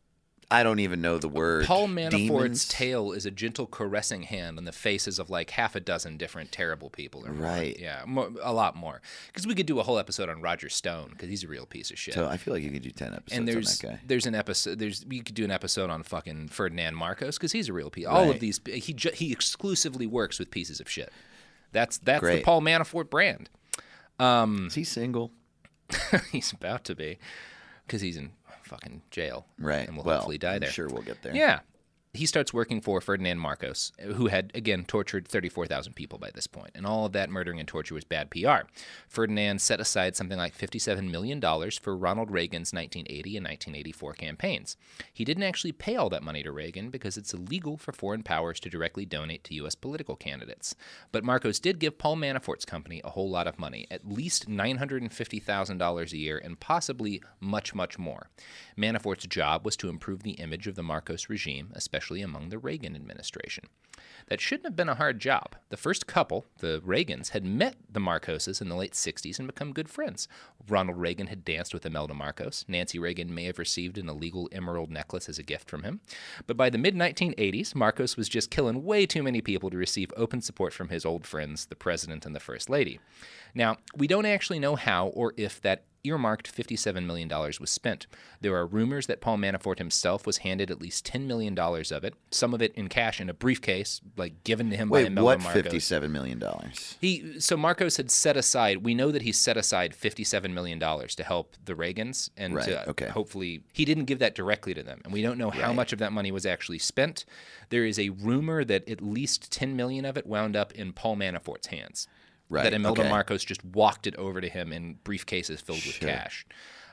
I 0.49 0.63
don't 0.63 0.79
even 0.79 1.01
know 1.01 1.19
the 1.19 1.29
word. 1.29 1.67
Paul 1.67 1.89
Manafort's 1.89 2.13
demons. 2.13 2.69
tale 2.69 3.13
is 3.13 3.27
a 3.27 3.33
gentle 3.33 3.67
caressing 3.67 4.23
hand 4.23 4.59
on 4.59 4.65
the 4.65 4.73
faces 4.73 5.19
of 5.19 5.29
like 5.29 5.51
half 5.51 5.75
a 5.75 5.81
dozen 5.81 6.17
different 6.17 6.53
terrible 6.53 6.89
people. 6.89 7.25
Right. 7.27 7.77
Yeah, 7.79 8.03
more, 8.07 8.31
a 8.41 8.53
lot 8.53 8.77
more. 8.77 9.03
Because 9.27 9.45
we 9.45 9.57
could 9.57 9.67
do 9.67 9.81
a 9.81 9.83
whole 9.83 9.99
episode 9.99 10.29
on 10.29 10.41
Roger 10.41 10.69
Stone 10.69 11.11
because 11.11 11.29
he's 11.29 11.43
a 11.43 11.49
real 11.49 11.67
piece 11.67 11.91
of 11.91 11.99
shit. 11.99 12.15
So 12.15 12.29
I 12.29 12.37
feel 12.37 12.55
like 12.55 12.63
you 12.63 12.71
could 12.71 12.83
do 12.83 12.91
ten 12.91 13.13
episodes 13.13 13.39
and 13.39 13.49
there's 13.49 13.57
on 13.57 13.63
that 13.63 13.83
guy. 13.83 14.01
And 14.01 14.09
there's 14.09 14.27
an 14.27 14.35
episode 14.37 14.79
there's 14.79 15.05
we 15.05 15.21
could 15.21 15.35
do 15.35 15.45
an 15.45 15.51
episode 15.51 15.91
on 15.91 16.05
fucking 16.05 16.49
Ferdinand 16.49 16.95
Marcos 16.95 17.37
because 17.39 17.51
he's 17.51 17.69
a 17.69 17.73
real 17.73 17.91
piece. 17.91 18.07
All 18.07 18.31
of 18.31 18.39
these 18.39 18.61
he 18.67 18.93
ju- 18.93 19.11
he 19.13 19.33
exclusively 19.33 20.07
works 20.07 20.39
with 20.39 20.53
pieces 20.53 20.79
of 20.79 20.89
shit. 20.89 21.13
That's 21.73 21.99
that's 21.99 22.25
the 22.25 22.43
Paul 22.43 22.63
Manafort 22.63 23.11
brand. 23.11 23.51
Um, 24.19 24.69
Is 24.69 24.75
he 24.75 24.85
single? 24.85 25.33
he's 26.33 26.53
about 26.53 26.85
to 26.85 26.95
be 26.95 27.19
because 27.87 28.01
he's 28.01 28.17
in 28.17 28.31
fucking 28.67 29.03
jail. 29.11 29.47
Right. 29.59 29.87
And 29.87 29.97
we'll 29.97 30.05
well, 30.05 30.17
hopefully 30.17 30.39
die 30.39 30.55
I'm 30.55 30.61
there. 30.61 30.71
Sure, 30.71 30.89
we'll 30.89 31.03
get 31.03 31.23
there. 31.23 31.35
Yeah. 31.35 31.61
He 32.17 32.27
starts 32.27 32.53
working 32.53 32.81
for 32.81 33.01
Ferdinand 33.01 33.39
Marcos, 33.39 33.93
who 34.01 34.29
had, 34.29 34.51
again, 34.55 34.85
tortured 34.85 35.29
34,000 35.29 35.93
people 35.93 36.19
by 36.19 36.31
this 36.35 36.47
point. 36.47 36.71
And 36.75 36.87
all 36.87 37.07
of 37.07 37.13
that 37.13 37.31
murdering 37.31 37.61
and 37.61 37.69
torture 37.69 37.95
was 37.95 38.05
bad 38.05 38.31
PR. 38.31 38.69
Ferdinand 39.09 39.61
set 39.61 39.81
aside 39.81 40.17
something 40.17 40.39
like 40.39 40.57
$57 40.57 41.11
million 41.11 41.41
for 41.81 41.97
Ronald 41.97 42.31
Reagan's 42.31 42.73
1980 42.73 43.37
and 43.37 43.45
1984 43.45 44.13
campaigns. 44.15 44.77
He 45.13 45.25
didn't 45.25 45.43
actually 45.43 45.73
pay 45.73 45.97
all 45.97 46.09
that 46.11 46.23
money 46.23 46.43
to 46.43 46.53
Reagan 46.53 46.91
because 46.91 47.17
it's 47.17 47.35
illegal 47.35 47.77
for 47.77 47.93
foreign 47.93 48.23
powers 48.23 48.59
to 48.61 48.71
directly 48.71 49.05
donate 49.05 49.45
to 49.45 49.55
U.S. 49.57 49.75
political 49.75 50.17
candidates. 50.17 50.75
But 51.13 51.25
Marcos 51.25 51.61
did 51.61 51.79
give 51.79 51.99
Paul 51.99 52.17
Manafort's 52.17 52.65
company 52.65 53.03
a 53.05 53.11
whole 53.11 53.31
lot 53.31 53.47
of 53.47 53.59
money, 53.59 53.87
at 53.91 54.09
least 54.09 54.49
$950,000 54.49 56.13
a 56.13 56.17
year, 56.17 56.39
and 56.43 56.59
possibly 56.59 57.23
much, 57.41 57.75
much 57.75 57.99
more. 57.99 58.31
Manafort's 58.77 59.27
job 59.27 59.65
was 59.65 59.77
to 59.77 59.89
improve 59.89 60.23
the 60.23 60.33
image 60.33 60.67
of 60.67 60.75
the 60.75 60.83
Marcos 60.83 61.29
regime, 61.29 61.73
especially 61.75 62.06
among 62.15 62.49
the 62.49 62.59
Reagan 62.59 62.95
administration. 62.95 63.65
That 64.29 64.41
shouldn't 64.41 64.67
have 64.67 64.77
been 64.77 64.89
a 64.89 64.97
hard 64.97 65.21
job. 65.21 65.55
The 65.69 65.77
first 65.77 66.07
couple, 66.07 66.47
the 66.59 66.83
Reagans, 66.85 67.31
had 67.31 67.45
met 67.45 67.77
the 67.89 68.01
Marcoses 68.01 68.61
in 68.61 68.69
the 68.69 68.75
late 68.75 68.93
60s 68.93 69.39
and 69.39 69.47
become 69.47 69.73
good 69.73 69.89
friends. 69.89 70.27
Ronald 70.69 70.99
Reagan 70.99 71.29
had 71.29 71.45
danced 71.45 71.73
with 71.73 71.87
Imelda 71.87 72.15
Marcos. 72.15 72.65
Nancy 72.67 72.99
Reagan 72.99 73.33
may 73.35 73.45
have 73.45 73.59
received 73.59 73.99
an 73.99 74.09
illegal 74.09 74.49
emerald 74.53 74.91
necklace 74.91 75.29
as 75.29 75.39
a 75.39 75.45
gift 75.45 75.71
from 75.71 75.85
him. 75.85 76.01
But 76.47 76.57
by 76.57 76.71
the 76.71 76.79
mid 76.79 76.95
1980s, 76.95 77.75
Marcos 77.75 78.17
was 78.17 78.29
just 78.29 78.51
killing 78.51 78.85
way 78.85 79.07
too 79.07 79.23
many 79.23 79.41
people 79.41 79.71
to 79.71 79.77
receive 79.77 80.13
open 80.17 80.41
support 80.41 80.73
from 80.73 80.89
his 80.89 81.05
old 81.05 81.27
friends, 81.27 81.67
the 81.67 81.77
President 81.77 82.27
and 82.27 82.35
the 82.35 82.41
First 82.41 82.69
Lady. 82.69 83.01
Now, 83.55 83.77
we 83.97 84.07
don't 84.07 84.27
actually 84.27 84.59
know 84.59 84.77
how 84.77 85.09
or 85.09 85.35
if 85.37 85.61
that 85.63 85.85
earmarked 86.07 86.55
$57 86.55 87.05
million 87.05 87.29
was 87.29 87.71
spent. 87.71 88.07
There 88.41 88.55
are 88.57 88.67
rumors 88.67 89.07
that 89.07 89.21
Paul 89.21 89.39
Manafort 89.39 89.79
himself 89.79 90.27
was 90.27 90.39
handed 90.39 90.71
at 90.71 90.81
least 90.81 91.07
$10 91.07 91.27
million 91.27 91.59
of 91.59 92.05
it, 92.05 92.15
some 92.31 92.55
of 92.55 92.63
it 92.63 92.73
in 92.75 92.89
cash 92.89 93.21
in 93.21 93.29
a 93.29 93.35
briefcase, 93.35 94.01
like 94.17 94.45
given 94.45 94.71
to 94.71 94.77
him 94.77 94.89
by 94.89 94.95
Wait, 94.99 95.07
Imelda 95.07 95.25
what? 95.25 95.43
Marcos. 95.43 95.63
Fifty-seven 95.63 96.13
million 96.13 96.39
dollars. 96.39 96.97
He 97.01 97.41
so 97.41 97.57
Marcos 97.57 97.97
had 97.97 98.11
set 98.11 98.37
aside. 98.37 98.79
We 98.85 98.95
know 98.95 99.11
that 99.11 99.23
he 99.23 99.33
set 99.33 99.57
aside 99.57 99.95
fifty-seven 99.95 100.53
million 100.55 100.79
dollars 100.79 101.15
to 101.17 101.25
help 101.25 101.57
the 101.65 101.75
Reagans, 101.75 102.31
and 102.37 102.55
Right, 102.55 102.65
to 102.67 102.89
okay. 102.91 103.09
hopefully 103.09 103.63
he 103.73 103.85
didn't 103.85 104.05
give 104.05 104.19
that 104.21 104.35
directly 104.35 104.75
to 104.75 104.83
them, 104.83 105.01
and 105.05 105.13
we 105.13 105.23
don't 105.23 105.39
know 105.39 105.51
how 105.51 105.73
much 105.73 105.93
of 105.93 105.99
that 105.99 106.13
money 106.13 106.31
was 106.31 106.47
actually 106.47 106.79
spent. 106.79 107.25
There 107.71 107.85
is 107.85 107.99
a 107.99 108.11
rumor 108.11 108.65
that 108.65 108.89
at 108.89 109.01
least 109.01 109.51
ten 109.51 109.77
million 109.77 110.05
of 110.05 110.17
it 110.17 110.27
wound 110.27 110.57
up 110.57 110.73
in 110.73 110.93
Paul 110.93 111.17
Manafort's 111.17 111.69
hands. 111.69 112.07
Right, 112.49 112.63
That 112.65 112.75
Imelda 112.75 113.03
okay. 113.03 113.11
Marcos 113.11 113.45
just 113.45 113.65
walked 113.65 114.07
it 114.07 114.15
over 114.17 114.41
to 114.41 114.49
him 114.49 114.73
in 114.73 114.97
briefcases 115.05 115.61
filled 115.61 115.85
with 115.85 115.95
Sure. 115.97 116.09
cash. 116.09 116.47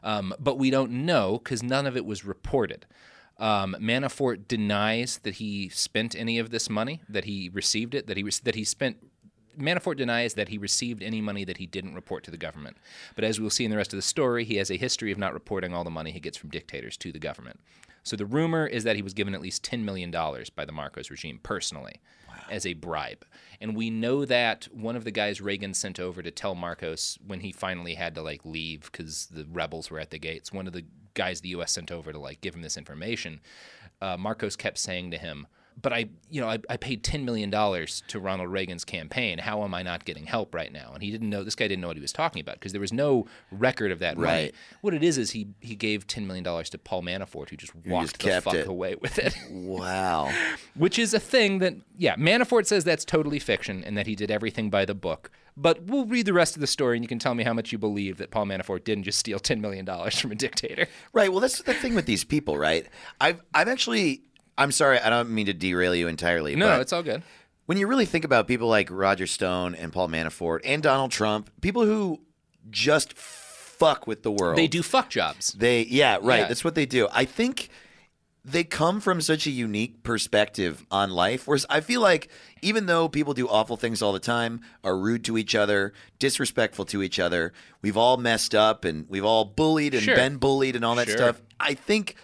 Um, 0.03 0.33
but 0.39 0.57
we 0.57 0.69
don't 0.69 0.91
know 1.05 1.39
because 1.43 1.63
none 1.63 1.85
of 1.85 1.95
it 1.95 2.05
was 2.05 2.25
reported. 2.25 2.85
Um, 3.37 3.75
Manafort 3.79 4.47
denies 4.47 5.19
that 5.23 5.35
he 5.35 5.69
spent 5.69 6.15
any 6.15 6.39
of 6.39 6.49
this 6.49 6.69
money, 6.69 7.01
that 7.09 7.25
he 7.25 7.49
received 7.49 7.95
it, 7.95 8.07
that 8.07 8.17
he 8.17 8.23
was 8.23 8.39
that 8.41 8.55
he 8.55 8.63
spent. 8.63 8.97
Manafort 9.57 9.97
denies 9.97 10.33
that 10.33 10.49
he 10.49 10.57
received 10.57 11.03
any 11.03 11.21
money 11.21 11.43
that 11.45 11.57
he 11.57 11.67
didn't 11.67 11.93
report 11.93 12.23
to 12.23 12.31
the 12.31 12.37
government. 12.37 12.75
But 13.15 13.23
as 13.23 13.39
we'll 13.39 13.51
see 13.51 13.65
in 13.65 13.71
the 13.71 13.77
rest 13.77 13.93
of 13.93 13.97
the 13.97 14.01
story, 14.03 14.45
he 14.45 14.55
has 14.55 14.71
a 14.71 14.77
history 14.77 15.11
of 15.11 15.19
not 15.19 15.33
reporting 15.33 15.73
all 15.73 15.83
the 15.83 15.91
money 15.91 16.11
he 16.11 16.19
gets 16.19 16.37
from 16.37 16.49
dictators 16.49 16.97
to 16.97 17.11
the 17.11 17.19
government. 17.19 17.59
So 18.01 18.15
the 18.15 18.25
rumor 18.25 18.65
is 18.65 18.83
that 18.83 18.95
he 18.95 19.03
was 19.03 19.13
given 19.13 19.35
at 19.35 19.41
least 19.41 19.63
$10 19.63 19.83
million 19.83 20.09
by 20.55 20.65
the 20.65 20.71
Marcos 20.71 21.09
regime 21.11 21.39
personally 21.43 22.01
as 22.49 22.65
a 22.65 22.73
bribe. 22.73 23.25
And 23.61 23.75
we 23.75 23.89
know 23.89 24.25
that 24.25 24.67
one 24.73 24.95
of 24.95 25.03
the 25.03 25.11
guys 25.11 25.41
Reagan 25.41 25.73
sent 25.73 25.99
over 25.99 26.21
to 26.21 26.31
tell 26.31 26.55
Marcos 26.55 27.17
when 27.25 27.39
he 27.39 27.51
finally 27.51 27.95
had 27.95 28.15
to 28.15 28.21
like 28.21 28.45
leave 28.45 28.89
because 28.91 29.27
the 29.27 29.45
rebels 29.51 29.89
were 29.89 29.99
at 29.99 30.11
the 30.11 30.19
gates, 30.19 30.51
one 30.51 30.67
of 30.67 30.73
the 30.73 30.85
guys 31.13 31.41
the 31.41 31.49
U.S. 31.49 31.71
sent 31.71 31.91
over 31.91 32.11
to 32.11 32.19
like 32.19 32.41
give 32.41 32.55
him 32.55 32.61
this 32.61 32.77
information, 32.77 33.39
uh, 34.01 34.17
Marcos 34.17 34.55
kept 34.55 34.77
saying 34.77 35.11
to 35.11 35.17
him, 35.17 35.47
but 35.81 35.93
I, 35.93 36.09
you 36.29 36.41
know, 36.41 36.47
I, 36.47 36.59
I 36.69 36.77
paid 36.77 37.03
ten 37.03 37.25
million 37.25 37.49
dollars 37.49 38.03
to 38.07 38.19
Ronald 38.19 38.49
Reagan's 38.49 38.85
campaign. 38.85 39.39
How 39.39 39.63
am 39.63 39.73
I 39.73 39.83
not 39.83 40.05
getting 40.05 40.25
help 40.25 40.53
right 40.53 40.71
now? 40.71 40.91
And 40.93 41.03
he 41.03 41.11
didn't 41.11 41.29
know. 41.29 41.43
This 41.43 41.55
guy 41.55 41.67
didn't 41.67 41.81
know 41.81 41.87
what 41.87 41.97
he 41.97 42.01
was 42.01 42.13
talking 42.13 42.41
about 42.41 42.55
because 42.55 42.71
there 42.71 42.81
was 42.81 42.93
no 42.93 43.25
record 43.51 43.91
of 43.91 43.99
that 43.99 44.17
money. 44.17 44.27
Right. 44.27 44.55
What 44.81 44.93
it 44.93 45.03
is 45.03 45.17
is 45.17 45.31
he 45.31 45.47
he 45.59 45.75
gave 45.75 46.07
ten 46.07 46.27
million 46.27 46.43
dollars 46.43 46.69
to 46.71 46.77
Paul 46.77 47.03
Manafort, 47.03 47.49
who 47.49 47.57
just 47.57 47.75
walked 47.75 48.19
just 48.19 48.45
the 48.45 48.51
fuck 48.51 48.53
it. 48.55 48.67
away 48.67 48.95
with 48.95 49.19
it. 49.19 49.37
Wow. 49.49 50.31
Which 50.75 50.99
is 50.99 51.13
a 51.13 51.19
thing 51.19 51.59
that, 51.59 51.75
yeah, 51.97 52.15
Manafort 52.15 52.65
says 52.65 52.83
that's 52.83 53.05
totally 53.05 53.39
fiction 53.39 53.83
and 53.83 53.97
that 53.97 54.07
he 54.07 54.15
did 54.15 54.31
everything 54.31 54.69
by 54.69 54.85
the 54.85 54.95
book. 54.95 55.31
But 55.55 55.83
we'll 55.83 56.05
read 56.05 56.25
the 56.25 56.33
rest 56.33 56.55
of 56.55 56.61
the 56.61 56.67
story 56.67 56.97
and 56.97 57.03
you 57.03 57.07
can 57.07 57.19
tell 57.19 57.35
me 57.35 57.43
how 57.43 57.53
much 57.53 57.71
you 57.71 57.77
believe 57.77 58.17
that 58.17 58.31
Paul 58.31 58.45
Manafort 58.45 58.83
didn't 58.83 59.03
just 59.03 59.19
steal 59.19 59.39
$10 59.39 59.59
million 59.59 59.85
from 60.11 60.31
a 60.31 60.35
dictator. 60.35 60.87
Right. 61.13 61.31
Well, 61.31 61.41
that's 61.41 61.61
the 61.61 61.73
thing 61.73 61.95
with 61.95 62.05
these 62.05 62.23
people, 62.23 62.57
right? 62.57 62.87
I've 63.21 63.41
I've 63.53 63.67
actually. 63.67 64.23
I'm 64.57 64.71
sorry. 64.71 64.99
I 64.99 65.09
don't 65.09 65.29
mean 65.31 65.45
to 65.47 65.53
derail 65.53 65.95
you 65.95 66.07
entirely. 66.07 66.55
No, 66.55 66.79
it's 66.79 66.93
all 66.93 67.03
good. 67.03 67.23
when 67.65 67.77
you 67.77 67.87
really 67.87 68.05
think 68.05 68.25
about 68.25 68.47
people 68.47 68.67
like 68.67 68.89
Roger 68.91 69.25
Stone 69.27 69.75
and 69.75 69.91
Paul 69.91 70.09
Manafort 70.09 70.59
and 70.65 70.83
Donald 70.83 71.11
Trump, 71.11 71.49
people 71.61 71.85
who 71.85 72.19
just 72.69 73.13
fuck 73.17 74.05
with 74.07 74.23
the 74.23 74.31
world. 74.31 74.57
They 74.57 74.67
do 74.67 74.83
fuck 74.83 75.09
jobs. 75.09 75.53
They 75.53 75.83
yeah, 75.83 76.17
right. 76.21 76.39
Yeah. 76.41 76.47
That's 76.47 76.63
what 76.63 76.75
they 76.75 76.85
do. 76.85 77.07
I 77.11 77.25
think 77.25 77.69
they 78.45 78.63
come 78.65 78.99
from 78.99 79.21
such 79.21 79.47
a 79.47 79.51
unique 79.51 80.03
perspective 80.03 80.85
on 80.91 81.09
life. 81.09 81.47
Whereas 81.47 81.65
I 81.69 81.79
feel 81.79 82.01
like 82.01 82.27
even 82.61 82.85
though 82.87 83.07
people 83.07 83.33
do 83.33 83.47
awful 83.47 83.77
things 83.77 84.01
all 84.01 84.11
the 84.13 84.19
time, 84.19 84.59
are 84.83 84.97
rude 84.97 85.23
to 85.25 85.37
each 85.37 85.55
other, 85.55 85.93
disrespectful 86.19 86.83
to 86.85 87.01
each 87.01 87.19
other, 87.19 87.53
we've 87.81 87.95
all 87.97 88.17
messed 88.17 88.53
up 88.53 88.83
and 88.83 89.05
we've 89.09 89.23
all 89.25 89.45
bullied 89.45 89.93
and 89.93 90.03
Sure. 90.03 90.15
been 90.15 90.37
bullied 90.37 90.75
and 90.75 90.83
all 90.83 90.95
that 90.95 91.07
Sure. 91.07 91.15
stuff. 91.17 91.41
I 91.59 91.73
think 91.73 92.15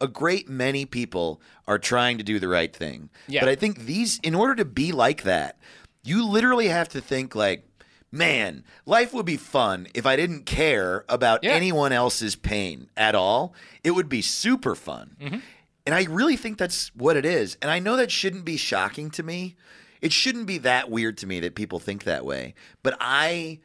a 0.00 0.08
great 0.08 0.48
many 0.48 0.84
people 0.84 1.40
are 1.66 1.78
trying 1.78 2.18
to 2.18 2.24
do 2.24 2.38
the 2.38 2.48
right 2.48 2.74
thing. 2.74 3.10
Yeah. 3.26 3.40
But 3.40 3.48
I 3.48 3.54
think 3.54 3.80
these 3.80 4.18
in 4.22 4.34
order 4.34 4.54
to 4.56 4.64
be 4.64 4.92
like 4.92 5.22
that, 5.24 5.58
you 6.04 6.24
literally 6.26 6.68
have 6.68 6.88
to 6.90 7.00
think 7.00 7.34
like 7.34 7.64
Man, 8.10 8.64
life 8.86 9.12
would 9.12 9.26
be 9.26 9.36
fun 9.36 9.86
if 9.92 10.06
I 10.06 10.16
didn't 10.16 10.46
care 10.46 11.04
about 11.10 11.44
Yeah. 11.44 11.50
anyone 11.52 11.92
else's 11.92 12.36
pain 12.36 12.88
at 12.96 13.14
all. 13.14 13.52
It 13.84 13.90
would 13.90 14.08
be 14.08 14.22
super 14.22 14.74
fun. 14.74 15.16
Mm-hmm. 15.20 15.38
And 15.84 15.94
I 15.94 16.04
really 16.04 16.36
think 16.36 16.56
that's 16.56 16.88
what 16.94 17.18
it 17.18 17.26
is. 17.26 17.58
And 17.60 17.70
I 17.70 17.80
know 17.80 17.96
that 17.96 18.10
shouldn't 18.10 18.46
be 18.46 18.56
shocking 18.56 19.10
to 19.10 19.22
me. 19.22 19.56
It 20.00 20.12
shouldn't 20.12 20.46
be 20.46 20.56
that 20.58 20.90
weird 20.90 21.18
to 21.18 21.26
me 21.26 21.38
that 21.40 21.54
people 21.54 21.80
think 21.80 22.04
that 22.04 22.24
way. 22.24 22.54
But 22.82 22.96
I 22.98 23.58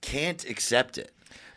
can't 0.00 0.44
accept 0.48 0.96
it 0.96 1.12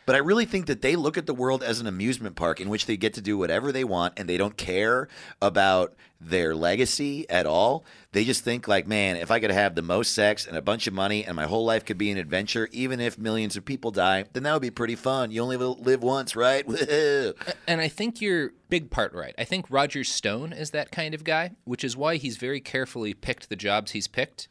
But 0.06 0.16
I 0.16 0.20
really 0.20 0.46
think 0.46 0.66
that 0.68 0.82
they 0.82 0.96
look 0.96 1.18
at 1.18 1.26
the 1.26 1.34
world 1.34 1.64
as 1.64 1.80
an 1.80 1.88
amusement 1.88 2.36
park 2.36 2.60
in 2.60 2.70
which 2.70 2.86
they 2.86 2.98
get 2.98 3.14
to 3.14 3.22
do 3.22 3.38
whatever 3.38 3.72
they 3.72 3.84
want 3.84 4.14
and 4.18 4.28
they 4.28 4.38
don't 4.38 4.58
care 4.58 5.08
about 5.42 5.96
their 6.20 6.56
legacy 6.56 7.30
at 7.30 7.46
all. 7.46 7.84
They 8.12 8.24
just 8.24 8.44
think 8.44 8.68
like, 8.68 8.88
man, 8.88 9.18
if 9.18 9.32
I 9.32 9.40
could 9.40 9.52
have 9.52 9.76
the 9.76 9.82
most 9.82 10.14
sex 10.14 10.46
and 10.46 10.58
a 10.58 10.62
bunch 10.62 10.88
of 10.88 10.94
money 10.94 11.26
and 11.26 11.36
my 11.36 11.46
whole 11.46 11.66
life 11.66 11.86
could 11.86 11.98
be 11.98 12.12
an 12.12 12.18
adventure, 12.18 12.70
even 12.72 13.00
if 13.00 13.18
millions 13.18 13.58
of 13.58 13.66
people 13.66 13.92
die, 13.92 14.26
then 14.34 14.44
that 14.44 14.54
would 14.54 14.62
be 14.62 14.72
pretty 14.72 14.96
fun. 14.96 15.32
You 15.32 15.42
only 15.42 15.58
live 15.58 16.04
once, 16.04 16.36
right? 16.36 16.66
and 17.68 17.82
I 17.82 17.88
think 17.88 18.22
you're 18.22 18.52
big 18.70 18.90
part 18.90 19.14
right. 19.14 19.36
I 19.38 19.44
think 19.44 19.66
Roger 19.70 20.04
Stone 20.04 20.54
is 20.54 20.72
that 20.72 20.92
kind 20.92 21.14
of 21.14 21.24
guy, 21.24 21.52
which 21.66 21.84
is 21.84 21.98
why 21.98 22.16
he's 22.16 22.38
very 22.38 22.60
carefully 22.60 23.14
picked 23.14 23.50
the 23.50 23.56
jobs 23.56 23.92
he's 23.92 24.08
picked. 24.08 24.48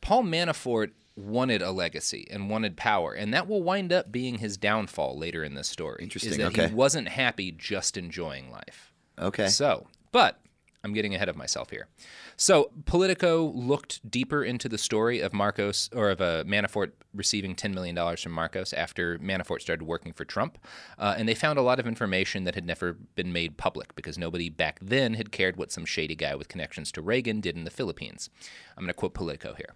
Paul 0.00 0.22
Manafort 0.22 0.90
wanted 1.16 1.62
a 1.62 1.70
legacy 1.70 2.26
and 2.30 2.50
wanted 2.50 2.76
power, 2.76 3.12
and 3.12 3.32
that 3.34 3.48
will 3.48 3.62
wind 3.62 3.92
up 3.92 4.12
being 4.12 4.38
his 4.38 4.56
downfall 4.56 5.18
later 5.18 5.42
in 5.42 5.54
this 5.54 5.68
story. 5.68 6.02
Interesting. 6.02 6.32
Is 6.32 6.38
that 6.38 6.46
okay. 6.48 6.68
he 6.68 6.74
wasn't 6.74 7.08
happy 7.08 7.50
just 7.50 7.96
enjoying 7.96 8.50
life. 8.50 8.92
Okay. 9.18 9.48
So, 9.48 9.86
but 10.12 10.40
I'm 10.86 10.92
getting 10.92 11.14
ahead 11.16 11.28
of 11.28 11.36
myself 11.36 11.70
here. 11.70 11.88
So 12.36 12.70
Politico 12.84 13.50
looked 13.54 14.08
deeper 14.08 14.44
into 14.44 14.68
the 14.68 14.78
story 14.78 15.20
of 15.20 15.32
Marcos 15.32 15.90
or 15.92 16.10
of 16.10 16.20
uh, 16.20 16.44
Manafort 16.44 16.92
receiving 17.12 17.56
$10 17.56 17.74
million 17.74 18.16
from 18.16 18.30
Marcos 18.32 18.72
after 18.72 19.18
Manafort 19.18 19.62
started 19.62 19.84
working 19.84 20.12
for 20.12 20.24
Trump. 20.24 20.58
Uh, 20.96 21.16
and 21.18 21.28
they 21.28 21.34
found 21.34 21.58
a 21.58 21.62
lot 21.62 21.80
of 21.80 21.88
information 21.88 22.44
that 22.44 22.54
had 22.54 22.64
never 22.64 22.92
been 22.92 23.32
made 23.32 23.56
public 23.56 23.96
because 23.96 24.16
nobody 24.16 24.48
back 24.48 24.78
then 24.80 25.14
had 25.14 25.32
cared 25.32 25.56
what 25.56 25.72
some 25.72 25.84
shady 25.84 26.14
guy 26.14 26.36
with 26.36 26.46
connections 26.46 26.92
to 26.92 27.02
Reagan 27.02 27.40
did 27.40 27.56
in 27.56 27.64
the 27.64 27.70
Philippines. 27.70 28.30
I'm 28.76 28.84
going 28.84 28.88
to 28.88 28.94
quote 28.94 29.14
Politico 29.14 29.54
here. 29.54 29.74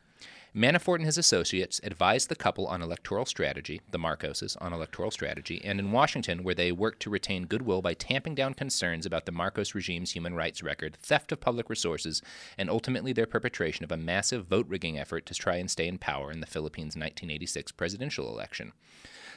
Manafort 0.55 0.97
and 0.97 1.05
his 1.05 1.17
associates 1.17 1.81
advised 1.85 2.29
the 2.29 2.35
couple 2.35 2.67
on 2.67 2.83
electoral 2.83 3.25
strategy, 3.25 3.81
the 3.93 3.99
Marcoses 3.99 4.57
on 4.61 4.73
electoral 4.73 5.13
strategy, 5.13 5.61
and 5.65 5.79
in 5.79 5.93
Washington, 5.93 6.43
where 6.43 6.57
they 6.57 6.73
worked 6.73 7.01
to 7.03 7.11
retain 7.11 7.47
goodwill 7.47 7.81
by 7.81 7.95
tamping 7.95 8.35
down 8.35 8.55
concerns 8.55 9.07
about 9.07 9.27
the 9.27 9.33
Marcos 9.33 9.77
regime's 9.77 10.11
human 10.11 10.35
rights 10.35 10.61
record, 10.61 10.97
theft 10.97 11.31
of 11.31 11.41
public 11.41 11.71
resources, 11.71 12.21
and 12.59 12.69
ultimately 12.69 13.13
their 13.13 13.27
perpetration 13.27 13.85
of 13.85 13.93
a 13.93 13.97
massive 13.97 14.47
vote 14.47 14.67
rigging 14.69 14.99
effort 14.99 15.25
to 15.27 15.35
try 15.35 15.55
and 15.55 15.71
stay 15.71 15.87
in 15.87 15.99
power 15.99 16.33
in 16.33 16.41
the 16.41 16.47
Philippines' 16.47 16.97
1986 16.97 17.71
presidential 17.73 18.29
election. 18.29 18.73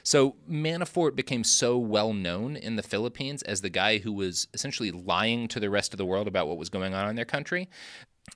So 0.01 0.35
Manafort 0.49 1.15
became 1.15 1.43
so 1.43 1.77
well 1.77 2.11
known 2.11 2.55
in 2.55 2.75
the 2.75 2.83
Philippines 2.83 3.41
as 3.43 3.61
the 3.61 3.69
guy 3.69 3.99
who 3.99 4.11
was 4.11 4.47
essentially 4.53 4.91
lying 4.91 5.47
to 5.49 5.59
the 5.59 5.69
rest 5.69 5.93
of 5.93 5.97
the 5.97 6.05
world 6.05 6.27
about 6.27 6.47
what 6.47 6.57
was 6.57 6.69
going 6.69 6.93
on 6.93 7.07
in 7.07 7.15
their 7.15 7.23
country 7.23 7.69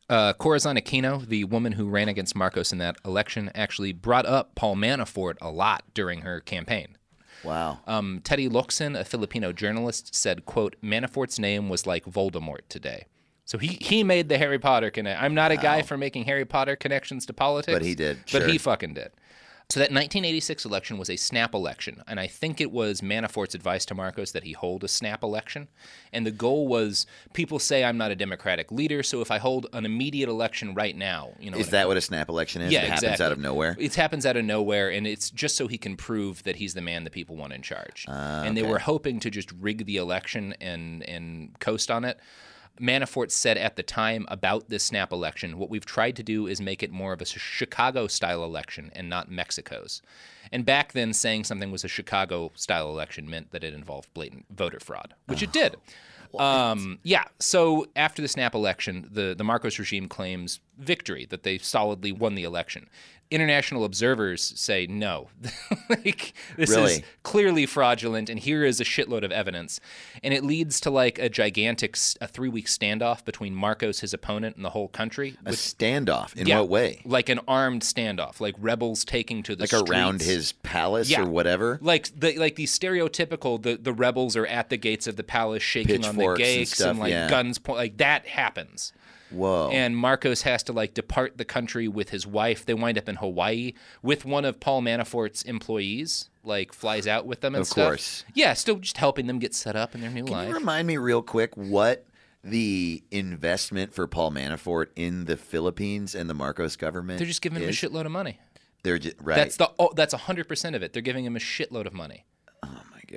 uh, 0.09 0.33
Corazon 0.33 0.77
Aquino, 0.77 1.25
the 1.25 1.43
woman 1.45 1.73
who 1.73 1.87
ran 1.89 2.07
against 2.09 2.35
Marcos 2.35 2.71
in 2.71 2.77
that 2.79 2.95
election, 3.05 3.51
actually 3.55 3.93
brought 3.93 4.25
up 4.25 4.55
Paul 4.55 4.75
Manafort 4.75 5.35
a 5.41 5.49
lot 5.49 5.83
during 5.93 6.21
her 6.21 6.39
campaign. 6.39 6.97
Wow. 7.43 7.79
Um, 7.85 8.21
Teddy 8.23 8.49
Locsin, 8.49 8.95
a 8.95 9.05
Filipino 9.05 9.53
journalist, 9.53 10.15
said, 10.15 10.45
"quote 10.45 10.75
Manafort's 10.81 11.37
name 11.39 11.69
was 11.69 11.85
like 11.85 12.05
Voldemort 12.05 12.61
today." 12.69 13.05
So 13.45 13.57
he 13.57 13.77
he 13.79 14.03
made 14.03 14.27
the 14.27 14.37
Harry 14.37 14.59
Potter 14.59 14.89
connection. 14.91 15.23
I'm 15.23 15.33
not 15.33 15.51
a 15.51 15.57
guy 15.57 15.81
for 15.81 15.97
making 15.97 16.25
Harry 16.25 16.45
Potter 16.45 16.75
connections 16.75 17.25
to 17.27 17.33
politics, 17.33 17.73
But 17.73 17.85
he 17.85 17.95
did, 17.95 18.17
But 18.31 18.41
sure. 18.41 18.47
he 18.47 18.57
fucking 18.57 18.93
did. 18.95 19.11
So 19.69 19.81
that 19.81 19.87
1986 19.91 20.63
election 20.63 20.97
was 20.97 21.09
a 21.09 21.17
snap 21.17 21.53
election, 21.53 22.01
and 22.07 22.21
I 22.21 22.27
think 22.27 22.61
it 22.61 22.71
was 22.71 23.01
Manafort's 23.01 23.53
advice 23.53 23.85
to 23.87 23.95
Marcos 23.95 24.31
that 24.31 24.45
he 24.45 24.53
hold 24.53 24.85
a 24.85 24.87
snap 24.87 25.23
election. 25.23 25.67
And 26.13 26.25
the 26.25 26.31
goal 26.31 26.69
was 26.69 27.05
people 27.33 27.59
say 27.59 27.83
I'm 27.83 27.97
not 27.97 28.09
a 28.09 28.15
Democratic 28.15 28.71
leader, 28.71 29.03
so 29.03 29.19
if 29.19 29.29
I 29.29 29.39
hold 29.39 29.67
an 29.73 29.85
immediate 29.85 30.29
election 30.29 30.73
right 30.73 30.95
now, 30.95 31.31
you 31.37 31.51
know, 31.51 31.57
Is 31.57 31.71
that 31.71 31.89
what 31.89 31.97
a 31.97 32.01
snap 32.01 32.29
election 32.29 32.61
is? 32.61 32.71
yeah, 32.71 32.83
it 32.83 32.91
happens 32.91 33.19
out 33.19 33.33
of 33.33 33.39
nowhere. 33.39 33.75
It 33.77 33.93
happens 33.95 34.25
out 34.25 34.37
of 34.37 34.45
nowhere, 34.45 34.89
and 34.89 35.05
it's 35.05 35.29
just 35.31 35.57
so 35.57 35.67
he 35.67 35.77
can 35.77 35.97
prove 35.97 36.43
that 36.43 36.55
he's 36.55 36.73
the 36.73 36.81
man 36.81 37.03
the 37.03 37.09
people 37.09 37.35
want 37.35 37.51
in 37.51 37.61
charge. 37.61 38.05
Ah, 38.07 38.43
and 38.43 38.55
they 38.55 38.63
were 38.63 38.79
hoping 38.79 39.19
to 39.19 39.29
just 39.29 39.51
rig 39.51 39.85
the 39.85 39.97
election 39.97 40.55
and 40.61 41.03
and 41.03 41.59
coast 41.59 41.91
on 41.91 42.05
it. 42.05 42.17
Manafort 42.79 43.31
said 43.31 43.57
at 43.57 43.75
the 43.75 43.83
time 43.83 44.25
about 44.29 44.69
this 44.69 44.83
snap 44.83 45.11
election, 45.11 45.57
what 45.57 45.69
we've 45.69 45.85
tried 45.85 46.15
to 46.17 46.23
do 46.23 46.47
is 46.47 46.61
make 46.61 46.83
it 46.83 46.91
more 46.91 47.13
of 47.13 47.21
a 47.21 47.25
Chicago 47.25 48.07
style 48.07 48.43
election 48.43 48.91
and 48.95 49.09
not 49.09 49.29
Mexico's. 49.29 50.01
And 50.51 50.65
back 50.65 50.93
then, 50.93 51.13
saying 51.13 51.43
something 51.43 51.71
was 51.71 51.83
a 51.83 51.89
Chicago 51.89 52.51
style 52.55 52.89
election 52.89 53.29
meant 53.29 53.51
that 53.51 53.63
it 53.63 53.73
involved 53.73 54.13
blatant 54.13 54.45
voter 54.49 54.79
fraud, 54.79 55.13
which 55.25 55.43
it 55.43 55.51
did. 55.51 55.75
Um, 56.37 56.99
yeah. 57.03 57.25
So 57.39 57.87
after 57.95 58.21
the 58.21 58.27
snap 58.27 58.53
election, 58.53 59.07
the, 59.11 59.33
the 59.37 59.43
Marcos 59.43 59.79
regime 59.79 60.07
claims 60.07 60.59
victory, 60.77 61.25
that 61.29 61.43
they 61.43 61.57
solidly 61.57 62.11
won 62.11 62.35
the 62.35 62.43
election. 62.43 62.89
International 63.29 63.83
observers 63.83 64.41
say 64.41 64.87
no. 64.87 65.29
like, 65.89 66.33
this 66.55 66.71
is 66.71 67.01
clearly 67.23 67.65
fraudulent, 67.65 68.29
and 68.29 68.39
here 68.39 68.63
is 68.63 68.79
a 68.79 68.83
shitload 68.83 69.23
of 69.23 69.31
evidence. 69.31 69.79
And 70.23 70.33
it 70.33 70.43
leads 70.43 70.79
to 70.81 70.89
like 70.89 71.19
a 71.19 71.29
gigantic, 71.29 71.97
a 72.21 72.27
three 72.27 72.49
week 72.49 72.67
standoff 72.67 73.25
between 73.25 73.53
Marcos, 73.53 73.99
his 73.99 74.13
opponent, 74.13 74.55
and 74.55 74.63
the 74.63 74.69
whole 74.69 74.87
country. 74.87 75.35
A 75.45 75.51
standoff. 75.51 76.35
In 76.37 76.47
Yeah, 76.47 76.59
what 76.59 76.69
way? 76.69 77.01
Like 77.05 77.29
an 77.29 77.39
armed 77.47 77.81
standoff, 77.81 78.39
like 78.39 78.55
rebels 78.59 79.03
taking 79.03 79.43
to 79.43 79.55
the 79.55 79.67
Like 79.71 79.89
around 79.89 80.21
his 80.21 80.53
palace 80.53 81.09
Yeah. 81.09 81.23
or 81.23 81.29
whatever? 81.29 81.79
Like 81.81 82.09
the 82.17 82.37
like 82.37 82.55
the 82.55 82.65
stereotypical 82.65 83.61
the, 83.61 83.75
the 83.75 83.93
rebels 83.93 84.35
are 84.35 84.45
at 84.47 84.69
the 84.69 84.77
gates 84.77 85.07
of 85.07 85.15
the 85.15 85.23
palace 85.23 85.63
shaking 85.63 86.05
on 86.05 86.15
the 86.15 86.33
gates 86.35 86.71
and 86.71 86.77
stuff, 86.77 86.97
like 86.97 87.11
yeah. 87.11 87.29
guns 87.29 87.57
point 87.57 87.77
like 87.77 87.97
that 87.97 88.25
happens. 88.27 88.93
Whoa. 89.29 89.69
And 89.73 89.95
Marcos 89.97 90.43
has 90.43 90.63
to 90.63 90.73
like 90.73 90.93
depart 90.93 91.37
the 91.37 91.45
country 91.45 91.87
with 91.87 92.09
his 92.09 92.25
wife. 92.25 92.65
They 92.65 92.73
wind 92.73 92.97
up 92.97 93.09
in 93.09 93.15
Hawaii 93.17 93.73
with 94.01 94.25
one 94.25 94.45
of 94.45 94.59
Paul 94.59 94.81
Manafort's 94.81 95.41
employees. 95.43 96.29
Like 96.43 96.71
flies 96.73 97.07
out 97.07 97.25
with 97.25 97.41
them 97.41 97.55
and 97.55 97.61
Of 97.61 97.67
stuff. 97.67 97.85
course. 97.87 98.23
Yeah, 98.33 98.53
still 98.53 98.77
just 98.77 98.97
helping 98.97 99.27
them 99.27 99.37
get 99.39 99.53
set 99.53 99.75
up 99.75 99.93
in 99.95 100.01
their 100.01 100.09
new 100.09 100.23
Can 100.23 100.31
life. 100.33 100.47
you 100.47 100.53
remind 100.55 100.87
me 100.87 100.95
real 100.97 101.21
quick 101.21 101.55
what 101.57 102.05
the 102.41 103.03
investment 103.11 103.93
for 103.93 104.07
Paul 104.07 104.31
Manafort 104.31 104.87
in 104.95 105.25
the 105.25 105.35
Philippines 105.35 106.15
and 106.15 106.29
the 106.29 106.33
Marcos 106.33 106.77
government 106.77 107.17
They're 107.19 107.27
just 107.27 107.41
giving 107.41 107.57
him 107.61 107.65
a 107.67 107.71
is? 107.71 107.75
shitload 107.75 108.05
of 108.05 108.11
money. 108.13 108.39
They're 108.83 108.97
just, 108.99 109.17
right. 109.21 109.35
That's 109.35 109.57
the 109.57 109.69
oh, 109.77 109.91
that's 109.95 110.13
hundred 110.13 110.47
percent 110.47 110.73
of 110.75 110.83
it. 110.83 110.93
They're 110.93 111.01
giving 111.01 111.25
him 111.25 111.35
a 111.35 111.39
shitload 111.39 111.85
of 111.87 111.93
money. 111.93 112.23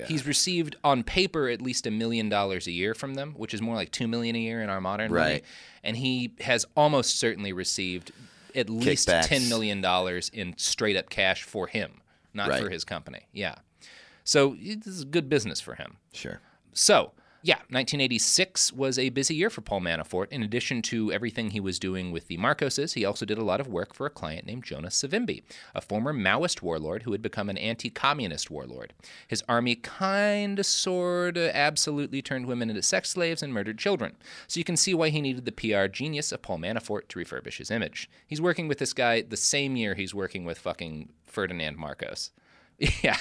He's 0.06 0.26
received 0.26 0.76
on 0.84 1.02
paper 1.02 1.48
at 1.48 1.60
least 1.60 1.86
a 1.86 1.90
million 1.90 2.28
dollars 2.28 2.66
a 2.66 2.70
year 2.72 2.94
from 2.94 3.14
them, 3.14 3.32
which 3.36 3.52
is 3.54 3.60
more 3.60 3.74
like 3.74 3.90
two 3.90 4.06
million 4.08 4.36
a 4.36 4.38
year 4.38 4.62
in 4.62 4.70
our 4.70 4.80
modern 4.80 5.12
money. 5.12 5.42
And 5.82 5.96
he 5.96 6.32
has 6.40 6.66
almost 6.76 7.18
certainly 7.18 7.52
received 7.52 8.12
at 8.54 8.68
least 8.70 9.08
Kickbacks. 9.08 9.26
ten 9.26 9.48
million 9.48 9.80
dollars 9.80 10.30
in 10.32 10.54
straight 10.58 10.96
up 10.96 11.08
cash 11.10 11.42
for 11.42 11.66
him, 11.66 12.00
not 12.34 12.48
Right. 12.48 12.62
for 12.62 12.70
his 12.70 12.84
company. 12.84 13.26
Yeah. 13.32 13.56
So 14.24 14.56
this 14.60 14.86
is 14.86 15.04
good 15.04 15.28
business 15.28 15.60
for 15.60 15.74
him. 15.74 15.96
Sure. 16.12 16.40
So, 16.72 17.12
yeah, 17.42 17.56
1986 17.70 18.72
was 18.74 18.98
a 18.98 19.08
busy 19.08 19.34
year 19.34 19.48
for 19.48 19.62
Paul 19.62 19.80
Manafort. 19.80 20.28
In 20.30 20.42
addition 20.42 20.82
to 20.82 21.10
everything 21.10 21.50
he 21.50 21.60
was 21.60 21.78
doing 21.78 22.12
with 22.12 22.28
the 22.28 22.36
Marcoses, 22.36 22.94
he 22.94 23.04
also 23.04 23.24
did 23.24 23.38
a 23.38 23.44
lot 23.44 23.60
of 23.60 23.68
work 23.68 23.94
for 23.94 24.04
a 24.04 24.10
client 24.10 24.44
named 24.44 24.64
Jonas 24.64 25.02
Savimbi, 25.02 25.42
a 25.74 25.80
former 25.80 26.12
Maoist 26.12 26.60
warlord 26.60 27.04
who 27.04 27.12
had 27.12 27.22
become 27.22 27.48
an 27.48 27.56
anti 27.56 27.88
communist 27.88 28.50
warlord. 28.50 28.92
His 29.26 29.42
army 29.48 29.74
kinda, 29.76 30.62
sorta, 30.62 31.56
absolutely 31.56 32.20
turned 32.20 32.46
women 32.46 32.68
into 32.68 32.82
sex 32.82 33.10
slaves 33.10 33.42
and 33.42 33.54
murdered 33.54 33.78
children. 33.78 34.16
So 34.46 34.58
you 34.58 34.64
can 34.64 34.76
see 34.76 34.92
why 34.92 35.08
he 35.08 35.22
needed 35.22 35.46
the 35.46 35.52
PR 35.52 35.86
genius 35.86 36.32
of 36.32 36.42
Paul 36.42 36.58
Manafort 36.58 37.08
to 37.08 37.18
refurbish 37.18 37.56
his 37.56 37.70
image. 37.70 38.10
He's 38.26 38.40
working 38.40 38.68
with 38.68 38.78
this 38.78 38.92
guy 38.92 39.22
the 39.22 39.36
same 39.36 39.76
year 39.76 39.94
he's 39.94 40.14
working 40.14 40.44
with 40.44 40.58
fucking 40.58 41.08
Ferdinand 41.24 41.78
Marcos. 41.78 42.32
Yeah. 43.02 43.16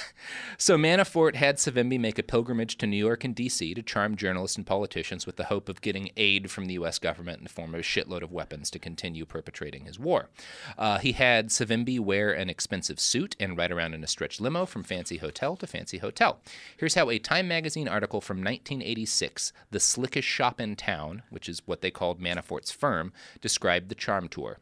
So 0.56 0.76
Manafort 0.76 1.36
had 1.36 1.56
Savimbi 1.56 1.98
make 1.98 2.18
a 2.18 2.22
pilgrimage 2.22 2.76
to 2.78 2.86
New 2.86 2.96
York 2.96 3.24
and 3.24 3.34
D.C. 3.34 3.72
to 3.74 3.82
charm 3.82 4.14
journalists 4.14 4.56
and 4.56 4.66
politicians 4.66 5.26
with 5.26 5.36
the 5.36 5.44
hope 5.44 5.68
of 5.68 5.80
getting 5.80 6.10
aid 6.16 6.50
from 6.50 6.66
the 6.66 6.74
U.S. 6.74 6.98
government 6.98 7.38
in 7.38 7.44
the 7.44 7.50
form 7.50 7.74
of 7.74 7.80
a 7.80 7.82
shitload 7.82 8.22
of 8.22 8.30
weapons 8.30 8.70
to 8.70 8.78
continue 8.78 9.24
perpetrating 9.24 9.86
his 9.86 9.98
war. 9.98 10.28
Uh, 10.76 10.98
he 10.98 11.12
had 11.12 11.48
Savimbi 11.48 11.98
wear 11.98 12.32
an 12.32 12.50
expensive 12.50 13.00
suit 13.00 13.36
and 13.40 13.56
ride 13.56 13.72
around 13.72 13.94
in 13.94 14.04
a 14.04 14.06
stretch 14.06 14.40
limo 14.40 14.66
from 14.66 14.82
fancy 14.82 15.16
hotel 15.16 15.56
to 15.56 15.66
fancy 15.66 15.98
hotel. 15.98 16.40
Here's 16.76 16.94
how 16.94 17.10
a 17.10 17.18
Time 17.18 17.48
magazine 17.48 17.88
article 17.88 18.20
from 18.20 18.38
1986, 18.38 19.52
The 19.70 19.80
Slickest 19.80 20.28
Shop 20.28 20.60
in 20.60 20.76
Town, 20.76 21.22
which 21.30 21.48
is 21.48 21.66
what 21.66 21.80
they 21.80 21.90
called 21.90 22.20
Manafort's 22.20 22.70
firm, 22.70 23.12
described 23.40 23.88
the 23.88 23.94
charm 23.94 24.28
tour. 24.28 24.58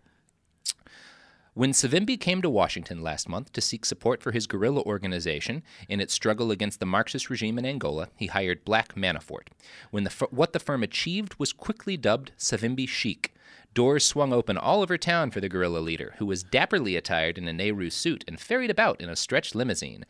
When 1.59 1.73
Savimbi 1.73 2.21
came 2.21 2.41
to 2.43 2.49
Washington 2.49 3.03
last 3.03 3.29
month 3.29 3.53
to 3.53 3.61
seek 3.61 3.85
support 3.85 4.23
for 4.23 4.31
his 4.31 4.47
guerrilla 4.47 4.81
organization 4.83 5.65
in 5.89 6.01
its 6.01 6.15
struggle 6.15 6.53
against 6.53 6.79
the 6.79 6.87
Marxist 6.87 7.29
regime 7.31 7.59
in 7.59 7.67
Angola, 7.67 8.11
he 8.15 8.29
hired 8.29 8.65
Black 8.65 8.95
Manafort. 8.95 9.49
When 9.91 10.05
the, 10.05 10.29
what 10.31 10.53
the 10.53 10.61
firm 10.61 10.85
achieved 10.85 11.35
was 11.37 11.53
quickly 11.53 11.97
dubbed 11.97 12.31
Savimbi 12.39 12.87
chic. 12.87 13.35
Doors 13.75 14.05
swung 14.05 14.33
open 14.33 14.59
all 14.59 14.83
over 14.83 14.99
town 14.99 15.31
for 15.31 15.41
the 15.41 15.49
guerrilla 15.49 15.79
leader, 15.79 16.15
who 16.19 16.27
was 16.27 16.43
dapperly 16.43 16.97
attired 16.97 17.39
in 17.39 17.47
a 17.47 17.53
Nehru 17.53 17.91
suit 17.91 18.25
and 18.27 18.41
ferried 18.41 18.71
about 18.71 19.01
in 19.01 19.09
a 19.09 19.15
stretched 19.15 19.55
limousine. 19.55 20.05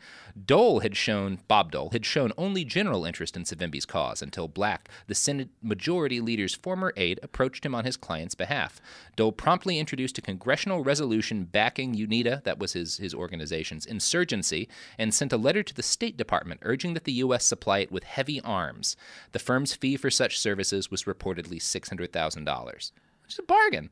Dole 0.45 0.79
had 0.79 0.97
shown, 0.97 1.39
Bob 1.47 1.71
Dole, 1.71 1.91
had 1.91 2.03
shown 2.03 2.31
only 2.35 2.65
general 2.65 3.05
interest 3.05 3.37
in 3.37 3.43
Savimbi's 3.43 3.85
cause 3.85 4.23
until 4.23 4.47
Black, 4.47 4.89
the 5.05 5.13
Senate 5.13 5.49
Majority 5.61 6.19
Leader's 6.19 6.55
former 6.55 6.93
aide, 6.97 7.19
approached 7.21 7.63
him 7.63 7.75
on 7.75 7.85
his 7.85 7.95
client's 7.95 8.33
behalf. 8.33 8.81
Dole 9.15 9.31
promptly 9.31 9.77
introduced 9.77 10.17
a 10.17 10.21
congressional 10.21 10.83
resolution 10.83 11.43
backing 11.43 11.93
UNITA, 11.93 12.43
that 12.45 12.57
was 12.57 12.73
his, 12.73 12.97
his 12.97 13.13
organization's, 13.13 13.85
insurgency, 13.85 14.67
and 14.97 15.13
sent 15.13 15.33
a 15.33 15.37
letter 15.37 15.61
to 15.61 15.75
the 15.75 15.83
State 15.83 16.17
Department 16.17 16.61
urging 16.63 16.95
that 16.95 17.03
the 17.03 17.13
U.S. 17.13 17.45
supply 17.45 17.79
it 17.79 17.91
with 17.91 18.03
heavy 18.05 18.41
arms. 18.41 18.95
The 19.31 19.37
firm's 19.37 19.75
fee 19.75 19.95
for 19.95 20.09
such 20.09 20.39
services 20.39 20.89
was 20.89 21.03
reportedly 21.03 21.59
$600,000, 21.59 22.91
which 23.29 23.35
is 23.35 23.39
a 23.39 23.43
bargain. 23.43 23.91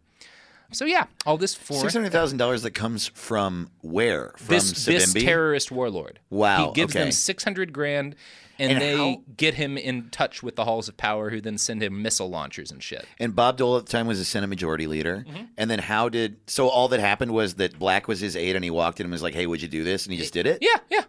So 0.72 0.84
yeah, 0.86 1.06
all 1.28 1.38
this 1.38 1.54
for 1.54 1.74
Six 1.74 1.94
hundred 1.94 2.12
thousand 2.12 2.40
dollars 2.40 2.64
that 2.64 2.72
comes 2.72 3.08
from 3.08 3.70
where? 3.82 4.34
From 4.38 4.48
this, 4.56 4.86
this 4.86 5.14
terrorist 5.14 5.72
warlord. 5.72 6.20
Wow, 6.32 6.68
He 6.68 6.74
gives 6.74 6.96
okay. 6.96 7.04
them 7.06 7.12
600 7.12 7.72
grand 7.72 8.16
and, 8.60 8.72
And 8.72 8.82
they 8.82 8.98
how- 8.98 9.22
get 9.38 9.54
him 9.54 9.78
in 9.78 10.10
touch 10.10 10.42
with 10.42 10.56
the 10.56 10.66
halls 10.66 10.90
of 10.90 10.98
power 10.98 11.30
who 11.30 11.40
then 11.40 11.60
send 11.60 11.84
him 11.84 12.02
missile 12.02 12.30
launchers 12.30 12.72
and 12.72 12.82
shit. 12.82 13.06
And 13.20 13.36
Bob 13.36 13.58
Dole 13.58 13.78
at 13.78 13.86
the 13.86 13.92
time 13.92 14.08
was 14.08 14.18
the 14.18 14.26
Senate 14.26 14.48
Majority 14.48 14.88
Leader. 14.88 15.24
Mm-hmm. 15.28 15.44
And 15.58 15.70
then 15.70 15.80
how 15.80 16.10
did 16.10 16.38
so 16.48 16.68
all 16.68 16.88
that 16.88 17.00
happened 17.00 17.32
was 17.32 17.54
that 17.56 17.78
Black 17.78 18.08
was 18.08 18.20
his 18.20 18.36
aide 18.36 18.56
and 18.56 18.66
he 18.66 18.72
walked 18.72 19.00
in 19.00 19.06
and 19.06 19.12
was 19.12 19.22
like, 19.22 19.36
"Hey, 19.36 19.46
would 19.46 19.62
you 19.62 19.68
do 19.68 19.84
this?" 19.84 20.06
And 20.08 20.14
he 20.14 20.18
just 20.20 20.34
did 20.34 20.48
it. 20.48 20.58
Yeah, 20.62 20.78
yeah. 20.90 21.04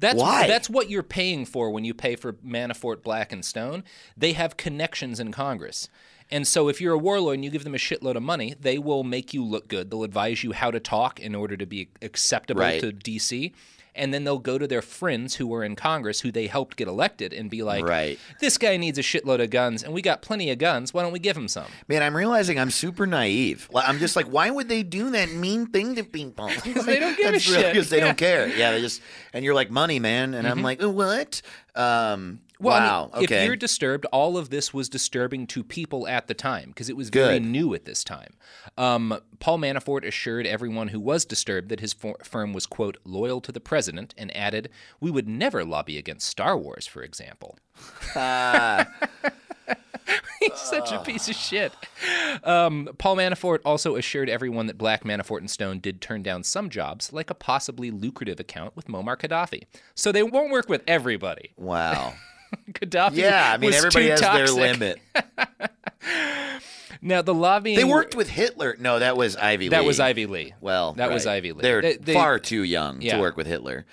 That's 0.00 0.20
Why? 0.20 0.46
that's 0.46 0.70
what 0.70 0.88
you're 0.88 1.02
paying 1.02 1.44
for 1.44 1.70
when 1.70 1.84
you 1.84 1.92
pay 1.92 2.16
for 2.16 2.32
Manafort, 2.34 3.02
Black, 3.02 3.32
and 3.32 3.44
Stone. 3.44 3.84
They 4.16 4.32
have 4.32 4.56
connections 4.56 5.20
in 5.20 5.30
Congress. 5.30 5.88
And 6.30 6.46
so 6.46 6.68
if 6.68 6.80
you're 6.80 6.94
a 6.94 6.98
warlord 6.98 7.34
and 7.36 7.44
you 7.44 7.50
give 7.50 7.64
them 7.64 7.74
a 7.74 7.78
shitload 7.78 8.14
of 8.16 8.22
money, 8.22 8.54
they 8.60 8.78
will 8.78 9.02
make 9.04 9.32
you 9.32 9.42
look 9.44 9.66
good. 9.68 9.90
They'll 9.90 10.04
advise 10.04 10.44
you 10.44 10.52
how 10.52 10.70
to 10.70 10.78
talk 10.80 11.18
in 11.20 11.34
order 11.34 11.56
to 11.56 11.64
be 11.66 11.88
acceptable 12.02 12.60
Right. 12.60 12.80
to 12.80 12.92
DC. 12.92 13.52
And 13.94 14.14
then 14.14 14.22
they'll 14.22 14.38
go 14.38 14.58
to 14.58 14.68
their 14.68 14.82
friends 14.82 15.36
who 15.36 15.46
were 15.48 15.64
in 15.64 15.74
Congress 15.74 16.20
who 16.20 16.30
they 16.30 16.46
helped 16.46 16.76
get 16.76 16.86
elected 16.86 17.32
and 17.32 17.50
be 17.50 17.62
like, 17.64 17.84
Right. 17.84 18.16
this 18.40 18.56
guy 18.56 18.76
needs 18.76 18.96
a 18.96 19.02
shitload 19.02 19.42
of 19.42 19.50
guns 19.50 19.82
and 19.82 19.92
we 19.92 20.02
got 20.02 20.22
plenty 20.22 20.50
of 20.50 20.58
guns. 20.58 20.94
Why 20.94 21.02
don't 21.02 21.12
we 21.12 21.18
give 21.18 21.36
him 21.36 21.48
some? 21.48 21.64
Man, 21.88 22.02
I'm 22.04 22.16
realizing 22.16 22.60
I'm 22.60 22.70
super 22.70 23.06
naive. 23.06 23.68
I'm 23.74 23.98
just 23.98 24.14
like, 24.14 24.26
why 24.26 24.50
would 24.50 24.68
they 24.68 24.84
do 24.84 25.10
that 25.10 25.32
mean 25.32 25.66
thing 25.66 25.96
to 25.96 26.04
people? 26.04 26.48
Because 26.62 26.86
they 26.86 27.00
don't 27.00 27.16
give 27.16 27.34
a 27.34 27.38
shit. 27.40 27.72
Because 27.72 27.88
they 27.90 27.96
Yeah. 27.96 28.02
Mm-hmm. 28.02 28.08
don't 28.10 28.18
care. 28.18 28.48
Yeah, 28.48 28.70
they 28.72 28.80
just 28.82 29.02
and 29.32 29.44
you're 29.44 29.54
like 29.54 29.70
money, 29.70 29.98
man, 29.98 30.34
and 30.34 30.46
I'm 30.46 30.62
like, 30.62 30.80
"Uh, 30.80 30.90
what? 30.90 31.42
Um, 31.74 32.40
Well, 32.60 32.74
I 32.74 32.80
mean, 32.80 32.88
wow. 32.88 33.10
if 33.22 33.30
you're 33.46 33.54
disturbed, 33.56 34.04
all 34.06 34.36
of 34.36 34.50
this 34.50 34.74
was 34.74 34.88
disturbing 34.88 35.46
to 35.48 35.62
people 35.62 36.08
at 36.08 36.26
the 36.26 36.34
time 36.34 36.70
because 36.70 36.88
it 36.88 36.96
was 36.96 37.08
very 37.08 37.38
Good. 37.38 37.46
new 37.48 37.72
at 37.74 37.84
this 37.84 38.02
time. 38.02 38.34
Um, 38.76 39.20
Paul 39.38 39.58
Manafort 39.58 40.04
assured 40.04 40.44
everyone 40.44 40.88
who 40.88 40.98
was 40.98 41.24
disturbed 41.24 41.68
that 41.68 41.78
his 41.80 41.92
for- 41.92 42.18
firm 42.24 42.52
was, 42.52 42.66
quote, 42.66 42.96
loyal 43.04 43.40
to 43.42 43.52
the 43.52 43.60
president 43.60 44.12
and 44.18 44.36
added, 44.36 44.70
We 45.00 45.10
would 45.12 45.28
never 45.28 45.64
lobby 45.64 45.98
against 45.98 46.28
Star 46.28 46.58
Wars, 46.58 46.86
for 46.86 47.02
example. 47.02 47.58
He's 50.40 50.54
such 50.54 50.92
a 50.92 51.00
piece 51.00 51.28
of 51.28 51.34
shit. 51.34 51.72
Um, 52.44 52.88
Paul 52.98 53.16
Manafort 53.16 53.58
also 53.64 53.96
assured 53.96 54.28
everyone 54.28 54.66
that 54.66 54.78
Black 54.78 55.04
Manafort 55.04 55.38
and 55.38 55.50
Stone 55.50 55.80
did 55.80 56.00
turn 56.00 56.22
down 56.22 56.42
some 56.44 56.70
jobs, 56.70 57.12
like 57.12 57.28
a 57.30 57.34
possibly 57.34 57.90
lucrative 57.90 58.40
account 58.40 58.74
with 58.76 58.86
Muammar 58.86 59.16
Gaddafi. 59.18 59.64
So 59.94 60.10
they 60.12 60.22
won't 60.22 60.50
work 60.50 60.68
with 60.68 60.82
everybody. 60.86 61.50
wow. 61.56 62.14
Gaddafi 62.72 63.16
Yeah, 63.16 63.52
I 63.52 63.56
mean 63.58 63.72
everybody 63.72 64.08
has 64.08 64.20
toxic. 64.20 64.46
their 64.46 64.54
limit. 64.54 64.98
Now 67.00 67.22
the 67.22 67.34
lobbying 67.34 67.76
They 67.76 67.84
worked 67.84 68.16
with 68.16 68.28
Hitler. 68.28 68.76
No, 68.80 68.98
that 68.98 69.16
was 69.16 69.36
Ivy 69.36 69.66
Lee. 69.66 69.68
That 69.68 69.84
was 69.84 70.00
Ivy 70.00 70.26
Lee. 70.26 70.54
Well, 70.60 70.94
that 70.94 71.10
was. 71.10 71.26
Ivy 71.28 71.52
Lee. 71.52 71.62
They're 71.62 71.80
They- 71.80 71.96
they- 71.96 72.14
far 72.14 72.40
too 72.40 72.62
young 72.64 73.00
Yeah. 73.00 73.14
to 73.16 73.20
work 73.20 73.36
with 73.36 73.46
Hitler. 73.46 73.86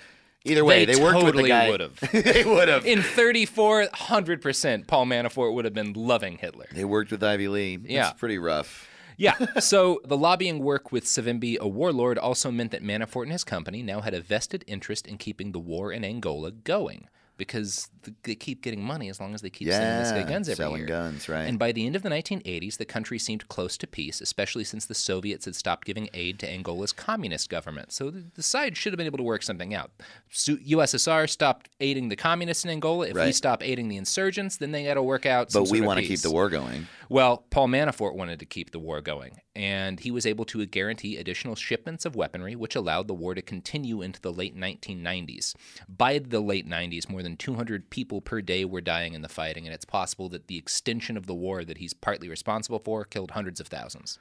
Either 0.44 0.64
way, 0.64 0.84
they, 0.84 0.96
worked 1.00 1.16
with 1.16 1.26
the 1.26 1.42
totally 1.42 1.48
guy. 1.48 1.68
would 1.70 1.80
have. 1.80 2.00
they 2.12 2.44
would 2.44 2.68
have. 2.68 2.84
In 2.86 3.02
34, 3.02 3.86
100%, 3.86 4.86
Paul 4.86 5.06
Manafort 5.06 5.52
would 5.54 5.64
have 5.64 5.74
been 5.74 5.92
loving 5.92 6.38
Hitler. 6.38 6.66
They 6.72 6.84
worked 6.84 7.10
with 7.10 7.22
Ivy 7.22 7.48
Lee. 7.48 7.78
Yeah. 7.84 8.10
It's 8.10 8.18
pretty 8.18 8.38
rough. 8.38 8.88
Yeah. 9.16 9.34
So 9.60 10.00
the 10.04 10.16
lobbying 10.16 10.58
work 10.60 10.92
with 10.92 11.04
Savimbi, 11.04 11.58
a 11.58 11.66
warlord, 11.66 12.16
also 12.18 12.50
meant 12.50 12.70
that 12.72 12.82
Manafort 12.82 13.24
and 13.24 13.32
his 13.32 13.44
company 13.44 13.82
now 13.82 14.00
had 14.02 14.14
a 14.14 14.20
vested 14.20 14.64
interest 14.66 15.06
in 15.06 15.16
keeping 15.18 15.52
the 15.52 15.58
war 15.60 15.90
in 15.92 16.04
Angola 16.04 16.50
going 16.52 17.08
because 17.36 17.88
they 18.22 18.34
keep 18.34 18.62
getting 18.62 18.82
money 18.82 19.08
as 19.08 19.20
long 19.20 19.34
as 19.34 19.42
they 19.42 19.50
keep 19.50 19.68
sending 19.68 19.98
this 20.02 20.10
guy 20.10 20.28
guns 20.28 20.48
every 20.48 20.56
selling 20.56 20.78
year. 20.78 20.86
guns, 20.86 21.28
right. 21.28 21.44
And 21.44 21.58
by 21.58 21.72
the 21.72 21.86
end 21.86 21.96
of 21.96 22.02
the 22.02 22.08
1980s, 22.08 22.76
the 22.76 22.84
country 22.84 23.18
seemed 23.18 23.48
close 23.48 23.76
to 23.78 23.86
peace, 23.86 24.20
especially 24.20 24.64
since 24.64 24.86
the 24.86 24.94
Soviets 24.94 25.44
had 25.44 25.54
stopped 25.54 25.86
giving 25.86 26.08
aid 26.14 26.38
to 26.40 26.48
Angola's 26.48 26.92
communist 26.92 27.48
government. 27.50 27.92
So 27.92 28.10
the, 28.10 28.24
the 28.34 28.42
side 28.42 28.76
should 28.76 28.92
have 28.92 28.98
been 28.98 29.06
able 29.06 29.18
to 29.18 29.24
work 29.24 29.42
something 29.42 29.74
out. 29.74 29.90
Su- 30.30 30.58
USSR 30.58 31.28
stopped 31.28 31.68
aiding 31.80 32.08
the 32.08 32.16
communists 32.16 32.64
in 32.64 32.70
Angola. 32.70 33.08
If 33.08 33.14
we 33.14 33.32
stop 33.32 33.62
aiding 33.62 33.88
the 33.88 33.96
insurgents, 33.96 34.56
then 34.56 34.72
they 34.72 34.84
got 34.84 34.94
to 34.94 35.02
work 35.02 35.26
out. 35.26 35.50
some 35.52 35.64
But 35.64 35.70
we 35.70 35.80
want 35.80 36.00
to 36.00 36.06
keep 36.06 36.20
the 36.20 36.30
war 36.30 36.48
going. 36.48 36.86
Well, 37.08 37.44
Paul 37.50 37.68
Manafort 37.68 38.14
wanted 38.14 38.40
to 38.40 38.46
keep 38.46 38.72
the 38.72 38.80
war 38.80 39.00
going, 39.00 39.40
and 39.54 40.00
he 40.00 40.10
was 40.10 40.26
able 40.26 40.44
to 40.46 40.66
guarantee 40.66 41.16
additional 41.16 41.54
shipments 41.54 42.04
of 42.04 42.16
weaponry, 42.16 42.56
which 42.56 42.74
allowed 42.74 43.06
the 43.06 43.14
war 43.14 43.34
to 43.34 43.42
continue 43.42 44.02
into 44.02 44.20
the 44.20 44.32
late 44.32 44.56
1990s. 44.56 45.54
By 45.88 46.18
the 46.18 46.40
late 46.40 46.68
90s, 46.68 47.08
more 47.08 47.22
than 47.22 47.36
200 47.36 47.90
people 47.96 48.20
per 48.20 48.42
day 48.42 48.62
were 48.62 48.82
dying 48.82 49.14
in 49.14 49.22
the 49.22 49.28
fighting, 49.28 49.64
and 49.64 49.74
it's 49.74 49.86
possible 49.86 50.28
that 50.28 50.48
the 50.48 50.58
extension 50.58 51.16
of 51.16 51.26
the 51.26 51.34
war 51.34 51.64
that 51.64 51.78
he's 51.78 51.94
partly 51.94 52.28
responsible 52.28 52.78
for 52.78 53.06
killed 53.06 53.30
hundreds 53.30 53.58
of 53.58 53.68
thousands. 53.68 54.18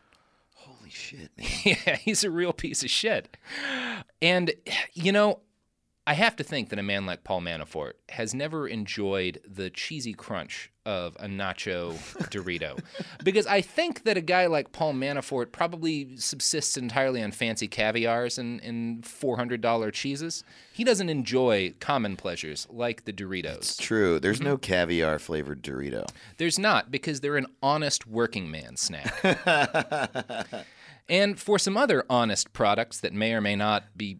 Holy 0.53 0.89
shit, 0.89 1.29
man. 1.37 1.47
yeah, 1.65 1.97
he's 1.97 2.23
a 2.23 2.31
real 2.31 2.53
piece 2.53 2.83
of 2.83 2.89
shit. 2.89 3.35
And, 4.21 4.53
you 4.93 5.11
know, 5.11 5.41
I 6.07 6.13
have 6.13 6.35
to 6.35 6.43
think 6.43 6.69
that 6.69 6.77
a 6.77 6.83
man 6.83 7.07
like 7.07 7.23
Paul 7.23 7.41
Manafort 7.41 7.93
has 8.09 8.33
never 8.35 8.67
enjoyed 8.67 9.41
the 9.47 9.71
cheesy 9.71 10.13
crunch 10.13 10.71
of 10.85 11.15
a 11.19 11.25
nacho 11.25 11.93
Dorito. 12.29 12.79
because 13.23 13.47
I 13.47 13.61
think 13.61 14.03
that 14.03 14.15
a 14.15 14.21
guy 14.21 14.45
like 14.45 14.71
Paul 14.71 14.93
Manafort 14.93 15.51
probably 15.51 16.15
subsists 16.17 16.77
entirely 16.77 17.23
on 17.23 17.31
fancy 17.31 17.67
caviars 17.67 18.37
and, 18.37 18.61
and 18.61 19.01
$400 19.03 19.91
cheeses. 19.93 20.43
He 20.73 20.83
doesn't 20.83 21.09
enjoy 21.09 21.73
common 21.79 22.17
pleasures 22.17 22.67
like 22.69 23.05
the 23.05 23.13
Doritos. 23.13 23.55
It's 23.57 23.77
true. 23.77 24.19
There's 24.19 24.37
Mm-hmm. 24.37 24.45
no 24.49 24.57
caviar 24.57 25.17
flavored 25.17 25.63
Dorito. 25.63 26.07
There's 26.37 26.59
not, 26.59 26.91
because 26.91 27.21
they're 27.21 27.37
an 27.37 27.47
honest 27.63 28.05
working 28.05 28.51
man 28.51 28.77
snack. 28.77 29.11
and 31.09 31.39
for 31.39 31.57
some 31.57 31.77
other 31.77 32.05
honest 32.09 32.53
products 32.53 32.99
that 32.99 33.13
may 33.13 33.33
or 33.33 33.41
may 33.41 33.55
not 33.55 33.85
be 33.97 34.19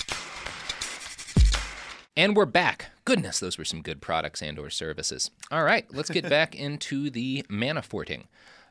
And 2.17 2.35
we're 2.35 2.45
back. 2.45 2.91
Goodness, 3.05 3.39
those 3.39 3.57
were 3.57 3.63
some 3.63 3.81
good 3.81 4.01
products 4.01 4.41
and 4.41 4.59
or 4.59 4.69
services. 4.69 5.31
All 5.49 5.63
right, 5.63 5.85
let's 5.93 6.09
get 6.09 6.27
back 6.29 6.53
into 6.55 7.09
the 7.09 7.45
Manaforting. 7.49 8.25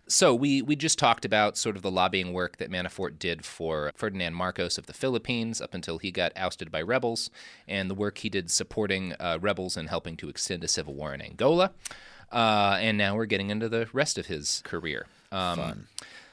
So 0.06 0.34
we 0.34 0.60
we 0.60 0.76
just 0.76 0.98
talked 0.98 1.24
about 1.24 1.56
sort 1.56 1.76
of 1.76 1.82
the 1.82 1.90
lobbying 1.90 2.32
work 2.34 2.58
that 2.58 2.70
Manafort 2.70 3.18
did 3.18 3.44
for 3.44 3.92
Ferdinand 3.94 4.34
Marcos 4.34 4.76
of 4.76 4.86
the 4.86 4.92
Philippines 4.92 5.60
up 5.60 5.72
until 5.72 5.98
he 5.98 6.10
got 6.10 6.32
ousted 6.36 6.70
by 6.70 6.82
rebels, 6.82 7.30
and 7.66 7.88
the 7.88 7.94
work 7.94 8.18
he 8.18 8.28
did 8.28 8.50
supporting 8.50 9.14
uh, 9.18 9.38
rebels 9.40 9.76
and 9.76 9.88
helping 9.88 10.16
to 10.18 10.28
extend 10.28 10.62
a 10.64 10.68
civil 10.68 10.94
war 10.94 11.14
in 11.14 11.22
Angola. 11.22 11.72
Uh, 12.30 12.76
and 12.80 12.98
now 12.98 13.16
we're 13.16 13.24
getting 13.24 13.50
into 13.50 13.68
the 13.68 13.88
rest 13.92 14.18
of 14.18 14.26
his 14.26 14.62
career. 14.64 15.06
Um, 15.32 15.56
Fun. 15.56 15.86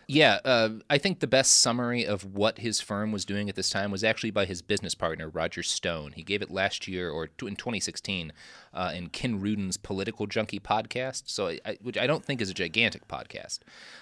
Yeah, 0.09 0.39
uh, 0.45 0.69
I 0.89 0.97
think 0.97 1.19
the 1.19 1.27
best 1.27 1.59
summary 1.59 2.05
of 2.05 2.23
what 2.23 2.59
his 2.59 2.79
firm 2.79 3.11
was 3.11 3.25
doing 3.25 3.49
at 3.49 3.55
this 3.55 3.69
time 3.69 3.91
was 3.91 4.05
actually 4.05 4.31
by 4.31 4.45
his 4.45 4.61
business 4.61 4.95
partner, 4.95 5.27
Roger 5.27 5.61
Stone. 5.61 6.13
He 6.13 6.23
gave 6.23 6.41
it 6.41 6.49
last 6.49 6.87
year 6.87 7.11
or 7.11 7.25
in 7.25 7.57
2016 7.57 8.31
uh, 8.73 8.93
in 8.95 9.09
Ken 9.09 9.37
Rudin's 9.41 9.75
Political 9.75 10.27
Junkie 10.27 10.61
podcast, 10.61 11.23
so 11.25 11.47
I, 11.65 11.77
which 11.81 11.97
I 11.97 12.07
don't 12.07 12.23
think 12.23 12.39
is 12.39 12.49
a 12.49 12.53
gigantic 12.53 13.09
podcast. 13.09 13.59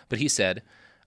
But 0.08 0.20
he 0.20 0.28
said 0.28 0.62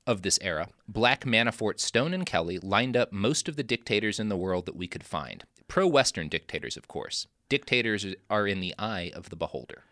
of 0.05 0.23
this 0.23 0.41
era, 0.43 0.69
Black 0.89 1.25
Manafort, 1.25 1.79
Stone, 1.79 2.13
and 2.13 2.27
Kelly 2.27 2.59
lined 2.59 2.97
up 2.97 3.13
most 3.13 3.49
of 3.49 3.55
the 3.55 3.63
dictators 3.63 4.19
in 4.19 4.29
the 4.29 4.37
world 4.37 4.67
that 4.67 4.75
we 4.75 4.89
could 4.89 5.05
find. 5.05 5.45
Pro 5.69 5.87
Western 5.87 6.29
dictators, 6.29 6.77
of 6.77 6.89
course. 6.89 7.29
Dictators 7.49 8.05
are 8.29 8.49
in 8.49 8.59
the 8.59 8.75
eye 8.77 9.13
of 9.15 9.31
the 9.31 9.37
beholder. 9.37 9.85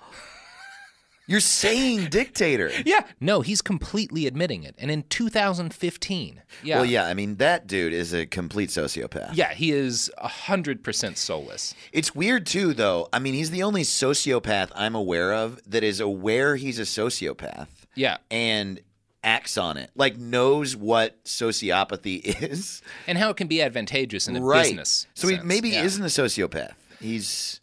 You're 1.27 1.39
saying 1.39 2.09
dictator. 2.09 2.71
Yeah. 2.85 3.01
No, 3.19 3.41
he's 3.41 3.61
completely 3.61 4.27
admitting 4.27 4.63
it. 4.63 4.75
And 4.77 4.91
in 4.91 5.03
2015, 5.03 6.41
yeah. 6.63 6.75
Well, 6.77 6.85
yeah, 6.85 7.05
I 7.07 7.13
mean, 7.13 7.35
that 7.37 7.65
dude 7.67 7.93
is 7.93 8.13
a 8.13 8.25
complete 8.25 8.69
sociopath. 8.69 9.31
Yeah, 9.33 9.53
he 9.53 9.71
is 9.71 10.11
100% 10.23 11.17
soulless. 11.17 11.73
It's 11.91 12.13
weird, 12.13 12.45
too, 12.45 12.73
though. 12.73 13.07
I 13.11 13.19
mean, 13.19 13.33
he's 13.33 13.49
the 13.51 13.63
only 13.63 13.81
sociopath 13.83 14.71
I'm 14.75 14.93
aware 14.95 15.33
of 15.33 15.59
that 15.69 15.83
is 15.83 15.99
aware 15.99 16.55
he's 16.57 16.77
a 16.79 16.83
sociopath 16.83 17.67
Yeah. 17.95 18.17
and 18.29 18.79
acts 19.23 19.57
on 19.57 19.77
it. 19.77 19.89
Like, 19.95 20.17
knows 20.17 20.75
what 20.75 21.23
sociopathy 21.23 22.21
is. 22.43 22.81
And 23.07 23.17
how 23.17 23.29
it 23.31 23.37
can 23.37 23.47
be 23.47 23.61
advantageous 23.61 24.27
in 24.27 24.35
a 24.35 24.41
right. 24.41 24.63
business. 24.63 25.07
So 25.15 25.27
he 25.27 25.39
maybe 25.39 25.69
Yeah. 25.69 25.83
isn't 25.83 26.03
a 26.03 26.07
sociopath. 26.07 26.73
He's 26.99 27.59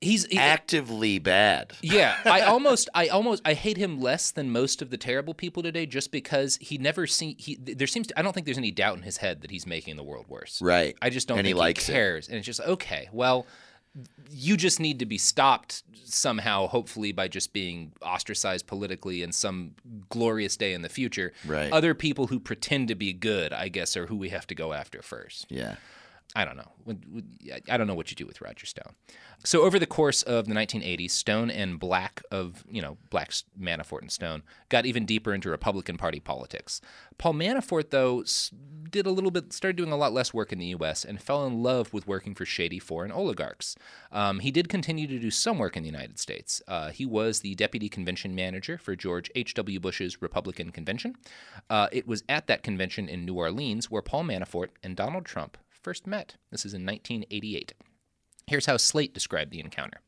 He's 0.00 0.26
he- 0.26 0.38
actively 0.38 1.18
bad. 1.18 1.72
Yeah, 1.82 2.16
I 2.24 2.42
almost, 2.42 2.88
I 2.94 3.08
almost, 3.08 3.42
I 3.44 3.54
hate 3.54 3.76
him 3.78 4.00
less 4.00 4.30
than 4.30 4.50
most 4.50 4.82
of 4.82 4.90
the 4.90 4.98
terrible 4.98 5.32
people 5.34 5.62
today, 5.62 5.86
just 5.86 6.12
because 6.12 6.58
he 6.60 6.76
never 6.78 7.06
see 7.06 7.34
he. 7.38 7.56
There 7.56 7.86
seems 7.86 8.08
to, 8.08 8.18
I 8.18 8.22
don't 8.22 8.32
think 8.32 8.44
there's 8.44 8.58
any 8.58 8.70
doubt 8.70 8.96
in 8.98 9.02
his 9.02 9.16
head 9.16 9.40
that 9.42 9.50
he's 9.50 9.66
making 9.66 9.96
the 9.96 10.02
world 10.04 10.26
worse. 10.28 10.60
Right. 10.60 10.96
I 11.00 11.08
just 11.10 11.28
don't 11.28 11.38
And 11.38 11.46
he 11.46 11.54
likes 11.54 11.88
it. 11.88 11.92
cares, 11.92 12.28
and 12.28 12.36
it's 12.36 12.46
just 12.46 12.60
okay. 12.60 13.08
Well, 13.12 13.46
you 14.30 14.58
just 14.58 14.78
need 14.80 14.98
to 14.98 15.06
be 15.06 15.16
stopped 15.16 15.82
somehow, 16.04 16.66
hopefully 16.66 17.12
by 17.12 17.28
just 17.28 17.54
being 17.54 17.92
ostracized 18.02 18.66
politically 18.66 19.22
in 19.22 19.32
some 19.32 19.72
glorious 20.10 20.58
day 20.58 20.74
in 20.74 20.82
the 20.82 20.90
future. 20.90 21.32
Right. 21.46 21.72
Other 21.72 21.94
people 21.94 22.26
who 22.26 22.38
pretend 22.38 22.88
to 22.88 22.94
be 22.94 23.14
good, 23.14 23.54
I 23.54 23.68
guess, 23.68 23.96
are 23.96 24.06
who 24.06 24.16
we 24.16 24.28
have 24.28 24.46
to 24.48 24.54
go 24.54 24.74
after 24.74 25.00
first. 25.00 25.46
Yeah. 25.48 25.76
I 26.34 26.44
don't 26.44 26.56
know. 26.56 26.72
I 27.70 27.76
don't 27.76 27.86
know 27.86 27.94
what 27.94 28.10
you 28.10 28.16
do 28.16 28.26
with 28.26 28.40
Roger 28.40 28.66
Stone. 28.66 28.94
So 29.44 29.62
over 29.62 29.78
the 29.78 29.86
course 29.86 30.22
of 30.22 30.46
the 30.46 30.54
1980s, 30.54 31.10
Stone 31.10 31.50
and 31.50 31.78
Black 31.78 32.22
of 32.30 32.64
you 32.70 32.82
know 32.82 32.98
Black's 33.10 33.44
Manafort 33.58 34.02
and 34.02 34.10
Stone 34.10 34.42
got 34.68 34.86
even 34.86 35.06
deeper 35.06 35.32
into 35.32 35.48
Republican 35.48 35.96
Party 35.96 36.20
politics. 36.20 36.80
Paul 37.16 37.34
Manafort 37.34 37.90
though 37.90 38.24
did 38.90 39.06
a 39.06 39.10
little 39.10 39.30
bit, 39.30 39.52
started 39.52 39.76
doing 39.76 39.92
a 39.92 39.96
lot 39.96 40.12
less 40.12 40.32
work 40.32 40.52
in 40.52 40.58
the 40.58 40.66
U.S. 40.66 41.04
and 41.04 41.20
fell 41.20 41.46
in 41.46 41.62
love 41.62 41.92
with 41.92 42.06
working 42.06 42.34
for 42.34 42.44
shady 42.44 42.78
foreign 42.78 43.12
oligarchs. 43.12 43.76
Um, 44.12 44.40
he 44.40 44.50
did 44.50 44.68
continue 44.68 45.06
to 45.06 45.18
do 45.18 45.30
some 45.30 45.58
work 45.58 45.76
in 45.76 45.82
the 45.82 45.88
United 45.88 46.18
States. 46.18 46.62
Uh, 46.68 46.90
he 46.90 47.04
was 47.04 47.40
the 47.40 47.54
deputy 47.54 47.88
convention 47.88 48.34
manager 48.34 48.78
for 48.78 48.94
George 48.94 49.30
H.W. 49.34 49.80
Bush's 49.80 50.22
Republican 50.22 50.70
convention. 50.70 51.16
Uh, 51.68 51.88
it 51.92 52.06
was 52.06 52.22
at 52.28 52.46
that 52.46 52.62
convention 52.62 53.08
in 53.08 53.24
New 53.24 53.34
Orleans 53.34 53.90
where 53.90 54.02
Paul 54.02 54.24
Manafort 54.24 54.68
and 54.82 54.96
Donald 54.96 55.24
Trump 55.24 55.56
first 55.86 56.04
met. 56.04 56.34
This 56.50 56.66
is 56.66 56.74
in 56.74 56.84
1988. 56.84 57.72
Here's 58.48 58.66
how 58.66 58.76
Slate 58.76 59.14
described 59.14 59.52
the 59.52 59.60
encounter. 59.60 60.00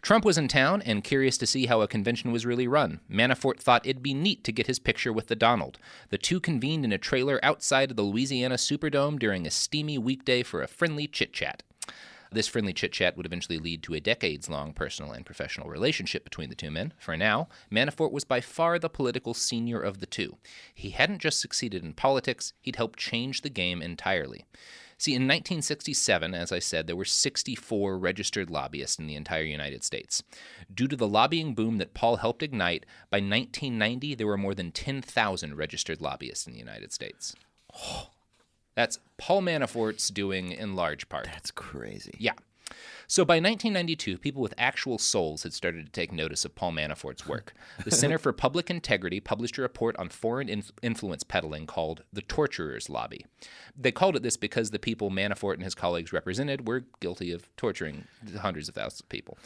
Trump 0.00 0.24
was 0.24 0.38
in 0.38 0.48
town 0.48 0.80
and 0.80 1.04
curious 1.04 1.36
to 1.36 1.46
see 1.46 1.66
how 1.66 1.82
a 1.82 1.86
convention 1.86 2.32
was 2.32 2.46
really 2.46 2.66
run. 2.66 3.00
Manafort 3.10 3.60
thought 3.60 3.84
it'd 3.84 4.02
be 4.02 4.14
neat 4.14 4.42
to 4.44 4.52
get 4.52 4.68
his 4.68 4.78
picture 4.78 5.12
with 5.12 5.26
the 5.26 5.36
Donald. 5.36 5.78
The 6.08 6.16
two 6.16 6.40
convened 6.40 6.86
in 6.86 6.92
a 6.92 6.96
trailer 6.96 7.38
outside 7.42 7.90
of 7.90 7.98
the 7.98 8.04
Louisiana 8.04 8.54
Superdome 8.54 9.18
during 9.18 9.46
a 9.46 9.50
steamy 9.50 9.98
weekday 9.98 10.42
for 10.42 10.62
a 10.62 10.66
friendly 10.66 11.06
chit 11.06 11.34
chat. 11.34 11.62
This 12.32 12.48
friendly 12.48 12.72
chit 12.72 12.92
chat 12.92 13.14
would 13.18 13.26
eventually 13.26 13.58
lead 13.58 13.82
to 13.82 13.92
a 13.92 14.00
decades 14.00 14.48
long 14.48 14.72
personal 14.72 15.12
and 15.12 15.26
professional 15.26 15.68
relationship 15.68 16.24
between 16.24 16.48
the 16.48 16.54
two 16.54 16.70
men. 16.70 16.94
For 16.98 17.18
now, 17.18 17.48
Manafort 17.70 18.12
was 18.12 18.24
by 18.24 18.40
far 18.40 18.78
the 18.78 18.88
political 18.88 19.34
senior 19.34 19.78
of 19.78 20.00
the 20.00 20.06
two. 20.06 20.38
He 20.74 20.88
hadn't 20.88 21.20
just 21.20 21.38
succeeded 21.38 21.84
in 21.84 21.92
politics, 21.92 22.54
he'd 22.62 22.76
helped 22.76 22.98
change 22.98 23.42
the 23.42 23.50
game 23.50 23.82
entirely. 23.82 24.46
See, 24.98 25.12
in 25.12 25.22
1967, 25.22 26.34
as 26.34 26.50
I 26.50 26.58
said, 26.58 26.88
there 26.88 26.96
were 26.96 27.04
64 27.04 27.96
registered 27.96 28.50
lobbyists 28.50 28.98
in 28.98 29.06
the 29.06 29.14
entire 29.14 29.44
United 29.44 29.84
States. 29.84 30.24
Due 30.74 30.88
to 30.88 30.96
the 30.96 31.06
lobbying 31.06 31.54
boom 31.54 31.78
that 31.78 31.94
Paul 31.94 32.16
helped 32.16 32.42
ignite, 32.42 32.84
by 33.08 33.18
1990 33.18 34.16
there 34.16 34.26
were 34.26 34.36
more 34.36 34.56
than 34.56 34.72
10,000 34.72 35.56
registered 35.56 36.00
lobbyists 36.00 36.48
in 36.48 36.52
the 36.52 36.58
United 36.58 36.92
States. 36.92 37.36
Oh. 37.74 38.08
That's 38.74 38.98
Paul 39.16 39.42
Manafort's 39.42 40.08
doing 40.08 40.52
in 40.52 40.76
large 40.76 41.08
part. 41.08 41.24
That's 41.26 41.50
crazy. 41.50 42.14
Yeah. 42.18 42.34
So 43.10 43.24
by 43.24 43.36
1992, 43.36 44.18
people 44.18 44.42
with 44.42 44.52
actual 44.58 44.98
souls 44.98 45.42
had 45.42 45.54
started 45.54 45.86
to 45.86 45.90
take 45.90 46.12
notice 46.12 46.44
of 46.44 46.54
Paul 46.54 46.72
Manafort's 46.72 47.26
work. 47.26 47.54
The 47.82 47.90
Center 47.90 48.18
for 48.18 48.34
Public 48.34 48.68
Integrity 48.68 49.18
published 49.18 49.56
a 49.56 49.62
report 49.62 49.96
on 49.96 50.10
foreign 50.10 50.50
inf- 50.50 50.72
influence 50.82 51.22
peddling 51.22 51.66
called 51.66 52.02
The 52.12 52.20
Torturer's 52.20 52.90
Lobby. 52.90 53.24
They 53.74 53.92
called 53.92 54.16
it 54.16 54.22
this 54.22 54.36
because 54.36 54.72
the 54.72 54.78
people 54.78 55.10
Manafort 55.10 55.54
and 55.54 55.62
his 55.62 55.74
colleagues 55.74 56.12
represented 56.12 56.68
were 56.68 56.84
guilty 57.00 57.32
of 57.32 57.48
torturing 57.56 58.04
hundreds 58.40 58.68
of 58.68 58.74
thousands 58.74 59.00
of 59.00 59.08
people. 59.08 59.38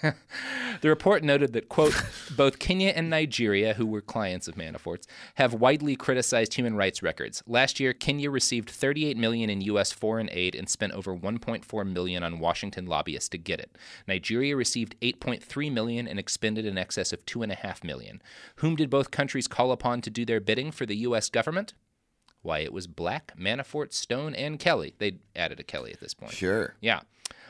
the 0.02 0.88
report 0.88 1.24
noted 1.24 1.52
that, 1.54 1.68
quote, 1.68 2.00
both 2.36 2.60
Kenya 2.60 2.90
and 2.90 3.10
Nigeria, 3.10 3.74
who 3.74 3.86
were 3.86 4.02
clients 4.02 4.46
of 4.46 4.54
Manafort's, 4.54 5.08
have 5.34 5.52
widely 5.52 5.96
criticized 5.96 6.54
human 6.54 6.76
rights 6.76 7.02
records. 7.02 7.42
Last 7.44 7.80
year, 7.80 7.92
Kenya 7.92 8.30
received 8.30 8.70
38 8.70 9.16
million 9.16 9.50
in 9.50 9.62
U.S. 9.62 9.90
foreign 9.90 10.28
aid 10.30 10.54
and 10.54 10.68
spent 10.68 10.92
over 10.92 11.16
1.4 11.16 11.92
million 11.92 12.22
on 12.22 12.38
Washington 12.38 12.83
lobbyists 12.86 13.28
to 13.30 13.38
get 13.38 13.60
it. 13.60 13.76
Nigeria 14.06 14.56
received 14.56 14.96
8.3 15.00 15.72
million 15.72 16.06
and 16.06 16.18
expended 16.18 16.66
in 16.66 16.78
excess 16.78 17.12
of 17.12 17.24
2.5 17.26 17.84
million. 17.84 18.22
Whom 18.56 18.76
did 18.76 18.90
both 18.90 19.10
countries 19.10 19.48
call 19.48 19.72
upon 19.72 20.00
to 20.02 20.10
do 20.10 20.24
their 20.24 20.40
bidding 20.40 20.70
for 20.70 20.86
the 20.86 20.96
U.S. 20.96 21.28
government? 21.30 21.74
Why, 22.42 22.58
it 22.58 22.72
was 22.72 22.86
Black, 22.86 23.32
Manafort, 23.38 23.92
Stone, 23.94 24.34
and 24.34 24.58
Kelly. 24.58 24.94
They 24.98 25.18
added 25.34 25.60
a 25.60 25.64
Kelly 25.64 25.92
at 25.92 26.00
this 26.00 26.12
point. 26.12 26.32
Sure. 26.32 26.74
Yeah. 26.80 27.00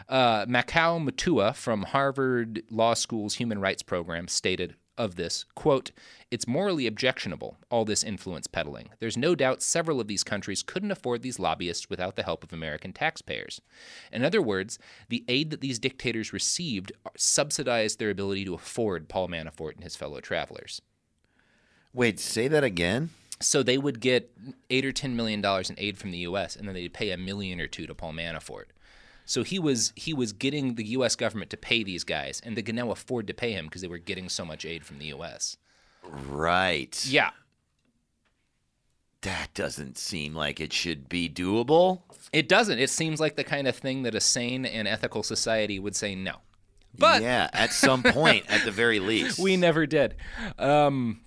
Uh, 0.09 0.47
Makau 0.47 1.03
Mutua 1.05 1.55
from 1.55 1.83
Harvard 1.83 2.63
Law 2.71 2.95
School's 2.95 3.35
Human 3.35 3.59
Rights 3.59 3.83
Program 3.83 4.29
stated, 4.29 4.77
of 4.97 5.17
this, 5.17 5.45
quote, 5.55 5.91
It's 6.31 6.47
morally 6.47 6.87
objectionable, 6.87 7.57
all 7.71 7.85
this 7.85 8.05
influence 8.05 8.47
peddling. 8.47 8.91
There's 8.99 9.17
no 9.17 9.35
doubt 9.35 9.63
several 9.63 10.01
of 10.01 10.09
these 10.09 10.25
countries 10.25 10.63
couldn't 10.63 10.91
afford 10.91 11.23
these 11.23 11.39
lobbyists 11.39 11.91
without 11.91 12.17
the 12.17 12.23
help 12.23 12.45
of 12.45 12.53
American 12.53 12.93
taxpayers. 12.93 13.61
In 14.13 14.25
other 14.25 14.43
words, 14.43 14.79
the 15.09 15.25
aid 15.29 15.51
that 15.51 15.61
these 15.61 15.79
dictators 15.79 16.33
received 16.33 16.93
subsidized 17.17 17.99
their 17.99 18.11
ability 18.11 18.45
to 18.45 18.55
afford 18.55 19.09
Paul 19.09 19.29
Manafort 19.29 19.75
and 19.75 19.85
his 19.85 19.97
fellow 19.97 20.21
travelers. 20.21 20.81
Wait, 21.93 22.19
say 22.19 22.49
that 22.49 22.65
again? 22.65 23.11
So 23.41 23.63
they 23.63 23.79
would 23.79 24.01
get 24.01 24.31
eight 24.71 24.85
or 24.85 24.93
ten 24.93 25.17
million 25.17 25.41
dollars 25.41 25.71
in 25.71 25.77
aid 25.79 25.99
from 25.99 26.11
the 26.11 26.19
U.S., 26.19 26.57
and 26.57 26.67
then 26.67 26.75
they'd 26.75 26.93
pay 26.93 27.11
a 27.11 27.17
million 27.17 27.61
or 27.61 27.67
two 27.67 27.87
to 27.87 27.95
Paul 27.95 28.13
Manafort. 28.13 28.67
So 29.25 29.43
he 29.43 29.59
was 29.59 29.93
he 29.97 30.13
was 30.13 30.33
getting 30.33 30.75
the 30.75 30.85
U.S. 30.89 31.17
government 31.17 31.51
to 31.51 31.57
pay 31.57 31.83
these 31.83 32.05
guys, 32.05 32.41
and 32.45 32.57
they 32.57 32.63
could 32.63 32.75
now 32.75 32.91
afford 32.91 33.27
to 33.29 33.35
pay 33.35 33.53
him 33.53 33.67
because 33.67 33.83
they 33.83 33.89
were 33.89 33.99
getting 33.99 34.29
so 34.29 34.45
much 34.45 34.65
aid 34.65 34.85
from 34.85 34.99
the 34.99 35.07
U.S. 35.07 35.57
Right. 36.03 37.05
Yeah. 37.07 37.31
That 39.23 39.55
doesn't 39.55 39.97
seem 39.97 40.35
like 40.35 40.61
it 40.61 40.73
should 40.73 41.09
be 41.09 41.31
doable. 41.31 42.03
It 42.33 42.47
doesn't. 42.47 42.79
It 42.79 42.91
seems 42.91 43.21
like 43.21 43.37
the 43.37 43.45
kind 43.45 43.67
of 43.67 43.75
thing 43.75 44.03
that 44.03 44.15
a 44.15 44.21
sane 44.21 44.67
and 44.67 44.87
ethical 44.87 45.23
society 45.23 45.79
would 45.79 45.97
say 45.97 46.15
no. 46.15 46.37
But 46.99 47.23
yeah, 47.23 47.49
at 47.55 47.73
some 47.73 48.03
point, 48.03 48.45
at 48.49 48.65
the 48.67 48.71
very 48.71 49.01
least, 49.01 49.39
we 49.39 49.57
never 49.57 49.87
did. 49.87 50.17
Um, 50.59 51.21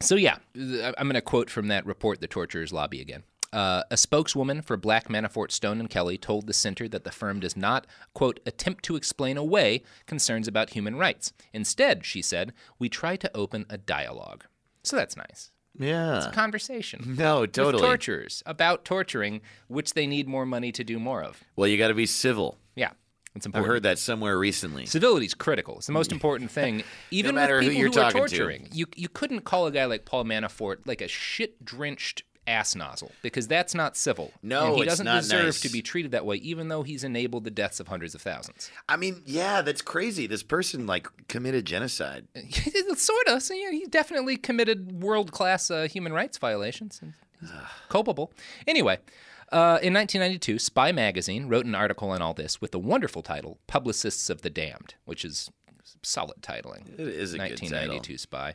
so 0.00 0.16
yeah, 0.16 0.38
I'm 0.54 1.06
going 1.06 1.14
to 1.14 1.20
quote 1.20 1.48
from 1.48 1.68
that 1.68 1.86
report, 1.86 2.20
"The 2.20 2.26
Torturers 2.26 2.72
Lobby" 2.72 3.00
again. 3.00 3.22
Uh, 3.56 3.82
a 3.90 3.96
spokeswoman 3.96 4.60
for 4.60 4.76
Black 4.76 5.08
Manafort 5.08 5.50
Stone 5.50 5.80
and 5.80 5.88
Kelly 5.88 6.18
told 6.18 6.46
the 6.46 6.52
center 6.52 6.86
that 6.88 7.04
the 7.04 7.10
firm 7.10 7.40
does 7.40 7.56
not, 7.56 7.86
quote, 8.12 8.38
attempt 8.44 8.84
to 8.84 8.96
explain 8.96 9.38
away 9.38 9.82
concerns 10.04 10.46
about 10.46 10.70
human 10.70 10.96
rights. 10.96 11.32
Instead, 11.54 12.04
she 12.04 12.20
said, 12.20 12.52
we 12.78 12.90
try 12.90 13.16
to 13.16 13.34
open 13.34 13.64
a 13.70 13.78
dialogue. 13.78 14.44
So 14.82 14.94
that's 14.94 15.16
nice. 15.16 15.52
Yeah. 15.78 16.18
It's 16.18 16.26
a 16.26 16.32
conversation. 16.32 17.14
No, 17.16 17.46
totally. 17.46 17.76
With 17.76 17.82
torturers 17.82 18.42
about 18.44 18.84
torturing, 18.84 19.40
which 19.68 19.94
they 19.94 20.06
need 20.06 20.28
more 20.28 20.44
money 20.44 20.70
to 20.72 20.84
do 20.84 20.98
more 20.98 21.22
of. 21.22 21.42
Well, 21.56 21.66
you 21.66 21.78
got 21.78 21.88
to 21.88 21.94
be 21.94 22.04
civil. 22.04 22.58
Yeah. 22.74 22.90
It's 23.34 23.46
important. 23.46 23.70
I 23.70 23.72
heard 23.72 23.82
that 23.84 23.98
somewhere 23.98 24.38
recently. 24.38 24.84
Civility 24.84 25.24
is 25.24 25.34
critical. 25.34 25.78
It's 25.78 25.86
the 25.86 25.94
most 25.94 26.12
important 26.18 26.50
thing. 26.50 26.84
Even 27.10 27.34
no 27.34 27.40
matter 27.40 27.56
with 27.56 27.68
who 27.68 27.72
you're 27.72 27.88
who 27.88 27.92
are 27.92 28.02
talking 28.02 28.18
torturing, 28.18 28.64
to. 28.66 28.76
you 28.76 28.86
you 28.96 29.08
couldn't 29.08 29.44
call 29.44 29.66
a 29.66 29.70
guy 29.70 29.86
like 29.86 30.04
Paul 30.04 30.24
Manafort 30.24 30.86
like 30.86 31.00
a 31.00 31.08
shit 31.08 31.64
drenched 31.64 32.22
ass 32.46 32.74
nozzle 32.74 33.12
because 33.22 33.48
that's 33.48 33.74
not 33.74 33.96
civil. 33.96 34.32
No, 34.42 34.68
and 34.68 34.76
he 34.76 34.84
doesn't 34.84 35.04
not 35.04 35.22
deserve 35.22 35.44
nice. 35.46 35.60
to 35.60 35.68
be 35.68 35.82
treated 35.82 36.12
that 36.12 36.24
way, 36.24 36.36
even 36.36 36.68
though 36.68 36.82
he's 36.82 37.04
enabled 37.04 37.44
the 37.44 37.50
deaths 37.50 37.80
of 37.80 37.88
hundreds 37.88 38.14
of 38.14 38.22
thousands. 38.22 38.70
I 38.88 38.96
mean, 38.96 39.22
yeah, 39.24 39.62
that's 39.62 39.82
crazy. 39.82 40.26
This 40.26 40.42
person 40.42 40.86
like 40.86 41.08
committed 41.28 41.64
genocide. 41.64 42.26
sort 42.96 43.28
of. 43.28 43.42
So 43.42 43.54
yeah, 43.54 43.70
he 43.70 43.86
definitely 43.86 44.36
committed 44.36 45.02
world 45.02 45.32
class 45.32 45.70
uh, 45.70 45.88
human 45.88 46.12
rights 46.12 46.38
violations. 46.38 47.00
And 47.02 47.14
he's 47.40 47.50
culpable. 47.88 48.32
Anyway. 48.66 48.98
Uh, 49.52 49.78
in 49.80 49.94
1992, 49.94 50.58
Spy 50.58 50.90
Magazine 50.90 51.46
wrote 51.46 51.66
an 51.66 51.74
article 51.76 52.10
on 52.10 52.20
all 52.20 52.34
this 52.34 52.60
with 52.60 52.72
the 52.72 52.80
wonderful 52.80 53.22
title 53.22 53.58
"Publicists 53.68 54.28
of 54.28 54.42
the 54.42 54.50
Damned," 54.50 54.96
which 55.04 55.24
is 55.24 55.52
solid 56.02 56.40
titling. 56.40 56.88
It 56.94 57.00
is 57.00 57.34
a 57.34 57.38
good 57.38 57.50
1992 57.50 58.18
Spy. 58.18 58.54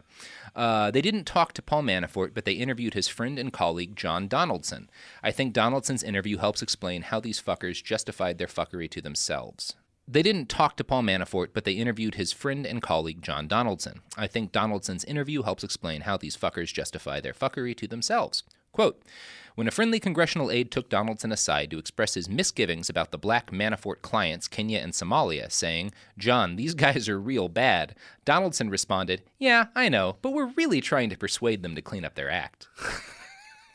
Uh, 0.55 0.91
they 0.91 1.01
didn't 1.01 1.25
talk 1.25 1.53
to 1.53 1.61
Paul 1.61 1.83
Manafort, 1.83 2.33
but 2.33 2.45
they 2.45 2.53
interviewed 2.53 2.93
his 2.93 3.07
friend 3.07 3.37
and 3.37 3.53
colleague 3.53 3.95
John 3.95 4.27
Donaldson. 4.27 4.89
I 5.23 5.31
think 5.31 5.53
Donaldson's 5.53 6.03
interview 6.03 6.37
helps 6.37 6.61
explain 6.61 7.03
how 7.03 7.19
these 7.19 7.41
fuckers 7.41 7.83
justified 7.83 8.37
their 8.37 8.47
fuckery 8.47 8.89
to 8.91 9.01
themselves. 9.01 9.75
They 10.07 10.23
didn't 10.23 10.49
talk 10.49 10.75
to 10.77 10.83
Paul 10.83 11.03
Manafort, 11.03 11.49
but 11.53 11.63
they 11.63 11.73
interviewed 11.73 12.15
his 12.15 12.33
friend 12.33 12.65
and 12.65 12.81
colleague 12.81 13.21
John 13.21 13.47
Donaldson. 13.47 14.01
I 14.17 14.27
think 14.27 14.51
Donaldson's 14.51 15.05
interview 15.05 15.43
helps 15.43 15.63
explain 15.63 16.01
how 16.01 16.17
these 16.17 16.35
fuckers 16.35 16.73
justify 16.73 17.21
their 17.21 17.33
fuckery 17.33 17.77
to 17.77 17.87
themselves. 17.87 18.43
Quote 18.81 19.03
When 19.53 19.67
a 19.67 19.71
friendly 19.71 19.99
congressional 19.99 20.49
aide 20.49 20.71
took 20.71 20.89
Donaldson 20.89 21.31
aside 21.31 21.69
to 21.69 21.77
express 21.77 22.15
his 22.15 22.27
misgivings 22.27 22.89
about 22.89 23.11
the 23.11 23.19
black 23.19 23.51
Manafort 23.51 24.01
clients, 24.01 24.47
Kenya 24.47 24.79
and 24.79 24.91
Somalia, 24.91 25.51
saying, 25.51 25.91
John, 26.17 26.55
these 26.55 26.73
guys 26.85 27.07
are 27.07 27.19
real 27.19 27.47
bad, 27.47 27.93
Donaldson 28.25 28.71
responded, 28.71 29.21
Yeah, 29.37 29.67
I 29.75 29.87
know, 29.87 30.17
but 30.23 30.33
we're 30.33 30.47
really 30.57 30.81
trying 30.81 31.11
to 31.11 31.15
persuade 31.15 31.61
them 31.61 31.75
to 31.75 31.81
clean 31.83 32.03
up 32.03 32.15
their 32.15 32.31
act. 32.31 32.69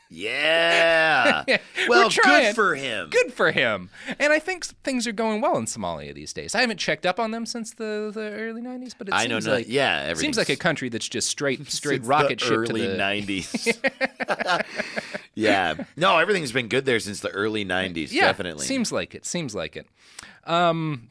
Yeah. 0.08 1.44
Well, 1.88 2.10
good 2.10 2.54
for 2.56 2.74
him. 2.74 3.10
Good 3.10 3.32
for 3.32 3.52
him. 3.52 3.90
And 4.18 4.32
I 4.32 4.40
think 4.40 4.64
things 4.64 5.06
are 5.06 5.12
going 5.12 5.40
well 5.40 5.56
in 5.56 5.66
Somalia 5.66 6.12
these 6.12 6.32
days. 6.32 6.52
I 6.54 6.60
haven't 6.62 6.78
checked 6.78 7.06
up 7.06 7.20
on 7.20 7.30
them 7.30 7.46
since 7.46 7.74
the, 7.74 8.10
the 8.12 8.32
early 8.32 8.60
90s, 8.60 8.92
but 8.98 9.06
it 9.06 9.14
I 9.14 9.26
seems 9.28 9.46
know 9.46 9.52
like 9.52 9.66
yeah, 9.68 10.12
seems 10.14 10.36
like 10.36 10.48
a 10.48 10.56
country 10.56 10.88
that's 10.88 11.08
just 11.08 11.28
straight 11.28 11.70
straight 11.70 11.98
Since 11.98 12.08
rocket 12.08 12.40
the 12.40 12.44
ship 12.44 12.58
early 12.58 12.80
to 12.82 12.88
the 12.88 12.96
90s. 12.96 14.64
yeah. 15.34 15.74
No, 15.96 16.18
everything's 16.18 16.50
been 16.50 16.66
good 16.66 16.84
there 16.86 16.98
since 16.98 17.20
the 17.20 17.30
early 17.30 17.64
90s, 17.64 18.10
yeah, 18.10 18.26
definitely. 18.26 18.66
Seems 18.66 18.90
like 18.90 19.14
it. 19.14 19.24
Seems 19.24 19.54
like 19.54 19.76
it. 19.76 19.86
Um, 20.44 21.10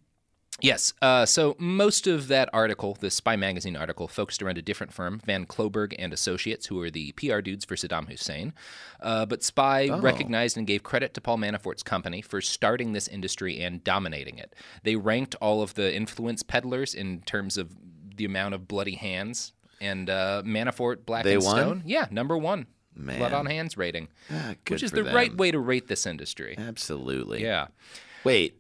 yes. 0.62 0.93
Uh, 1.01 1.26
so 1.26 1.56
most 1.60 2.08
of 2.08 2.28
that 2.30 2.49
article, 2.53 2.97
the 2.99 3.10
Spy 3.12 3.36
Magazine 3.36 3.76
article, 3.76 4.08
focused 4.08 4.41
around 4.41 4.58
a 4.58 4.62
different 4.62 4.93
firm, 4.93 5.20
Van 5.26 5.45
Kloberg 5.45 5.93
and 5.99 6.14
Associates, 6.14 6.68
who 6.68 6.80
are 6.82 6.89
the 6.89 7.12
PR 7.14 7.39
dudes 7.41 7.66
for 7.66 7.76
Saddam 7.76 8.08
Hussein. 8.10 8.53
Uh, 9.01 9.26
but 9.26 9.43
Spy 9.43 9.88
Oh. 9.89 9.99
recognized 9.99 10.58
and 10.58 10.66
gave 10.66 10.84
credit 10.84 11.14
to 11.16 11.22
Paul 11.22 11.38
Manafort's 11.38 11.84
company 11.84 12.22
for 12.22 12.41
starting 12.41 12.93
this 12.93 13.08
industry 13.08 13.62
and 13.62 13.84
dominating 13.84 14.38
it. 14.38 14.53
They 14.84 14.95
ranked 14.95 15.36
all 15.41 15.62
of 15.62 15.74
the 15.76 15.93
influence 15.93 16.43
peddlers 16.43 16.93
in 16.95 17.22
terms 17.22 17.58
of 17.58 17.72
the 18.16 18.26
amount 18.26 18.53
of 18.56 18.68
bloody 18.68 18.95
hands. 18.95 19.51
And 19.82 20.10
uh, 20.10 20.41
Manafort, 20.45 21.06
Black 21.06 21.26
They 21.26 21.34
and 21.36 21.43
won? 21.43 21.56
Stone, 21.58 21.84
yeah, 21.86 22.08
number 22.10 22.38
one, 22.38 22.68
Man. 22.95 23.20
blood 23.20 23.34
on 23.34 23.45
hands 23.45 23.76
rating, 23.76 24.08
Ah, 24.32 24.56
which 24.70 24.82
is 24.84 24.91
the 24.91 25.03
right 25.03 25.36
way 25.36 25.51
to 25.51 25.60
rate 25.60 25.88
this 25.89 26.06
industry. 26.06 26.56
Absolutely. 26.58 27.43
Yeah. 27.43 27.68
Wait, 28.24 28.58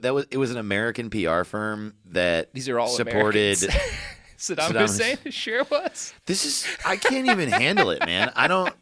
that 0.00 0.14
was 0.14 0.26
it 0.30 0.36
was 0.36 0.50
an 0.50 0.56
American 0.58 1.10
PR 1.10 1.42
firm 1.44 1.94
that 2.06 2.52
These 2.54 2.68
are 2.68 2.78
all 2.78 2.88
supported 2.88 3.56
Saddam, 3.58 3.98
Saddam 4.38 4.80
Hussein 4.80 5.18
sure 5.30 5.64
was. 5.64 6.14
This 6.26 6.44
is 6.44 6.66
I 6.84 6.96
can't 6.96 7.28
even 7.28 7.48
handle 7.50 7.90
it, 7.90 8.00
man. 8.06 8.32
I 8.36 8.48
don't 8.48 8.72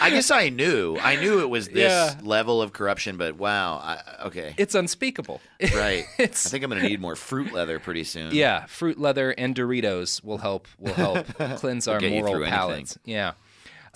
I 0.00 0.10
guess 0.10 0.30
I 0.30 0.48
knew. 0.50 0.96
I 1.00 1.16
knew 1.16 1.40
it 1.40 1.50
was 1.50 1.66
this 1.68 1.90
Yeah. 1.90 2.14
level 2.22 2.62
of 2.62 2.72
corruption, 2.72 3.16
but 3.16 3.36
wow. 3.36 3.76
I, 3.78 4.00
okay. 4.26 4.54
It's 4.56 4.74
unspeakable. 4.74 5.40
right. 5.74 6.04
it's- 6.18 6.46
I 6.46 6.50
think 6.50 6.62
I'm 6.64 6.70
going 6.70 6.82
to 6.82 6.88
need 6.88 7.00
more 7.00 7.16
fruit 7.16 7.52
leather 7.52 7.78
pretty 7.80 8.04
soon. 8.04 8.32
Yeah, 8.34 8.66
fruit 8.66 8.98
leather 8.98 9.30
and 9.32 9.54
Doritos 9.56 10.22
will 10.22 10.38
help 10.38 10.68
will 10.78 10.94
help 10.94 11.26
cleanse 11.56 11.88
our 11.88 12.00
moral 12.00 12.44
palates. 12.44 12.98
Yeah. 13.04 13.32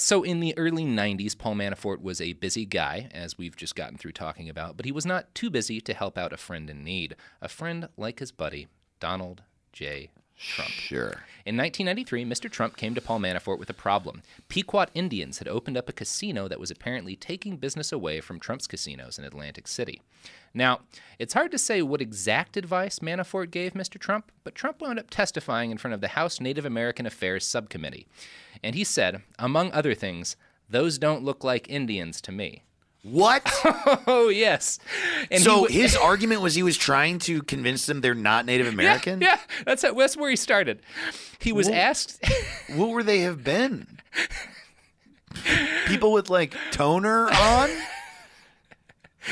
So 0.03 0.25
in 0.25 0.41
the 0.41 0.53
early 0.59 0.85
90s, 0.85 1.39
Paul 1.39 1.55
Manafort 1.55 2.03
was 2.03 2.21
a 2.21 2.33
busy 2.33 2.67
guy, 2.67 3.09
as 3.15 3.39
we've 3.39 3.55
just 3.55 3.77
gotten 3.77 3.97
through 3.97 4.13
talking 4.13 4.49
about, 4.49 4.77
but 4.77 4.85
he 4.85 4.91
was 4.91 5.07
not 5.07 5.33
too 5.33 5.49
busy 5.49 5.81
to 5.81 5.95
help 5.95 6.19
out 6.19 6.33
a 6.33 6.37
friend 6.37 6.69
in 6.69 6.83
need, 6.83 7.15
a 7.41 7.49
friend 7.49 7.89
like 7.97 8.19
his 8.19 8.33
buddy, 8.33 8.67
Donald 8.99 9.43
J. 9.73 10.11
Trump. 10.37 10.71
Sure. 10.71 11.23
In 11.47 11.57
1993, 11.57 12.25
Mr. 12.25 12.51
Trump 12.51 12.77
came 12.77 12.97
to 12.97 13.01
Paul 13.01 13.21
Manafort 13.21 13.61
with 13.61 13.71
a 13.71 13.75
problem. 13.75 14.23
Pequot 14.49 14.87
Indians 14.93 15.39
had 15.39 15.47
opened 15.47 15.77
up 15.77 15.89
a 15.89 15.93
casino 15.93 16.49
that 16.49 16.59
was 16.59 16.73
apparently 16.73 17.15
taking 17.15 17.57
business 17.57 17.93
away 17.93 18.21
from 18.21 18.41
Trump's 18.41 18.67
casinos 18.67 19.21
in 19.21 19.25
Atlantic 19.25 19.69
City. 19.69 20.03
Now, 20.55 20.81
it's 21.19 21.35
hard 21.35 21.51
to 21.53 21.59
say 21.59 21.83
what 21.83 22.01
exact 22.03 22.57
advice 22.57 22.99
Manafort 22.99 23.51
gave 23.51 23.73
Mr. 23.73 23.99
Trump, 23.99 24.31
but 24.45 24.55
Trump 24.55 24.81
wound 24.81 24.99
up 24.99 25.09
testifying 25.11 25.71
in 25.71 25.79
front 25.79 25.95
of 25.95 26.01
the 26.01 26.09
House 26.09 26.41
Native 26.41 26.65
American 26.67 27.07
Affairs 27.07 27.47
Subcommittee. 27.47 28.07
And 28.63 28.75
he 28.75 28.85
said, 28.85 29.23
among 29.39 29.73
other 29.73 29.95
things, 29.95 30.37
those 30.69 30.99
don't 30.99 31.25
look 31.25 31.43
like 31.43 31.69
Indians 31.71 32.21
to 32.23 32.33
me. 32.33 32.65
What? 33.03 33.43
oh, 34.07 34.29
yes. 34.29 34.79
And 35.31 35.43
so 35.43 35.63
w- 35.63 35.81
his 35.81 35.97
argument 36.03 36.41
was 36.41 36.55
he 36.55 36.63
was 36.63 36.77
trying 36.77 37.19
to 37.21 37.43
convince 37.43 37.87
them 37.87 38.01
they're 38.01 38.15
not 38.15 38.47
Native 38.47 38.69
American? 38.69 39.21
Yeah, 39.21 39.39
that's, 39.65 39.83
how, 39.83 39.95
that's 39.95 40.17
where 40.17 40.31
he 40.31 40.37
started. 40.37 40.81
He 41.41 41.53
was 41.53 41.69
Well- 41.69 41.79
asked. 41.79 42.23
What 42.75 42.91
would 42.91 43.07
they 43.07 43.21
have 43.21 43.43
been? 43.43 43.99
People 45.87 46.13
with 46.13 46.31
like 46.31 46.55
toner 46.71 47.29
on? 47.31 47.71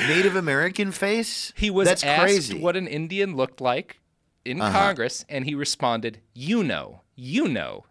Native 0.06 0.36
American 0.36 0.92
face? 0.92 1.52
He 1.56 1.70
was 1.70 1.86
That's 1.88 2.04
asked 2.04 2.22
crazy. 2.22 2.58
what 2.58 2.76
an 2.76 2.86
Indian 2.86 3.34
looked 3.36 3.60
like 3.60 3.98
in 4.44 4.60
Uh-huh. 4.60 4.72
Congress, 4.78 5.24
and 5.28 5.44
he 5.44 5.54
responded, 5.54 6.20
"You 6.34 6.62
know, 6.64 7.02
you 7.16 7.48
know." 7.48 7.84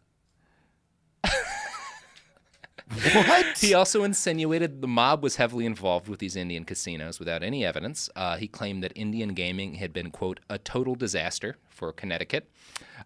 what? 3.14 3.58
He 3.60 3.74
also 3.74 4.04
insinuated 4.04 4.82
the 4.82 4.88
mob 4.88 5.22
was 5.22 5.36
heavily 5.36 5.66
involved 5.66 6.08
with 6.08 6.20
these 6.20 6.36
Indian 6.36 6.66
casinos 6.66 7.20
without 7.20 7.44
any 7.44 7.64
evidence. 7.64 8.10
Uh, 8.16 8.38
he 8.38 8.48
claimed 8.48 8.84
that 8.84 8.92
Indian 8.96 9.34
gaming 9.36 9.76
had 9.76 9.94
been, 9.94 10.10
quote, 10.10 10.40
a 10.50 10.58
total 10.58 10.96
disaster 10.96 11.58
for 11.70 11.92
Connecticut. 11.94 12.50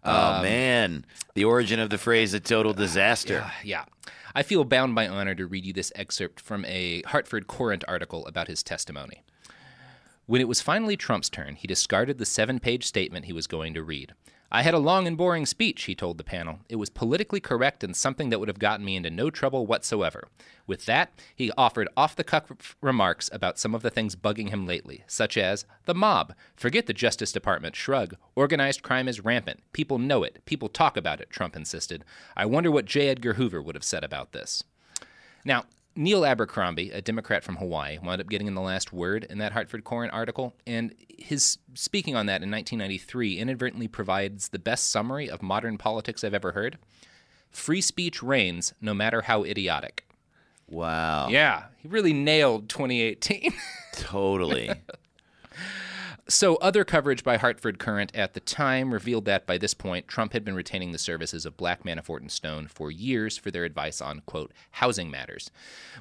Oh 0.05 0.33
Um, 0.35 0.43
man, 0.43 1.05
the 1.33 1.45
origin 1.45 1.79
of 1.79 1.89
the 1.89 1.97
phrase 1.97 2.33
"a 2.33 2.39
total 2.39 2.73
disaster." 2.73 3.51
Yeah. 3.63 3.85
I 4.35 4.41
feel 4.43 4.63
bound 4.63 4.95
by 4.95 5.07
honor 5.07 5.35
to 5.35 5.45
read 5.45 5.65
you 5.65 5.73
this 5.73 5.91
excerpt 5.95 6.41
from 6.41 6.65
a 6.65 7.03
Hartford 7.03 7.45
Courant 7.47 7.83
article 7.87 8.25
about 8.25 8.47
his 8.47 8.63
testimony. 8.63 9.21
When 10.25 10.41
it 10.41 10.47
was 10.47 10.61
finally 10.61 10.97
Trump's 10.97 11.29
turn, 11.29 11.55
he 11.55 11.67
discarded 11.67 12.17
the 12.17 12.25
seven 12.25 12.59
page 12.59 12.85
statement 12.85 13.25
he 13.25 13.33
was 13.33 13.45
going 13.45 13.73
to 13.75 13.83
read. 13.83 14.13
I 14.55 14.61
had 14.61 14.75
a 14.75 14.79
long 14.79 15.07
and 15.07 15.17
boring 15.17 15.47
speech, 15.47 15.85
he 15.85 15.95
told 15.95 16.19
the 16.19 16.23
panel. 16.23 16.59
It 16.69 16.75
was 16.75 16.91
politically 16.91 17.39
correct 17.39 17.83
and 17.83 17.95
something 17.95 18.29
that 18.29 18.37
would 18.37 18.49
have 18.49 18.59
gotten 18.59 18.85
me 18.85 18.95
into 18.95 19.09
no 19.09 19.31
trouble 19.31 19.65
whatsoever. 19.65 20.27
With 20.67 20.85
that, 20.85 21.11
he 21.35 21.51
offered 21.57 21.89
off 21.97 22.15
the 22.15 22.23
cuff 22.23 22.75
remarks 22.79 23.31
about 23.33 23.57
some 23.57 23.73
of 23.73 23.81
the 23.81 23.89
things 23.89 24.15
bugging 24.15 24.49
him 24.49 24.67
lately, 24.67 25.05
such 25.07 25.39
as 25.39 25.65
the 25.85 25.95
mob. 25.95 26.35
Forget 26.55 26.85
the 26.85 26.93
Justice 26.93 27.31
Department, 27.31 27.75
shrug. 27.75 28.15
Organized 28.35 28.83
crime 28.83 29.07
is 29.07 29.25
rampant. 29.25 29.61
People 29.73 29.97
know 29.97 30.21
it. 30.21 30.45
People 30.45 30.69
talk 30.69 30.97
about 30.97 31.19
it, 31.19 31.31
Trump 31.31 31.55
insisted. 31.55 32.05
I 32.37 32.45
wonder 32.45 32.69
what 32.69 32.85
J. 32.85 33.09
Edgar 33.09 33.33
Hoover 33.33 33.59
would 33.59 33.73
have 33.73 33.83
said 33.83 34.03
about 34.03 34.33
this. 34.33 34.63
Now, 35.43 35.63
Neil 35.95 36.25
Abercrombie, 36.25 36.91
a 36.91 37.01
Democrat 37.01 37.43
from 37.43 37.57
Hawaii, 37.57 37.99
wound 37.99 38.19
up 38.19 38.27
getting 38.27 38.47
in 38.47 38.55
the 38.55 38.61
last 38.61 38.91
word 38.91 39.25
in 39.29 39.37
that 39.37 39.51
Hartford 39.51 39.83
Courant 39.83 40.13
article, 40.13 40.55
and 40.65 40.93
his 41.07 41.59
speaking 41.75 42.15
on 42.15 42.25
that 42.25 42.41
in 42.41 42.49
1993 42.49 43.37
inadvertently 43.37 43.87
provides 43.87 44.49
the 44.49 44.59
best 44.59 44.89
summary 44.89 45.29
of 45.29 45.41
modern 45.43 45.77
politics 45.77 46.23
I've 46.23 46.33
ever 46.33 46.53
heard. 46.53 46.77
Free 47.51 47.81
speech 47.81 48.23
reigns, 48.23 48.73
no 48.81 48.93
matter 48.93 49.21
how 49.21 49.43
idiotic. 49.43 50.07
Wow. 50.67 51.27
Yeah, 51.29 51.65
he 51.77 51.87
really 51.87 52.13
nailed 52.13 52.69
2018. 52.69 53.53
Totally. 53.93 54.71
So, 56.29 56.55
other 56.55 56.85
coverage 56.85 57.23
by 57.23 57.35
Hartford 57.35 57.79
Courant 57.79 58.15
at 58.15 58.33
the 58.33 58.39
time 58.39 58.93
revealed 58.93 59.25
that 59.25 59.45
by 59.45 59.57
this 59.57 59.73
point, 59.73 60.07
Trump 60.07 60.31
had 60.31 60.45
been 60.45 60.55
retaining 60.55 60.93
the 60.93 60.97
services 60.97 61.45
of 61.45 61.57
Black 61.57 61.83
Manafort 61.83 62.21
and 62.21 62.31
Stone 62.31 62.67
for 62.69 62.89
years 62.89 63.37
for 63.37 63.51
their 63.51 63.65
advice 63.65 63.99
on, 63.99 64.21
quote, 64.25 64.53
housing 64.71 65.11
matters. 65.11 65.51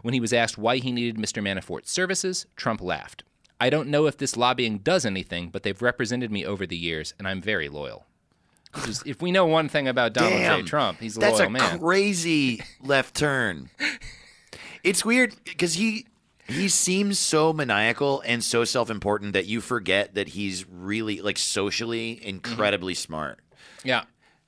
When 0.03 0.15
he 0.15 0.21
was 0.21 0.33
asked 0.33 0.57
why 0.57 0.77
he 0.77 0.93
needed 0.93 1.17
Mr. 1.17 1.43
Manafort's 1.43 1.91
services, 1.91 2.47
Trump 2.55 2.81
laughed. 2.81 3.25
I 3.61 3.69
don't 3.69 3.89
know 3.89 4.07
if 4.07 4.17
this 4.17 4.37
lobbying 4.37 4.79
does 4.79 5.05
anything, 5.05 5.49
but 5.51 5.65
they've 5.65 5.83
represented 5.83 6.31
me 6.31 6.47
over 6.47 6.67
the 6.67 6.77
years, 6.77 7.15
and 7.19 7.27
I'm 7.27 7.41
very 7.41 7.69
loyal. 7.69 8.07
Is, 8.87 9.03
if 9.05 9.21
we 9.21 9.33
know 9.33 9.47
one 9.47 9.69
thing 9.69 9.87
about 9.89 10.15
Donald 10.15 10.41
Damn, 10.41 10.61
J. 10.61 10.67
Trump, 10.67 11.01
he's 11.01 11.17
a 11.17 11.21
That's 11.21 11.39
loyal 11.41 11.49
a 11.49 11.51
man. 11.51 11.79
crazy 11.81 12.61
left 12.81 13.17
turn. 13.17 13.71
It's 14.83 15.05
weird 15.05 15.35
because 15.45 15.75
he 15.75 16.07
he 16.53 16.69
seems 16.69 17.19
so 17.19 17.53
maniacal 17.53 18.23
and 18.27 18.43
so 18.45 18.65
self-important 18.65 19.33
that 19.33 19.47
you 19.47 19.61
forget 19.61 20.15
that 20.15 20.29
he's 20.29 20.67
really 20.69 21.21
like 21.21 21.39
socially 21.39 22.17
mm-hmm. 22.17 22.29
incredibly 22.29 22.95
smart. 22.95 23.41
yeah. 23.85 24.05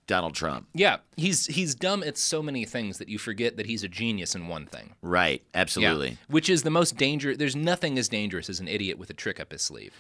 Donald 0.07 0.35
Trump. 0.35 0.69
Yeah, 0.75 0.99
he's 1.17 1.47
he's 1.47 1.75
dumb 1.75 2.03
at 2.03 2.19
so 2.19 2.43
many 2.43 2.67
things 2.67 2.99
that 2.99 3.09
you 3.09 3.17
forget 3.19 3.57
that 3.57 3.65
he's 3.65 3.83
a 3.83 3.89
genius 3.89 4.35
in 4.35 4.49
one 4.49 4.67
thing. 4.67 4.93
Right. 5.01 5.43
Absolutely. 5.55 6.11
Yeah, 6.11 6.17
which 6.29 6.51
is 6.51 6.63
the 6.63 6.69
most 6.71 6.99
dangerous. 6.99 7.39
There's 7.39 7.57
nothing 7.57 7.99
as 7.99 8.07
dangerous 8.11 8.51
as 8.51 8.61
an 8.61 8.69
idiot 8.69 8.99
with 8.99 9.09
a 9.09 9.15
trick 9.15 9.41
up 9.41 9.51
his 9.51 9.63
sleeve. 9.63 9.95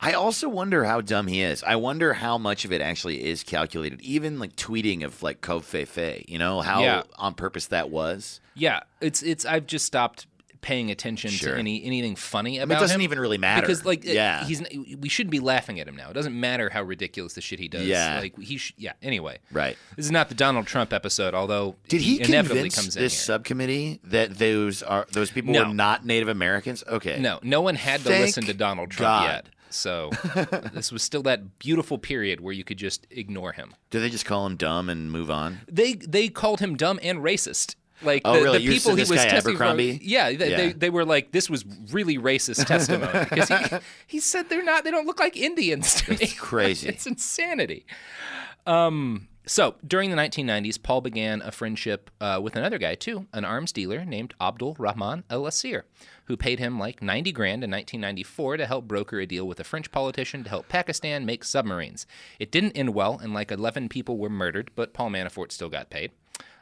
I 0.00 0.14
also 0.14 0.48
wonder 0.48 0.84
how 0.84 1.02
dumb 1.02 1.26
he 1.26 1.42
is. 1.42 1.62
I 1.62 1.76
wonder 1.76 2.14
how 2.14 2.38
much 2.38 2.64
of 2.64 2.72
it 2.72 2.80
actually 2.80 3.22
is 3.22 3.42
calculated. 3.42 4.00
Even 4.00 4.38
like 4.38 4.56
tweeting 4.56 5.04
of 5.04 5.22
like 5.22 5.42
Covfefe, 5.42 6.24
you 6.26 6.38
know, 6.38 6.62
how 6.62 6.82
Yeah. 6.82 7.02
on 7.18 7.34
purpose 7.34 7.66
that 7.66 7.90
was. 7.90 8.40
Yeah, 8.54 8.80
it's 9.02 9.22
it's. 9.22 9.44
I've 9.44 9.66
just 9.66 9.84
stopped 9.84 10.26
paying 10.62 10.90
attention 10.90 11.30
Sure. 11.30 11.54
to 11.54 11.58
any 11.58 11.82
anything 11.84 12.16
funny 12.16 12.58
about 12.58 12.72
him. 12.74 12.76
it 12.76 12.80
doesn't 12.80 12.94
him 12.96 13.02
even 13.02 13.18
really 13.18 13.38
matter. 13.38 13.62
because 13.62 13.84
like 13.84 14.04
Yeah. 14.04 14.44
he's 14.44 14.62
we 14.98 15.08
shouldn't 15.08 15.30
be 15.30 15.40
laughing 15.40 15.80
at 15.80 15.88
him 15.88 15.96
now. 15.96 16.10
It 16.10 16.14
doesn't 16.14 16.38
matter 16.38 16.68
how 16.70 16.82
ridiculous 16.82 17.32
the 17.34 17.40
shit 17.40 17.58
he 17.58 17.68
does. 17.68 17.86
Yeah. 17.86 18.20
like 18.20 18.38
he 18.38 18.58
sh- 18.58 18.74
yeah. 18.76 18.92
Anyway, 19.02 19.38
Right. 19.52 19.76
This 19.96 20.06
is 20.06 20.12
not 20.12 20.28
the 20.28 20.34
Donald 20.34 20.66
Trump 20.66 20.92
episode, 20.92 21.34
although 21.34 21.76
Did 21.88 22.02
he 22.02 22.20
inevitably 22.22 22.62
convince 22.70 22.74
comes 22.74 22.96
in 22.96 23.02
this 23.02 23.14
here. 23.14 23.24
subcommittee 23.34 24.00
that 24.04 24.38
those 24.38 24.82
are 24.82 25.06
those 25.12 25.30
people 25.30 25.52
No. 25.52 25.68
were 25.68 25.74
not 25.74 26.04
Native 26.04 26.28
Americans? 26.28 26.84
Okay. 26.86 27.18
No, 27.18 27.38
no 27.42 27.60
one 27.60 27.74
had 27.76 28.00
to 28.02 28.08
listen 28.10 28.44
to 28.44 28.54
Donald 28.54 28.90
Trump 28.90 29.24
God. 29.26 29.26
yet. 29.28 29.46
So 29.72 30.10
this 30.74 30.90
was 30.90 31.00
still 31.02 31.22
that 31.22 31.60
beautiful 31.60 31.96
period 31.96 32.40
where 32.40 32.52
you 32.52 32.64
could 32.64 32.76
just 32.76 33.06
ignore 33.08 33.52
him. 33.52 33.72
Do 33.90 34.00
they 34.00 34.10
just 34.10 34.24
call 34.26 34.44
him 34.46 34.56
dumb 34.56 34.88
and 34.90 35.12
move 35.12 35.30
on? 35.30 35.60
They 35.70 35.94
they 35.94 36.28
called 36.28 36.58
him 36.60 36.76
dumb 36.76 36.98
and 37.02 37.20
racist. 37.20 37.76
Like 38.02 38.22
Oh, 38.24 38.34
the, 38.34 38.42
really? 38.42 38.58
the 38.58 38.64
You 38.64 38.70
people 38.72 38.94
he 38.94 39.00
was 39.02 39.10
guy 39.10 39.16
testifying. 39.28 39.56
Abercrombie? 39.56 40.00
Yeah, 40.02 40.32
they, 40.32 40.50
Yeah. 40.50 40.56
They, 40.56 40.72
they 40.72 40.90
were 40.90 41.04
like, 41.04 41.32
this 41.32 41.50
was 41.50 41.64
really 41.92 42.16
racist 42.18 42.66
testimony 42.66 43.12
because 43.30 43.48
he, 43.48 43.76
he 44.06 44.20
said 44.20 44.48
they're 44.48 44.64
not. 44.64 44.84
They 44.84 44.90
don't 44.90 45.06
look 45.06 45.20
like 45.20 45.36
Indians 45.36 45.94
to 46.02 46.12
me. 46.12 46.18
It's 46.20 46.34
crazy. 46.38 46.88
it's 46.88 47.06
insanity. 47.06 47.84
Um, 48.66 49.28
so 49.46 49.74
during 49.86 50.10
the 50.10 50.16
1990s, 50.16 50.80
Paul 50.82 51.00
began 51.00 51.42
a 51.42 51.50
friendship 51.50 52.10
uh, 52.20 52.40
with 52.42 52.56
another 52.56 52.78
guy 52.78 52.94
too, 52.94 53.26
an 53.32 53.44
arms 53.44 53.72
dealer 53.72 54.04
named 54.04 54.34
Abdul 54.40 54.76
Rahman 54.78 55.24
El 55.30 55.46
Asir, 55.46 55.86
who 56.26 56.36
paid 56.36 56.58
him 56.58 56.78
like 56.78 57.02
90 57.02 57.32
grand 57.32 57.64
in 57.64 57.70
1994 57.70 58.58
to 58.58 58.66
help 58.66 58.86
broker 58.86 59.18
a 59.18 59.26
deal 59.26 59.48
with 59.48 59.58
a 59.58 59.64
French 59.64 59.90
politician 59.90 60.44
to 60.44 60.50
help 60.50 60.68
Pakistan 60.68 61.24
make 61.26 61.42
submarines. 61.42 62.06
It 62.38 62.52
didn't 62.52 62.72
end 62.72 62.94
well, 62.94 63.18
and 63.20 63.32
like 63.34 63.50
11 63.50 63.88
people 63.88 64.18
were 64.18 64.28
murdered, 64.30 64.70
but 64.76 64.92
Paul 64.92 65.10
Manafort 65.10 65.52
still 65.52 65.68
got 65.70 65.90
paid. 65.90 66.12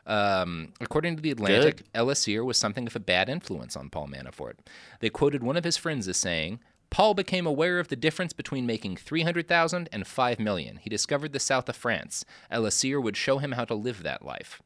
Um, 0.08 0.72
according 0.80 1.16
to 1.16 1.22
the 1.22 1.30
Atlantic, 1.30 1.82
Asir 1.94 2.42
was 2.44 2.56
something 2.56 2.86
of 2.86 2.96
a 2.96 3.00
bad 3.00 3.28
influence 3.28 3.76
on 3.76 3.90
Paul 3.90 4.08
Manafort. 4.08 4.54
They 5.00 5.10
quoted 5.10 5.42
one 5.44 5.56
of 5.56 5.64
his 5.64 5.76
friends 5.76 6.08
as 6.08 6.16
saying, 6.16 6.60
Paul 6.90 7.12
became 7.12 7.46
aware 7.46 7.78
of 7.78 7.88
the 7.88 7.96
difference 7.96 8.32
between 8.32 8.64
making 8.64 8.96
300,000 8.96 9.90
and 9.92 10.06
5 10.06 10.38
million. 10.40 10.78
He 10.78 10.88
discovered 10.88 11.32
the 11.34 11.38
south 11.38 11.68
of 11.68 11.76
France. 11.76 12.24
El 12.50 12.64
Asir 12.64 12.98
would 12.98 13.16
show 13.18 13.36
him 13.36 13.52
how 13.52 13.66
to 13.66 13.74
live 13.74 14.02
that 14.02 14.24
life. 14.24 14.62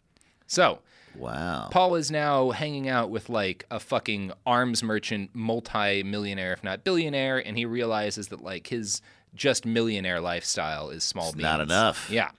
So, 0.47 0.78
Wow. 1.14 1.68
Paul 1.70 1.97
is 1.97 2.11
now 2.11 2.53
hanging 2.53 2.88
out 2.88 3.11
with 3.11 3.28
like 3.28 3.66
a 3.70 3.78
fucking 3.80 4.32
arms 4.47 4.82
merchant, 4.82 5.30
multi-millionaire, 5.34 6.53
if 6.55 6.64
not 6.64 6.84
billionaire, 6.84 7.38
and 7.38 7.59
he 7.59 7.66
realizes 7.66 8.28
that 8.28 8.43
like 8.43 8.68
his 8.68 9.03
just 9.34 9.66
millionaire 9.66 10.20
lifestyle 10.20 10.88
is 10.90 11.05
small 11.05 11.26
It's 11.26 11.34
beans. 11.34 11.43
not 11.43 11.61
enough. 11.61 12.09
Yeah. 12.11 12.30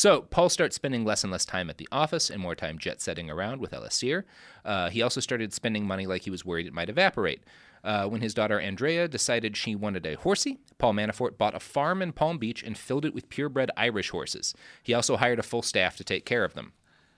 So 0.00 0.22
Paul 0.22 0.48
starts 0.48 0.76
spending 0.76 1.04
less 1.04 1.24
and 1.24 1.30
less 1.30 1.44
time 1.44 1.68
at 1.68 1.76
the 1.76 1.86
office 1.92 2.30
and 2.30 2.40
more 2.40 2.54
time 2.54 2.78
jet 2.78 3.02
setting 3.02 3.28
around 3.28 3.60
with 3.60 3.74
El 3.74 3.82
Asir. 3.82 4.24
Uh, 4.64 4.88
he 4.88 5.02
also 5.02 5.20
started 5.20 5.52
spending 5.52 5.86
money 5.86 6.06
like 6.06 6.22
he 6.22 6.30
was 6.30 6.42
worried 6.42 6.66
it 6.66 6.72
might 6.72 6.88
evaporate. 6.88 7.42
Uh, 7.84 8.06
when 8.06 8.22
his 8.22 8.32
daughter 8.32 8.58
Andrea 8.58 9.06
decided 9.08 9.58
she 9.58 9.74
wanted 9.74 10.06
a 10.06 10.14
horsey, 10.14 10.58
Paul 10.78 10.94
Manafort 10.94 11.36
bought 11.36 11.54
a 11.54 11.60
farm 11.60 12.00
in 12.00 12.14
Palm 12.14 12.38
Beach 12.38 12.62
and 12.62 12.78
filled 12.78 13.04
it 13.04 13.12
with 13.12 13.28
purebred 13.28 13.70
Irish 13.76 14.08
horses. 14.08 14.54
He 14.82 14.94
also 14.94 15.18
hired 15.18 15.38
a 15.38 15.42
full 15.42 15.60
staff 15.60 15.98
to 15.98 16.04
take 16.04 16.24
care 16.24 16.44
of 16.44 16.54
them. 16.54 16.72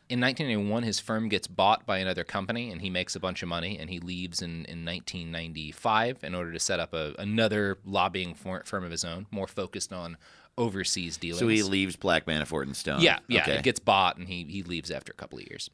In 0.08 0.20
1981, 0.20 0.82
his 0.82 0.98
firm 0.98 1.28
gets 1.28 1.46
bought 1.46 1.86
by 1.86 1.98
another 1.98 2.24
company, 2.24 2.70
and 2.70 2.82
he 2.82 2.90
makes 2.90 3.14
a 3.14 3.20
bunch 3.20 3.42
of 3.42 3.48
money, 3.48 3.78
and 3.78 3.88
he 3.88 4.00
leaves 4.00 4.42
in, 4.42 4.66
in 4.66 4.84
1995 4.84 6.24
in 6.24 6.34
order 6.34 6.52
to 6.52 6.58
set 6.58 6.80
up 6.80 6.92
a, 6.92 7.14
another 7.18 7.78
lobbying 7.86 8.34
firm 8.34 8.84
of 8.84 8.90
his 8.90 9.04
own, 9.04 9.26
more 9.30 9.46
focused 9.46 9.92
on 9.92 10.18
overseas 10.58 11.16
dealings. 11.16 11.40
So 11.40 11.48
he 11.48 11.62
leaves 11.62 11.96
Black 11.96 12.26
Manafort 12.26 12.64
and 12.64 12.76
Stone. 12.76 13.00
Yeah, 13.00 13.18
yeah. 13.28 13.42
Okay. 13.42 13.54
It 13.56 13.62
gets 13.62 13.80
bought, 13.80 14.16
and 14.18 14.28
he 14.28 14.44
he 14.44 14.62
leaves 14.62 14.90
after 14.90 15.12
a 15.12 15.14
couple 15.16 15.38
of 15.38 15.44
years. 15.48 15.70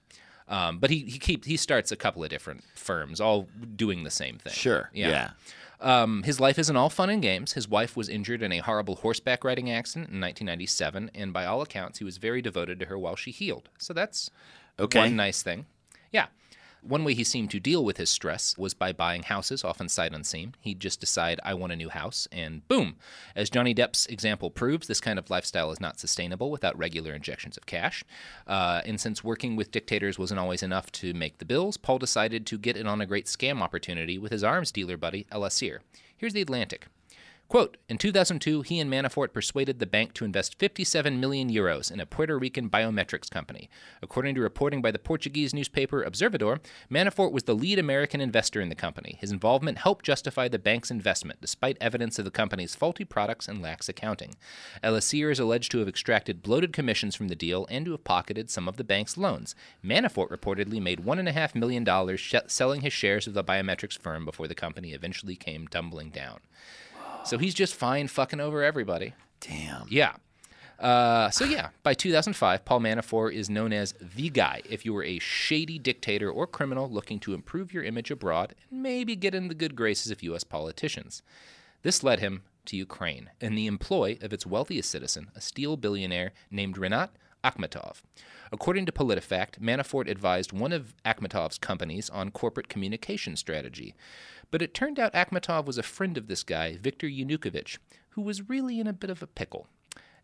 Um, 0.48 0.78
but 0.78 0.90
he 0.90 1.00
he 1.00 1.18
keep 1.18 1.44
he 1.44 1.56
starts 1.56 1.92
a 1.92 1.96
couple 1.96 2.22
of 2.24 2.30
different 2.30 2.64
firms, 2.74 3.20
all 3.20 3.48
doing 3.76 4.04
the 4.04 4.10
same 4.10 4.38
thing. 4.38 4.52
Sure. 4.52 4.90
Yeah. 4.94 5.30
Um, 5.80 6.24
his 6.24 6.40
life 6.40 6.58
isn't 6.58 6.76
all 6.76 6.90
fun 6.90 7.08
and 7.08 7.22
games. 7.22 7.52
His 7.52 7.68
wife 7.68 7.96
was 7.96 8.08
injured 8.08 8.42
in 8.42 8.50
a 8.50 8.58
horrible 8.58 8.96
horseback 8.96 9.44
riding 9.44 9.70
accident 9.70 10.08
in 10.10 10.20
1997, 10.20 11.12
and 11.14 11.32
by 11.32 11.44
all 11.44 11.62
accounts, 11.62 11.98
he 11.98 12.04
was 12.04 12.16
very 12.16 12.42
devoted 12.42 12.80
to 12.80 12.86
her 12.86 12.98
while 12.98 13.14
she 13.14 13.30
healed. 13.30 13.68
So 13.78 13.92
that's 13.92 14.28
Okay. 14.80 14.98
one 14.98 15.14
nice 15.16 15.40
thing. 15.42 15.66
Yeah. 16.12 16.26
One 16.88 17.04
way 17.04 17.12
he 17.12 17.22
seemed 17.22 17.50
to 17.50 17.60
deal 17.60 17.84
with 17.84 17.98
his 17.98 18.08
stress 18.08 18.56
was 18.56 18.72
by 18.72 18.92
buying 18.94 19.22
houses, 19.22 19.62
often 19.62 19.90
sight 19.90 20.14
unseen. 20.14 20.54
He'd 20.58 20.80
just 20.80 21.00
decide, 21.00 21.38
I 21.44 21.52
want 21.52 21.70
a 21.70 21.76
new 21.76 21.90
house, 21.90 22.26
and 22.32 22.66
boom. 22.66 22.96
As 23.36 23.50
Johnny 23.50 23.74
Depp's 23.74 24.06
example 24.06 24.48
proves, 24.50 24.86
this 24.86 24.98
kind 24.98 25.18
of 25.18 25.28
lifestyle 25.28 25.70
is 25.70 25.82
not 25.82 26.00
sustainable 26.00 26.50
without 26.50 26.78
regular 26.78 27.12
injections 27.12 27.58
of 27.58 27.66
cash. 27.66 28.02
Uh, 28.46 28.80
and 28.86 28.98
since 28.98 29.22
working 29.22 29.54
with 29.54 29.70
dictators 29.70 30.18
wasn't 30.18 30.40
always 30.40 30.62
enough 30.62 30.90
to 30.92 31.12
make 31.12 31.36
the 31.36 31.44
bills, 31.44 31.76
Paul 31.76 31.98
decided 31.98 32.46
to 32.46 32.56
get 32.56 32.78
in 32.78 32.86
on 32.86 33.02
a 33.02 33.06
great 33.06 33.26
scam 33.26 33.60
opportunity 33.60 34.16
with 34.16 34.32
his 34.32 34.42
arms 34.42 34.72
dealer 34.72 34.96
buddy, 34.96 35.26
El 35.30 35.44
Asir. 35.44 35.82
Here's 36.16 36.32
the 36.32 36.40
Atlantic. 36.40 36.86
Quote, 37.48 37.78
in 37.88 37.96
2002, 37.96 38.60
he 38.60 38.78
and 38.78 38.92
Manafort 38.92 39.32
persuaded 39.32 39.78
the 39.78 39.86
bank 39.86 40.12
to 40.12 40.26
invest 40.26 40.58
57 40.58 41.18
million 41.18 41.50
euros 41.50 41.90
in 41.90 41.98
a 41.98 42.04
Puerto 42.04 42.38
Rican 42.38 42.68
biometrics 42.68 43.30
company. 43.30 43.70
According 44.02 44.34
to 44.34 44.42
reporting 44.42 44.82
by 44.82 44.90
the 44.90 44.98
Portuguese 44.98 45.54
newspaper 45.54 46.04
Observador, 46.04 46.60
Manafort 46.90 47.32
was 47.32 47.44
the 47.44 47.54
lead 47.54 47.78
American 47.78 48.20
investor 48.20 48.60
in 48.60 48.68
the 48.68 48.74
company. 48.74 49.16
His 49.18 49.32
involvement 49.32 49.78
helped 49.78 50.04
justify 50.04 50.48
the 50.48 50.58
bank's 50.58 50.90
investment, 50.90 51.40
despite 51.40 51.78
evidence 51.80 52.18
of 52.18 52.26
the 52.26 52.30
company's 52.30 52.74
faulty 52.74 53.06
products 53.06 53.48
and 53.48 53.62
lax 53.62 53.88
accounting. 53.88 54.34
El 54.82 54.94
Asir 54.94 55.30
is 55.30 55.40
alleged 55.40 55.70
to 55.72 55.78
have 55.78 55.88
extracted 55.88 56.42
bloated 56.42 56.74
commissions 56.74 57.16
from 57.16 57.28
the 57.28 57.34
deal 57.34 57.66
and 57.70 57.86
to 57.86 57.92
have 57.92 58.04
pocketed 58.04 58.50
some 58.50 58.68
of 58.68 58.76
the 58.76 58.84
bank's 58.84 59.16
loans. 59.16 59.54
Manafort 59.82 60.28
reportedly 60.28 60.82
made 60.82 61.02
$1.5 61.02 61.54
million 61.54 62.16
sh- 62.18 62.34
selling 62.46 62.82
his 62.82 62.92
shares 62.92 63.26
of 63.26 63.32
the 63.32 63.42
biometrics 63.42 63.98
firm 63.98 64.26
before 64.26 64.48
the 64.48 64.54
company 64.54 64.92
eventually 64.92 65.34
came 65.34 65.66
tumbling 65.66 66.10
down. 66.10 66.40
So 67.28 67.36
he's 67.36 67.54
just 67.54 67.74
fine 67.74 68.08
fucking 68.08 68.40
over 68.40 68.62
everybody. 68.62 69.12
Damn. 69.40 69.86
Yeah. 69.90 70.14
Uh, 70.78 71.28
so 71.28 71.44
yeah, 71.44 71.70
by 71.82 71.92
2005, 71.92 72.64
Paul 72.64 72.80
Manafort 72.80 73.34
is 73.34 73.50
known 73.50 73.72
as 73.72 73.94
the 74.00 74.30
guy 74.30 74.62
if 74.68 74.86
you 74.86 74.94
were 74.94 75.04
a 75.04 75.18
shady 75.18 75.78
dictator 75.78 76.30
or 76.30 76.46
criminal 76.46 76.88
looking 76.88 77.18
to 77.20 77.34
improve 77.34 77.72
your 77.72 77.82
image 77.82 78.10
abroad 78.10 78.54
and 78.70 78.82
maybe 78.82 79.14
get 79.14 79.34
in 79.34 79.48
the 79.48 79.54
good 79.54 79.76
graces 79.76 80.10
of 80.10 80.22
U.S. 80.22 80.44
politicians. 80.44 81.22
This 81.82 82.02
led 82.02 82.20
him 82.20 82.44
to 82.66 82.76
Ukraine 82.76 83.30
in 83.40 83.56
the 83.56 83.66
employ 83.66 84.16
of 84.22 84.32
its 84.32 84.46
wealthiest 84.46 84.90
citizen, 84.90 85.30
a 85.34 85.40
steel 85.40 85.76
billionaire 85.76 86.32
named 86.50 86.76
Rinat 86.76 87.10
Akhmetov. 87.44 88.02
According 88.50 88.86
to 88.86 88.92
PolitiFact, 88.92 89.58
Manafort 89.60 90.08
advised 90.08 90.52
one 90.52 90.72
of 90.72 90.94
Akhmetov's 91.04 91.58
companies 91.58 92.08
on 92.08 92.30
corporate 92.30 92.68
communication 92.68 93.36
strategy. 93.36 93.94
But 94.50 94.62
it 94.62 94.72
turned 94.72 94.98
out 94.98 95.12
Akhmetov 95.12 95.66
was 95.66 95.76
a 95.76 95.82
friend 95.82 96.16
of 96.16 96.26
this 96.26 96.42
guy, 96.42 96.76
Viktor 96.76 97.06
Yanukovych, 97.06 97.78
who 98.10 98.22
was 98.22 98.48
really 98.48 98.80
in 98.80 98.86
a 98.86 98.92
bit 98.92 99.10
of 99.10 99.22
a 99.22 99.26
pickle. 99.26 99.66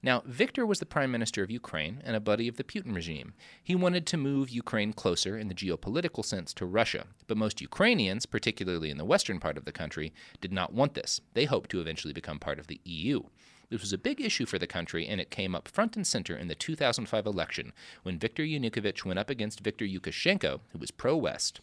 Now, 0.03 0.23
Viktor 0.27 0.67
was 0.67 0.81
the 0.81 0.87
prime 0.87 1.11
minister 1.11 1.43
of 1.43 1.51
Ukraine 1.51 2.03
and 2.05 2.15
a 2.15 2.21
buddy 2.21 2.47
of 2.47 2.59
the 2.59 2.65
Putin 2.65 2.95
regime. 2.95 3.33
He 3.63 3.75
wanted 3.75 4.07
to 4.07 4.19
move 4.19 4.51
Ukraine 4.51 4.93
closer 4.93 5.39
in 5.39 5.49
the 5.49 5.55
geopolitical 5.55 6.25
sense 6.25 6.53
to 6.55 6.67
Russia, 6.67 7.07
but 7.27 7.39
most 7.39 7.63
Ukrainians, 7.63 8.27
particularly 8.27 8.91
in 8.91 8.99
the 8.99 9.05
western 9.05 9.41
part 9.41 9.57
of 9.57 9.65
the 9.65 9.73
country, 9.73 10.13
did 10.43 10.53
not 10.53 10.75
want 10.75 10.93
this. 10.93 11.23
They 11.33 11.47
hoped 11.47 11.71
to 11.71 11.81
eventually 11.81 12.13
become 12.13 12.39
part 12.39 12.59
of 12.59 12.67
the 12.67 12.81
EU. 12.85 13.23
This 13.71 13.81
was 13.81 13.95
a 13.95 13.99
big 13.99 14.21
issue 14.21 14.45
for 14.45 14.59
the 14.59 14.67
country, 14.67 15.07
and 15.07 15.21
it 15.21 15.31
came 15.31 15.55
up 15.55 15.69
front 15.69 15.97
and 15.97 16.07
center 16.07 16.37
in 16.37 16.49
the 16.49 16.55
2005 16.55 17.25
election 17.25 17.73
when 18.03 18.19
Viktor 18.19 18.43
Yanukovych 18.43 19.07
went 19.07 19.19
up 19.19 19.31
against 19.31 19.61
Viktor 19.61 19.87
Yushchenko, 19.87 20.61
who 20.71 20.79
was 20.79 20.91
pro 20.91 21.17
West. 21.17 21.61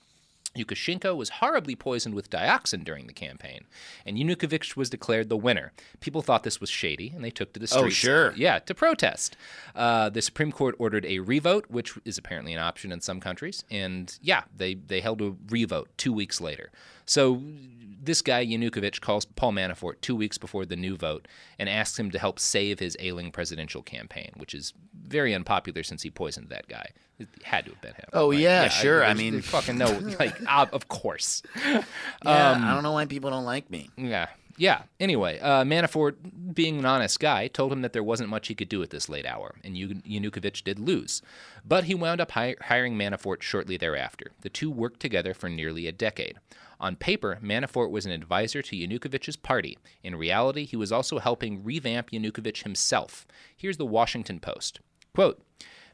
Yushchenko 0.55 1.15
was 1.15 1.29
horribly 1.29 1.75
poisoned 1.75 2.13
with 2.13 2.29
dioxin 2.29 2.83
during 2.83 3.07
the 3.07 3.13
campaign, 3.13 3.65
and 4.05 4.17
Yanukovych 4.17 4.75
was 4.75 4.89
declared 4.89 5.29
the 5.29 5.37
winner. 5.37 5.71
People 5.99 6.21
thought 6.21 6.43
this 6.43 6.59
was 6.59 6.69
shady, 6.69 7.11
and 7.15 7.23
they 7.23 7.29
took 7.29 7.53
to 7.53 7.59
the 7.59 7.67
streets. 7.67 7.85
Oh, 7.85 7.89
sure. 7.89 8.33
Yeah, 8.35 8.59
to 8.59 8.75
protest. 8.75 9.37
Uh, 9.75 10.09
the 10.09 10.21
Supreme 10.21 10.51
Court 10.51 10.75
ordered 10.77 11.05
a 11.05 11.19
revote, 11.19 11.65
which 11.69 11.93
is 12.03 12.17
apparently 12.17 12.53
an 12.53 12.59
option 12.59 12.91
in 12.91 12.99
some 13.01 13.19
countries, 13.19 13.63
and 13.71 14.17
yeah, 14.21 14.43
they, 14.55 14.75
they 14.75 14.99
held 14.99 15.21
a 15.21 15.35
revote 15.49 15.89
two 15.97 16.11
weeks 16.11 16.41
later. 16.41 16.71
So 17.05 17.41
this 18.03 18.21
guy, 18.21 18.45
Yanukovych, 18.45 18.99
calls 18.99 19.25
Paul 19.25 19.53
Manafort 19.53 20.01
two 20.01 20.15
weeks 20.15 20.37
before 20.37 20.65
the 20.65 20.75
new 20.75 20.97
vote 20.97 21.27
and 21.59 21.69
asks 21.69 21.99
him 21.99 22.11
to 22.11 22.19
help 22.19 22.39
save 22.39 22.79
his 22.79 22.97
ailing 22.99 23.31
presidential 23.31 23.83
campaign, 23.83 24.31
which 24.37 24.53
is 24.53 24.73
very 24.93 25.33
unpopular 25.33 25.83
since 25.83 26.01
he 26.01 26.09
poisoned 26.09 26.49
that 26.49 26.67
guy. 26.67 26.89
It 27.21 27.43
had 27.43 27.65
to 27.65 27.71
have 27.71 27.81
been 27.81 27.93
him. 27.93 28.05
Oh, 28.13 28.27
Like, 28.27 28.39
yeah, 28.39 28.67
sure. 28.69 29.03
I 29.03 29.13
mean- 29.13 29.41
fucking 29.41 29.77
no, 29.77 29.87
like, 30.19 30.35
uh, 30.47 30.65
of 30.73 30.87
course. 30.87 31.41
Yeah, 32.23 32.51
Um, 32.51 32.63
I 32.63 32.73
don't 32.73 32.83
know 32.83 32.91
why 32.93 33.05
people 33.05 33.29
don't 33.29 33.45
like 33.45 33.69
me. 33.69 33.89
Yeah. 33.97 34.27
Yeah. 34.57 34.83
Anyway, 34.99 35.39
uh, 35.39 35.63
Manafort, 35.63 36.15
being 36.53 36.77
an 36.77 36.85
honest 36.85 37.19
guy, 37.19 37.47
told 37.47 37.71
him 37.71 37.81
that 37.81 37.93
there 37.93 38.03
wasn't 38.03 38.29
much 38.29 38.47
he 38.47 38.53
could 38.55 38.69
do 38.69 38.83
at 38.83 38.91
this 38.91 39.09
late 39.09 39.25
hour, 39.25 39.55
and 39.63 39.75
Yanukovych 39.75 40.63
did 40.63 40.77
lose. 40.77 41.21
But 41.65 41.85
he 41.85 41.95
wound 41.95 42.21
up 42.21 42.31
hi- 42.31 42.57
hiring 42.61 42.95
Manafort 42.95 43.41
shortly 43.41 43.77
thereafter. 43.77 44.31
The 44.41 44.49
two 44.49 44.69
worked 44.69 44.99
together 44.99 45.33
for 45.33 45.49
nearly 45.49 45.87
a 45.87 45.91
decade. 45.91 46.37
On 46.79 46.95
paper, 46.95 47.39
Manafort 47.41 47.89
was 47.91 48.05
an 48.05 48.11
advisor 48.11 48.61
to 48.61 48.75
Yanukovych's 48.75 49.35
party. 49.37 49.77
In 50.03 50.15
reality, 50.15 50.65
he 50.65 50.75
was 50.75 50.91
also 50.91 51.19
helping 51.19 51.63
revamp 51.63 52.11
Yanukovych 52.11 52.63
himself. 52.63 53.25
Here's 53.55 53.77
the 53.77 53.85
Washington 53.85 54.39
Post. 54.39 54.79
Quote, 55.15 55.41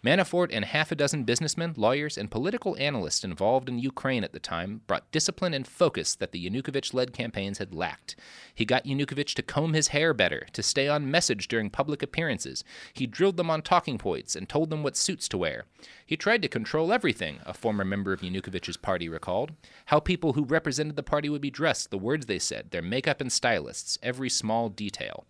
Manafort 0.04 0.50
and 0.52 0.66
half 0.66 0.92
a 0.92 0.96
dozen 0.96 1.24
businessmen, 1.24 1.74
lawyers, 1.76 2.18
and 2.18 2.30
political 2.30 2.78
analysts 2.78 3.24
involved 3.24 3.68
in 3.68 3.80
Ukraine 3.80 4.24
at 4.24 4.32
the 4.32 4.40
time 4.40 4.82
brought 4.88 5.12
discipline 5.12 5.54
and 5.54 5.68
focus 5.68 6.16
that 6.16 6.32
the 6.32 6.50
Yanukovych 6.50 6.94
led 6.94 7.14
campaigns 7.14 7.58
had 7.58 7.74
lacked. 7.74 8.16
He 8.54 8.66
got 8.66 8.86
Yanukovych 8.86 9.34
to 9.36 9.42
comb 9.42 9.74
his 9.74 9.90
hair 9.90 10.14
better, 10.14 10.46
to 10.54 10.62
stay 10.62 10.88
on 10.88 11.10
message 11.10 11.48
during 11.48 11.70
public 11.70 12.04
appearances. 12.04 12.64
He 12.94 13.08
drilled 13.08 13.38
them 13.38 13.50
on 13.50 13.62
talking 13.62 13.98
points 13.98 14.36
and 14.36 14.48
told 14.48 14.70
them 14.70 14.84
what 14.84 14.98
suits 14.98 15.28
to 15.30 15.38
wear. 15.38 15.66
He 16.06 16.16
tried 16.16 16.42
to 16.44 16.48
control 16.48 16.94
everything, 16.94 17.40
a 17.46 17.54
former 17.54 17.84
member 17.84 18.14
of 18.14 18.22
Yanukovych's 18.22 18.78
party 18.78 19.10
recalled. 19.10 19.52
How 19.88 20.00
people 20.00 20.34
who 20.34 20.46
represented 20.46 20.96
the 20.96 21.04
party 21.04 21.30
would 21.30 21.42
be 21.42 21.52
dressed, 21.52 21.90
the 21.92 21.98
words 21.98 22.26
they 22.26 22.40
said, 22.40 22.72
their 22.72 22.82
makeup 22.82 23.20
and 23.20 23.32
stylists, 23.32 23.98
every 24.04 24.30
small 24.30 24.70
detail. 24.70 25.26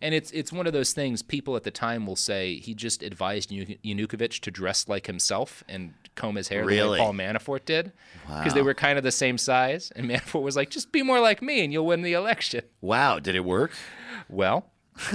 And 0.00 0.14
it's 0.14 0.30
it's 0.30 0.52
one 0.52 0.66
of 0.66 0.72
those 0.72 0.92
things. 0.92 1.22
People 1.22 1.56
at 1.56 1.64
the 1.64 1.70
time 1.70 2.06
will 2.06 2.16
say 2.16 2.56
he 2.56 2.74
just 2.74 3.02
advised 3.02 3.50
Yan- 3.50 3.76
Yanukovych 3.84 4.40
to 4.40 4.50
dress 4.50 4.88
like 4.88 5.06
himself 5.06 5.64
and 5.68 5.94
comb 6.14 6.36
his 6.36 6.48
hair 6.48 6.66
the 6.66 6.88
way 6.88 6.98
Paul 6.98 7.12
Manafort 7.12 7.64
did, 7.64 7.92
because 8.26 8.54
they 8.54 8.62
were 8.62 8.74
kind 8.74 8.98
of 8.98 9.04
the 9.04 9.12
same 9.12 9.38
size. 9.38 9.92
And 9.96 10.06
Manafort 10.10 10.42
was 10.42 10.56
like, 10.56 10.70
"Just 10.70 10.92
be 10.92 11.02
more 11.02 11.20
like 11.20 11.42
me, 11.42 11.64
and 11.64 11.72
you'll 11.72 11.86
win 11.86 12.02
the 12.02 12.12
election." 12.12 12.62
Wow, 12.80 13.18
did 13.18 13.34
it 13.34 13.44
work? 13.44 13.72
Well, 14.28 14.70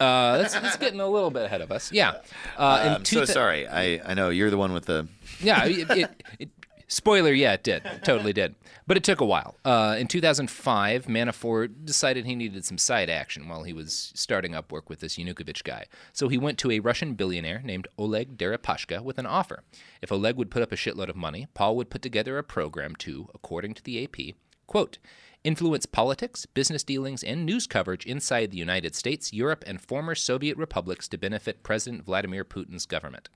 uh, 0.00 0.38
that's, 0.38 0.54
that's 0.54 0.76
getting 0.76 1.00
a 1.00 1.08
little 1.08 1.30
bit 1.30 1.44
ahead 1.44 1.60
of 1.60 1.70
us. 1.72 1.92
Yeah. 1.92 2.20
Uh, 2.56 2.96
I'm 2.98 3.04
so 3.04 3.24
sorry. 3.24 3.66
I, 3.66 4.00
I 4.04 4.14
know 4.14 4.30
you're 4.30 4.50
the 4.50 4.56
one 4.56 4.72
with 4.72 4.86
the. 4.86 5.08
yeah, 5.40 5.64
it, 5.64 5.90
it, 5.90 6.22
it, 6.38 6.50
spoiler, 6.94 7.32
yeah, 7.32 7.52
it 7.52 7.62
did. 7.62 7.82
Totally 8.04 8.32
did. 8.32 8.54
But 8.86 8.96
it 8.96 9.04
took 9.04 9.20
a 9.20 9.24
while. 9.24 9.56
Uh, 9.64 9.96
in 9.98 10.06
2005, 10.06 11.06
Manafort 11.06 11.84
decided 11.84 12.26
he 12.26 12.34
needed 12.34 12.64
some 12.64 12.78
side 12.78 13.10
action 13.10 13.48
while 13.48 13.62
he 13.62 13.72
was 13.72 14.12
starting 14.14 14.54
up 14.54 14.70
work 14.70 14.88
with 14.88 15.00
this 15.00 15.16
Yanukovych 15.16 15.64
guy. 15.64 15.86
So 16.12 16.28
he 16.28 16.38
went 16.38 16.58
to 16.58 16.70
a 16.70 16.80
Russian 16.80 17.14
billionaire 17.14 17.62
named 17.64 17.88
Oleg 17.98 18.36
Deripaska 18.36 19.02
with 19.02 19.18
an 19.18 19.26
offer. 19.26 19.62
If 20.02 20.12
Oleg 20.12 20.36
would 20.36 20.50
put 20.50 20.62
up 20.62 20.72
a 20.72 20.76
shitload 20.76 21.08
of 21.08 21.16
money, 21.16 21.48
Paul 21.54 21.76
would 21.76 21.90
put 21.90 22.02
together 22.02 22.38
a 22.38 22.44
program 22.44 22.94
to, 22.96 23.28
according 23.34 23.74
to 23.74 23.82
the 23.82 24.04
AP, 24.04 24.36
quote, 24.66 24.98
influence 25.44 25.84
politics, 25.86 26.46
business 26.46 26.82
dealings, 26.82 27.22
and 27.22 27.44
news 27.44 27.66
coverage 27.66 28.06
inside 28.06 28.50
the 28.50 28.56
United 28.56 28.94
States, 28.94 29.32
Europe, 29.32 29.62
and 29.66 29.80
former 29.80 30.14
Soviet 30.14 30.56
republics 30.56 31.06
to 31.08 31.18
benefit 31.18 31.62
President 31.62 32.04
Vladimir 32.04 32.44
Putin's 32.44 32.86
government. 32.86 33.28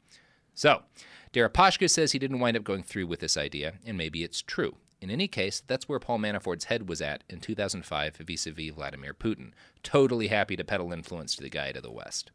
So, 0.58 0.82
Deripaska 1.32 1.88
says 1.88 2.10
he 2.10 2.18
didn't 2.18 2.40
wind 2.40 2.56
up 2.56 2.64
going 2.64 2.82
through 2.82 3.06
with 3.06 3.20
this 3.20 3.36
idea, 3.36 3.74
and 3.86 3.96
maybe 3.96 4.24
it's 4.24 4.42
true. 4.42 4.74
In 5.00 5.08
any 5.08 5.28
case, 5.28 5.62
that's 5.64 5.88
where 5.88 6.00
Paul 6.00 6.18
Manafort's 6.18 6.64
head 6.64 6.88
was 6.88 7.00
at 7.00 7.22
in 7.28 7.38
2005 7.38 8.16
vis 8.16 8.44
a 8.48 8.50
vis 8.50 8.74
Vladimir 8.74 9.14
Putin. 9.14 9.52
Totally 9.84 10.26
happy 10.26 10.56
to 10.56 10.64
peddle 10.64 10.92
influence 10.92 11.36
to 11.36 11.44
the 11.44 11.48
guy 11.48 11.70
to 11.70 11.80
the 11.80 11.92
West. 11.92 12.32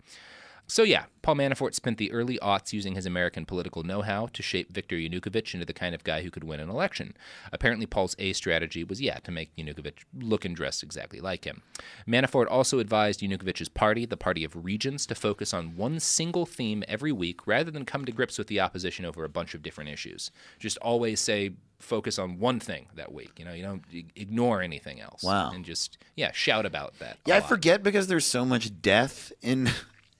So, 0.65 0.83
yeah, 0.83 1.05
Paul 1.21 1.35
Manafort 1.35 1.73
spent 1.73 1.97
the 1.97 2.11
early 2.11 2.39
aughts 2.39 2.73
using 2.73 2.95
his 2.95 3.05
American 3.05 3.45
political 3.45 3.83
know 3.83 4.01
how 4.01 4.27
to 4.27 4.41
shape 4.41 4.71
Viktor 4.71 4.95
Yanukovych 4.95 5.53
into 5.53 5.65
the 5.65 5.73
kind 5.73 5.93
of 5.93 6.03
guy 6.03 6.23
who 6.23 6.31
could 6.31 6.43
win 6.43 6.59
an 6.59 6.69
election. 6.69 7.15
Apparently, 7.51 7.85
Paul's 7.85 8.15
A 8.17 8.33
strategy 8.33 8.83
was, 8.83 9.01
yeah, 9.01 9.19
to 9.19 9.31
make 9.31 9.55
Yanukovych 9.55 10.03
look 10.17 10.45
and 10.45 10.55
dress 10.55 10.81
exactly 10.81 11.19
like 11.19 11.45
him. 11.45 11.61
Manafort 12.07 12.47
also 12.49 12.79
advised 12.79 13.19
Yanukovych's 13.19 13.69
party, 13.69 14.05
the 14.05 14.17
Party 14.17 14.43
of 14.43 14.65
Regions, 14.65 15.05
to 15.07 15.15
focus 15.15 15.53
on 15.53 15.75
one 15.75 15.99
single 15.99 16.45
theme 16.45 16.83
every 16.87 17.11
week 17.11 17.45
rather 17.45 17.69
than 17.69 17.85
come 17.85 18.05
to 18.05 18.11
grips 18.11 18.37
with 18.37 18.47
the 18.47 18.59
opposition 18.59 19.05
over 19.05 19.23
a 19.23 19.29
bunch 19.29 19.53
of 19.53 19.61
different 19.61 19.89
issues. 19.89 20.31
Just 20.59 20.77
always 20.77 21.19
say, 21.19 21.51
focus 21.79 22.17
on 22.17 22.39
one 22.39 22.59
thing 22.59 22.87
that 22.95 23.11
week. 23.11 23.31
You 23.37 23.45
know, 23.45 23.53
you 23.53 23.63
don't 23.63 23.83
ignore 24.15 24.61
anything 24.61 25.01
else. 25.01 25.23
Wow. 25.23 25.51
And 25.51 25.65
just, 25.65 25.97
yeah, 26.15 26.31
shout 26.31 26.65
about 26.65 26.97
that. 26.99 27.17
Yeah, 27.25 27.35
I 27.35 27.39
lot. 27.39 27.49
forget 27.49 27.83
because 27.83 28.07
there's 28.07 28.25
so 28.25 28.45
much 28.45 28.81
death 28.81 29.31
in 29.41 29.69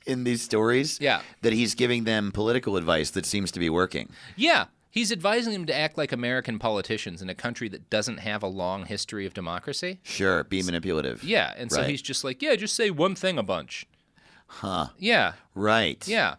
in 0.06 0.24
these 0.24 0.42
stories. 0.42 1.00
Yeah. 1.02 1.22
that 1.42 1.54
he's 1.54 1.76
giving 1.76 2.04
them 2.04 2.32
political 2.32 2.78
advice 2.78 3.12
that 3.12 3.26
seems 3.26 3.52
to 3.52 3.60
be 3.60 3.70
working. 3.70 4.10
Yeah, 4.36 4.66
he's 4.92 5.12
advising 5.12 5.54
them 5.54 5.66
to 5.66 5.76
act 5.76 5.98
like 5.98 6.12
American 6.12 6.60
politicians 6.60 7.22
in 7.22 7.30
a 7.30 7.36
country 7.36 7.68
that 7.70 7.90
doesn't 7.90 8.18
have 8.20 8.44
a 8.44 8.48
long 8.48 8.86
history 8.86 9.26
of 9.26 9.34
democracy. 9.34 10.00
Sure, 10.04 10.44
be 10.44 10.62
manipulative. 10.64 11.24
Yeah, 11.24 11.54
and 11.58 11.72
so 11.72 11.80
Right. 11.82 11.90
he's 11.90 12.02
just 12.02 12.24
like, 12.24 12.42
yeah, 12.42 12.56
just 12.56 12.76
say 12.76 12.90
one 12.92 13.16
thing 13.16 13.38
a 13.38 13.44
bunch. 13.44 13.86
Huh. 14.48 14.88
Yeah, 15.00 15.34
Right. 15.56 16.08
yeah. 16.08 16.36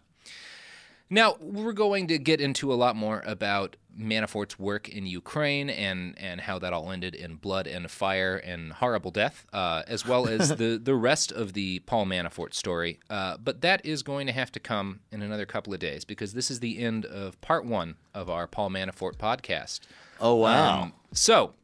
Now 1.10 1.36
we're 1.40 1.72
going 1.72 2.06
to 2.08 2.18
get 2.18 2.40
into 2.40 2.72
a 2.72 2.74
lot 2.74 2.96
more 2.96 3.22
about 3.26 3.76
Manafort's 3.98 4.58
work 4.58 4.88
in 4.88 5.06
Ukraine 5.06 5.70
and 5.70 6.18
and 6.18 6.40
how 6.40 6.58
that 6.58 6.72
all 6.72 6.90
ended 6.90 7.14
in 7.14 7.36
blood 7.36 7.66
and 7.66 7.90
fire 7.90 8.36
and 8.36 8.72
horrible 8.74 9.10
death, 9.10 9.46
uh, 9.52 9.82
as 9.86 10.06
well 10.06 10.28
as 10.28 10.48
the 10.56 10.80
the 10.82 10.94
rest 10.94 11.32
of 11.32 11.52
the 11.52 11.80
Paul 11.80 12.06
Manafort 12.06 12.54
story. 12.54 13.00
Uh, 13.08 13.36
but 13.36 13.60
that 13.62 13.84
is 13.84 14.02
going 14.02 14.26
to 14.26 14.32
have 14.32 14.52
to 14.52 14.60
come 14.60 15.00
in 15.10 15.22
another 15.22 15.46
couple 15.46 15.72
of 15.72 15.80
days 15.80 16.04
because 16.04 16.34
this 16.34 16.50
is 16.50 16.60
the 16.60 16.78
end 16.78 17.04
of 17.06 17.40
part 17.40 17.64
one 17.64 17.96
of 18.14 18.28
our 18.28 18.46
Paul 18.46 18.70
Manafort 18.70 19.16
podcast. 19.16 19.80
Oh 20.20 20.36
wow. 20.36 20.82
Um, 20.82 20.92
so 21.12 21.54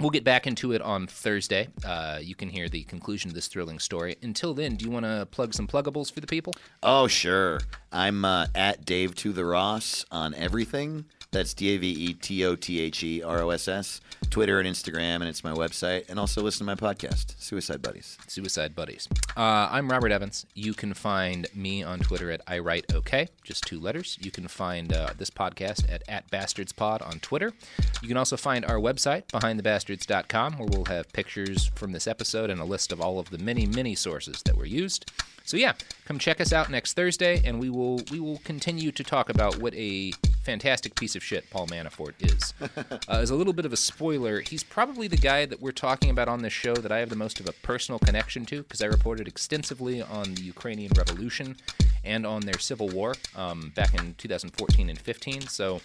we'll 0.00 0.10
get 0.10 0.24
back 0.24 0.46
into 0.46 0.72
it 0.72 0.82
on 0.82 1.06
Thursday. 1.06 1.68
Uh, 1.84 2.18
you 2.20 2.34
can 2.34 2.48
hear 2.48 2.68
the 2.68 2.84
conclusion 2.84 3.30
of 3.30 3.34
this 3.34 3.48
thrilling 3.48 3.78
story. 3.78 4.16
Until 4.22 4.54
then, 4.54 4.76
do 4.76 4.84
you 4.84 4.90
want 4.90 5.04
to 5.04 5.26
plug 5.30 5.54
some 5.54 5.66
pluggables 5.66 6.12
for 6.12 6.20
the 6.20 6.26
people? 6.26 6.52
Oh, 6.82 7.06
sure. 7.06 7.60
I'm 7.92 8.24
uh, 8.24 8.46
at 8.54 8.84
Dave 8.84 9.14
to 9.16 9.32
the 9.32 9.44
Ross 9.44 10.04
on 10.10 10.34
everything. 10.34 11.04
That's 11.32 11.54
D 11.54 11.74
A 11.74 11.78
V 11.78 11.88
E 11.88 12.14
T 12.14 12.44
O 12.44 12.56
T 12.56 12.80
H 12.80 13.04
E 13.04 13.22
R 13.22 13.42
O 13.42 13.50
S 13.50 13.68
S, 13.68 14.00
Twitter 14.30 14.58
and 14.58 14.68
Instagram, 14.68 15.16
and 15.16 15.24
it's 15.24 15.44
my 15.44 15.52
website. 15.52 16.08
And 16.08 16.18
also 16.18 16.42
listen 16.42 16.66
to 16.66 16.74
my 16.74 16.74
podcast, 16.74 17.40
Suicide 17.40 17.80
Buddies. 17.80 18.18
Suicide 18.26 18.74
Buddies. 18.74 19.08
Uh, 19.36 19.68
I'm 19.70 19.88
Robert 19.88 20.10
Evans. 20.10 20.44
You 20.54 20.74
can 20.74 20.92
find 20.92 21.46
me 21.54 21.84
on 21.84 22.00
Twitter 22.00 22.32
at 22.32 22.40
I 22.48 22.58
write 22.58 22.92
okay, 22.92 23.28
just 23.44 23.64
two 23.64 23.78
letters. 23.78 24.18
You 24.20 24.32
can 24.32 24.48
find 24.48 24.92
uh, 24.92 25.10
this 25.16 25.30
podcast 25.30 25.88
at, 25.88 26.02
at 26.08 26.28
bastardspod 26.32 27.06
on 27.06 27.20
Twitter. 27.20 27.52
You 28.02 28.08
can 28.08 28.16
also 28.16 28.36
find 28.36 28.64
our 28.64 28.78
website, 28.78 29.26
behindthebastards.com, 29.28 30.58
where 30.58 30.68
we'll 30.68 30.86
have 30.86 31.12
pictures 31.12 31.70
from 31.76 31.92
this 31.92 32.08
episode 32.08 32.50
and 32.50 32.60
a 32.60 32.64
list 32.64 32.90
of 32.90 33.00
all 33.00 33.20
of 33.20 33.30
the 33.30 33.38
many, 33.38 33.66
many 33.66 33.94
sources 33.94 34.42
that 34.42 34.56
were 34.56 34.66
used. 34.66 35.08
So 35.50 35.56
yeah, 35.56 35.72
come 36.04 36.20
check 36.20 36.40
us 36.40 36.52
out 36.52 36.70
next 36.70 36.92
Thursday, 36.92 37.42
and 37.44 37.58
we 37.58 37.70
will 37.70 38.02
we 38.12 38.20
will 38.20 38.38
continue 38.44 38.92
to 38.92 39.02
talk 39.02 39.30
about 39.30 39.58
what 39.58 39.74
a 39.74 40.12
fantastic 40.44 40.94
piece 40.94 41.16
of 41.16 41.24
shit 41.24 41.50
Paul 41.50 41.66
Manafort 41.66 42.12
is. 42.20 42.54
uh, 42.86 42.98
as 43.08 43.30
a 43.30 43.34
little 43.34 43.52
bit 43.52 43.64
of 43.64 43.72
a 43.72 43.76
spoiler, 43.76 44.42
he's 44.42 44.62
probably 44.62 45.08
the 45.08 45.16
guy 45.16 45.46
that 45.46 45.60
we're 45.60 45.72
talking 45.72 46.08
about 46.08 46.28
on 46.28 46.42
this 46.42 46.52
show 46.52 46.74
that 46.74 46.92
I 46.92 46.98
have 46.98 47.08
the 47.08 47.16
most 47.16 47.40
of 47.40 47.48
a 47.48 47.52
personal 47.64 47.98
connection 47.98 48.46
to 48.46 48.62
because 48.62 48.80
I 48.80 48.86
reported 48.86 49.26
extensively 49.26 50.00
on 50.00 50.34
the 50.34 50.42
Ukrainian 50.42 50.92
Revolution 50.96 51.56
and 52.04 52.24
on 52.24 52.42
their 52.42 52.60
civil 52.60 52.88
war 52.88 53.16
um, 53.34 53.72
back 53.74 53.92
in 53.94 54.14
2014 54.18 54.88
and 54.88 55.00
15. 55.00 55.48
So 55.48 55.80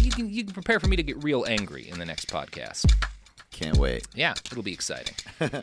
you 0.00 0.10
can, 0.10 0.28
you 0.28 0.44
can 0.44 0.52
prepare 0.52 0.80
for 0.80 0.88
me 0.88 0.96
to 0.96 1.02
get 1.02 1.24
real 1.24 1.46
angry 1.48 1.88
in 1.88 1.98
the 1.98 2.04
next 2.04 2.28
podcast. 2.28 2.92
Can't 3.50 3.78
wait. 3.78 4.06
Yeah, 4.14 4.34
it'll 4.52 4.62
be 4.62 4.74
exciting. 4.74 5.14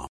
com. 0.01 0.10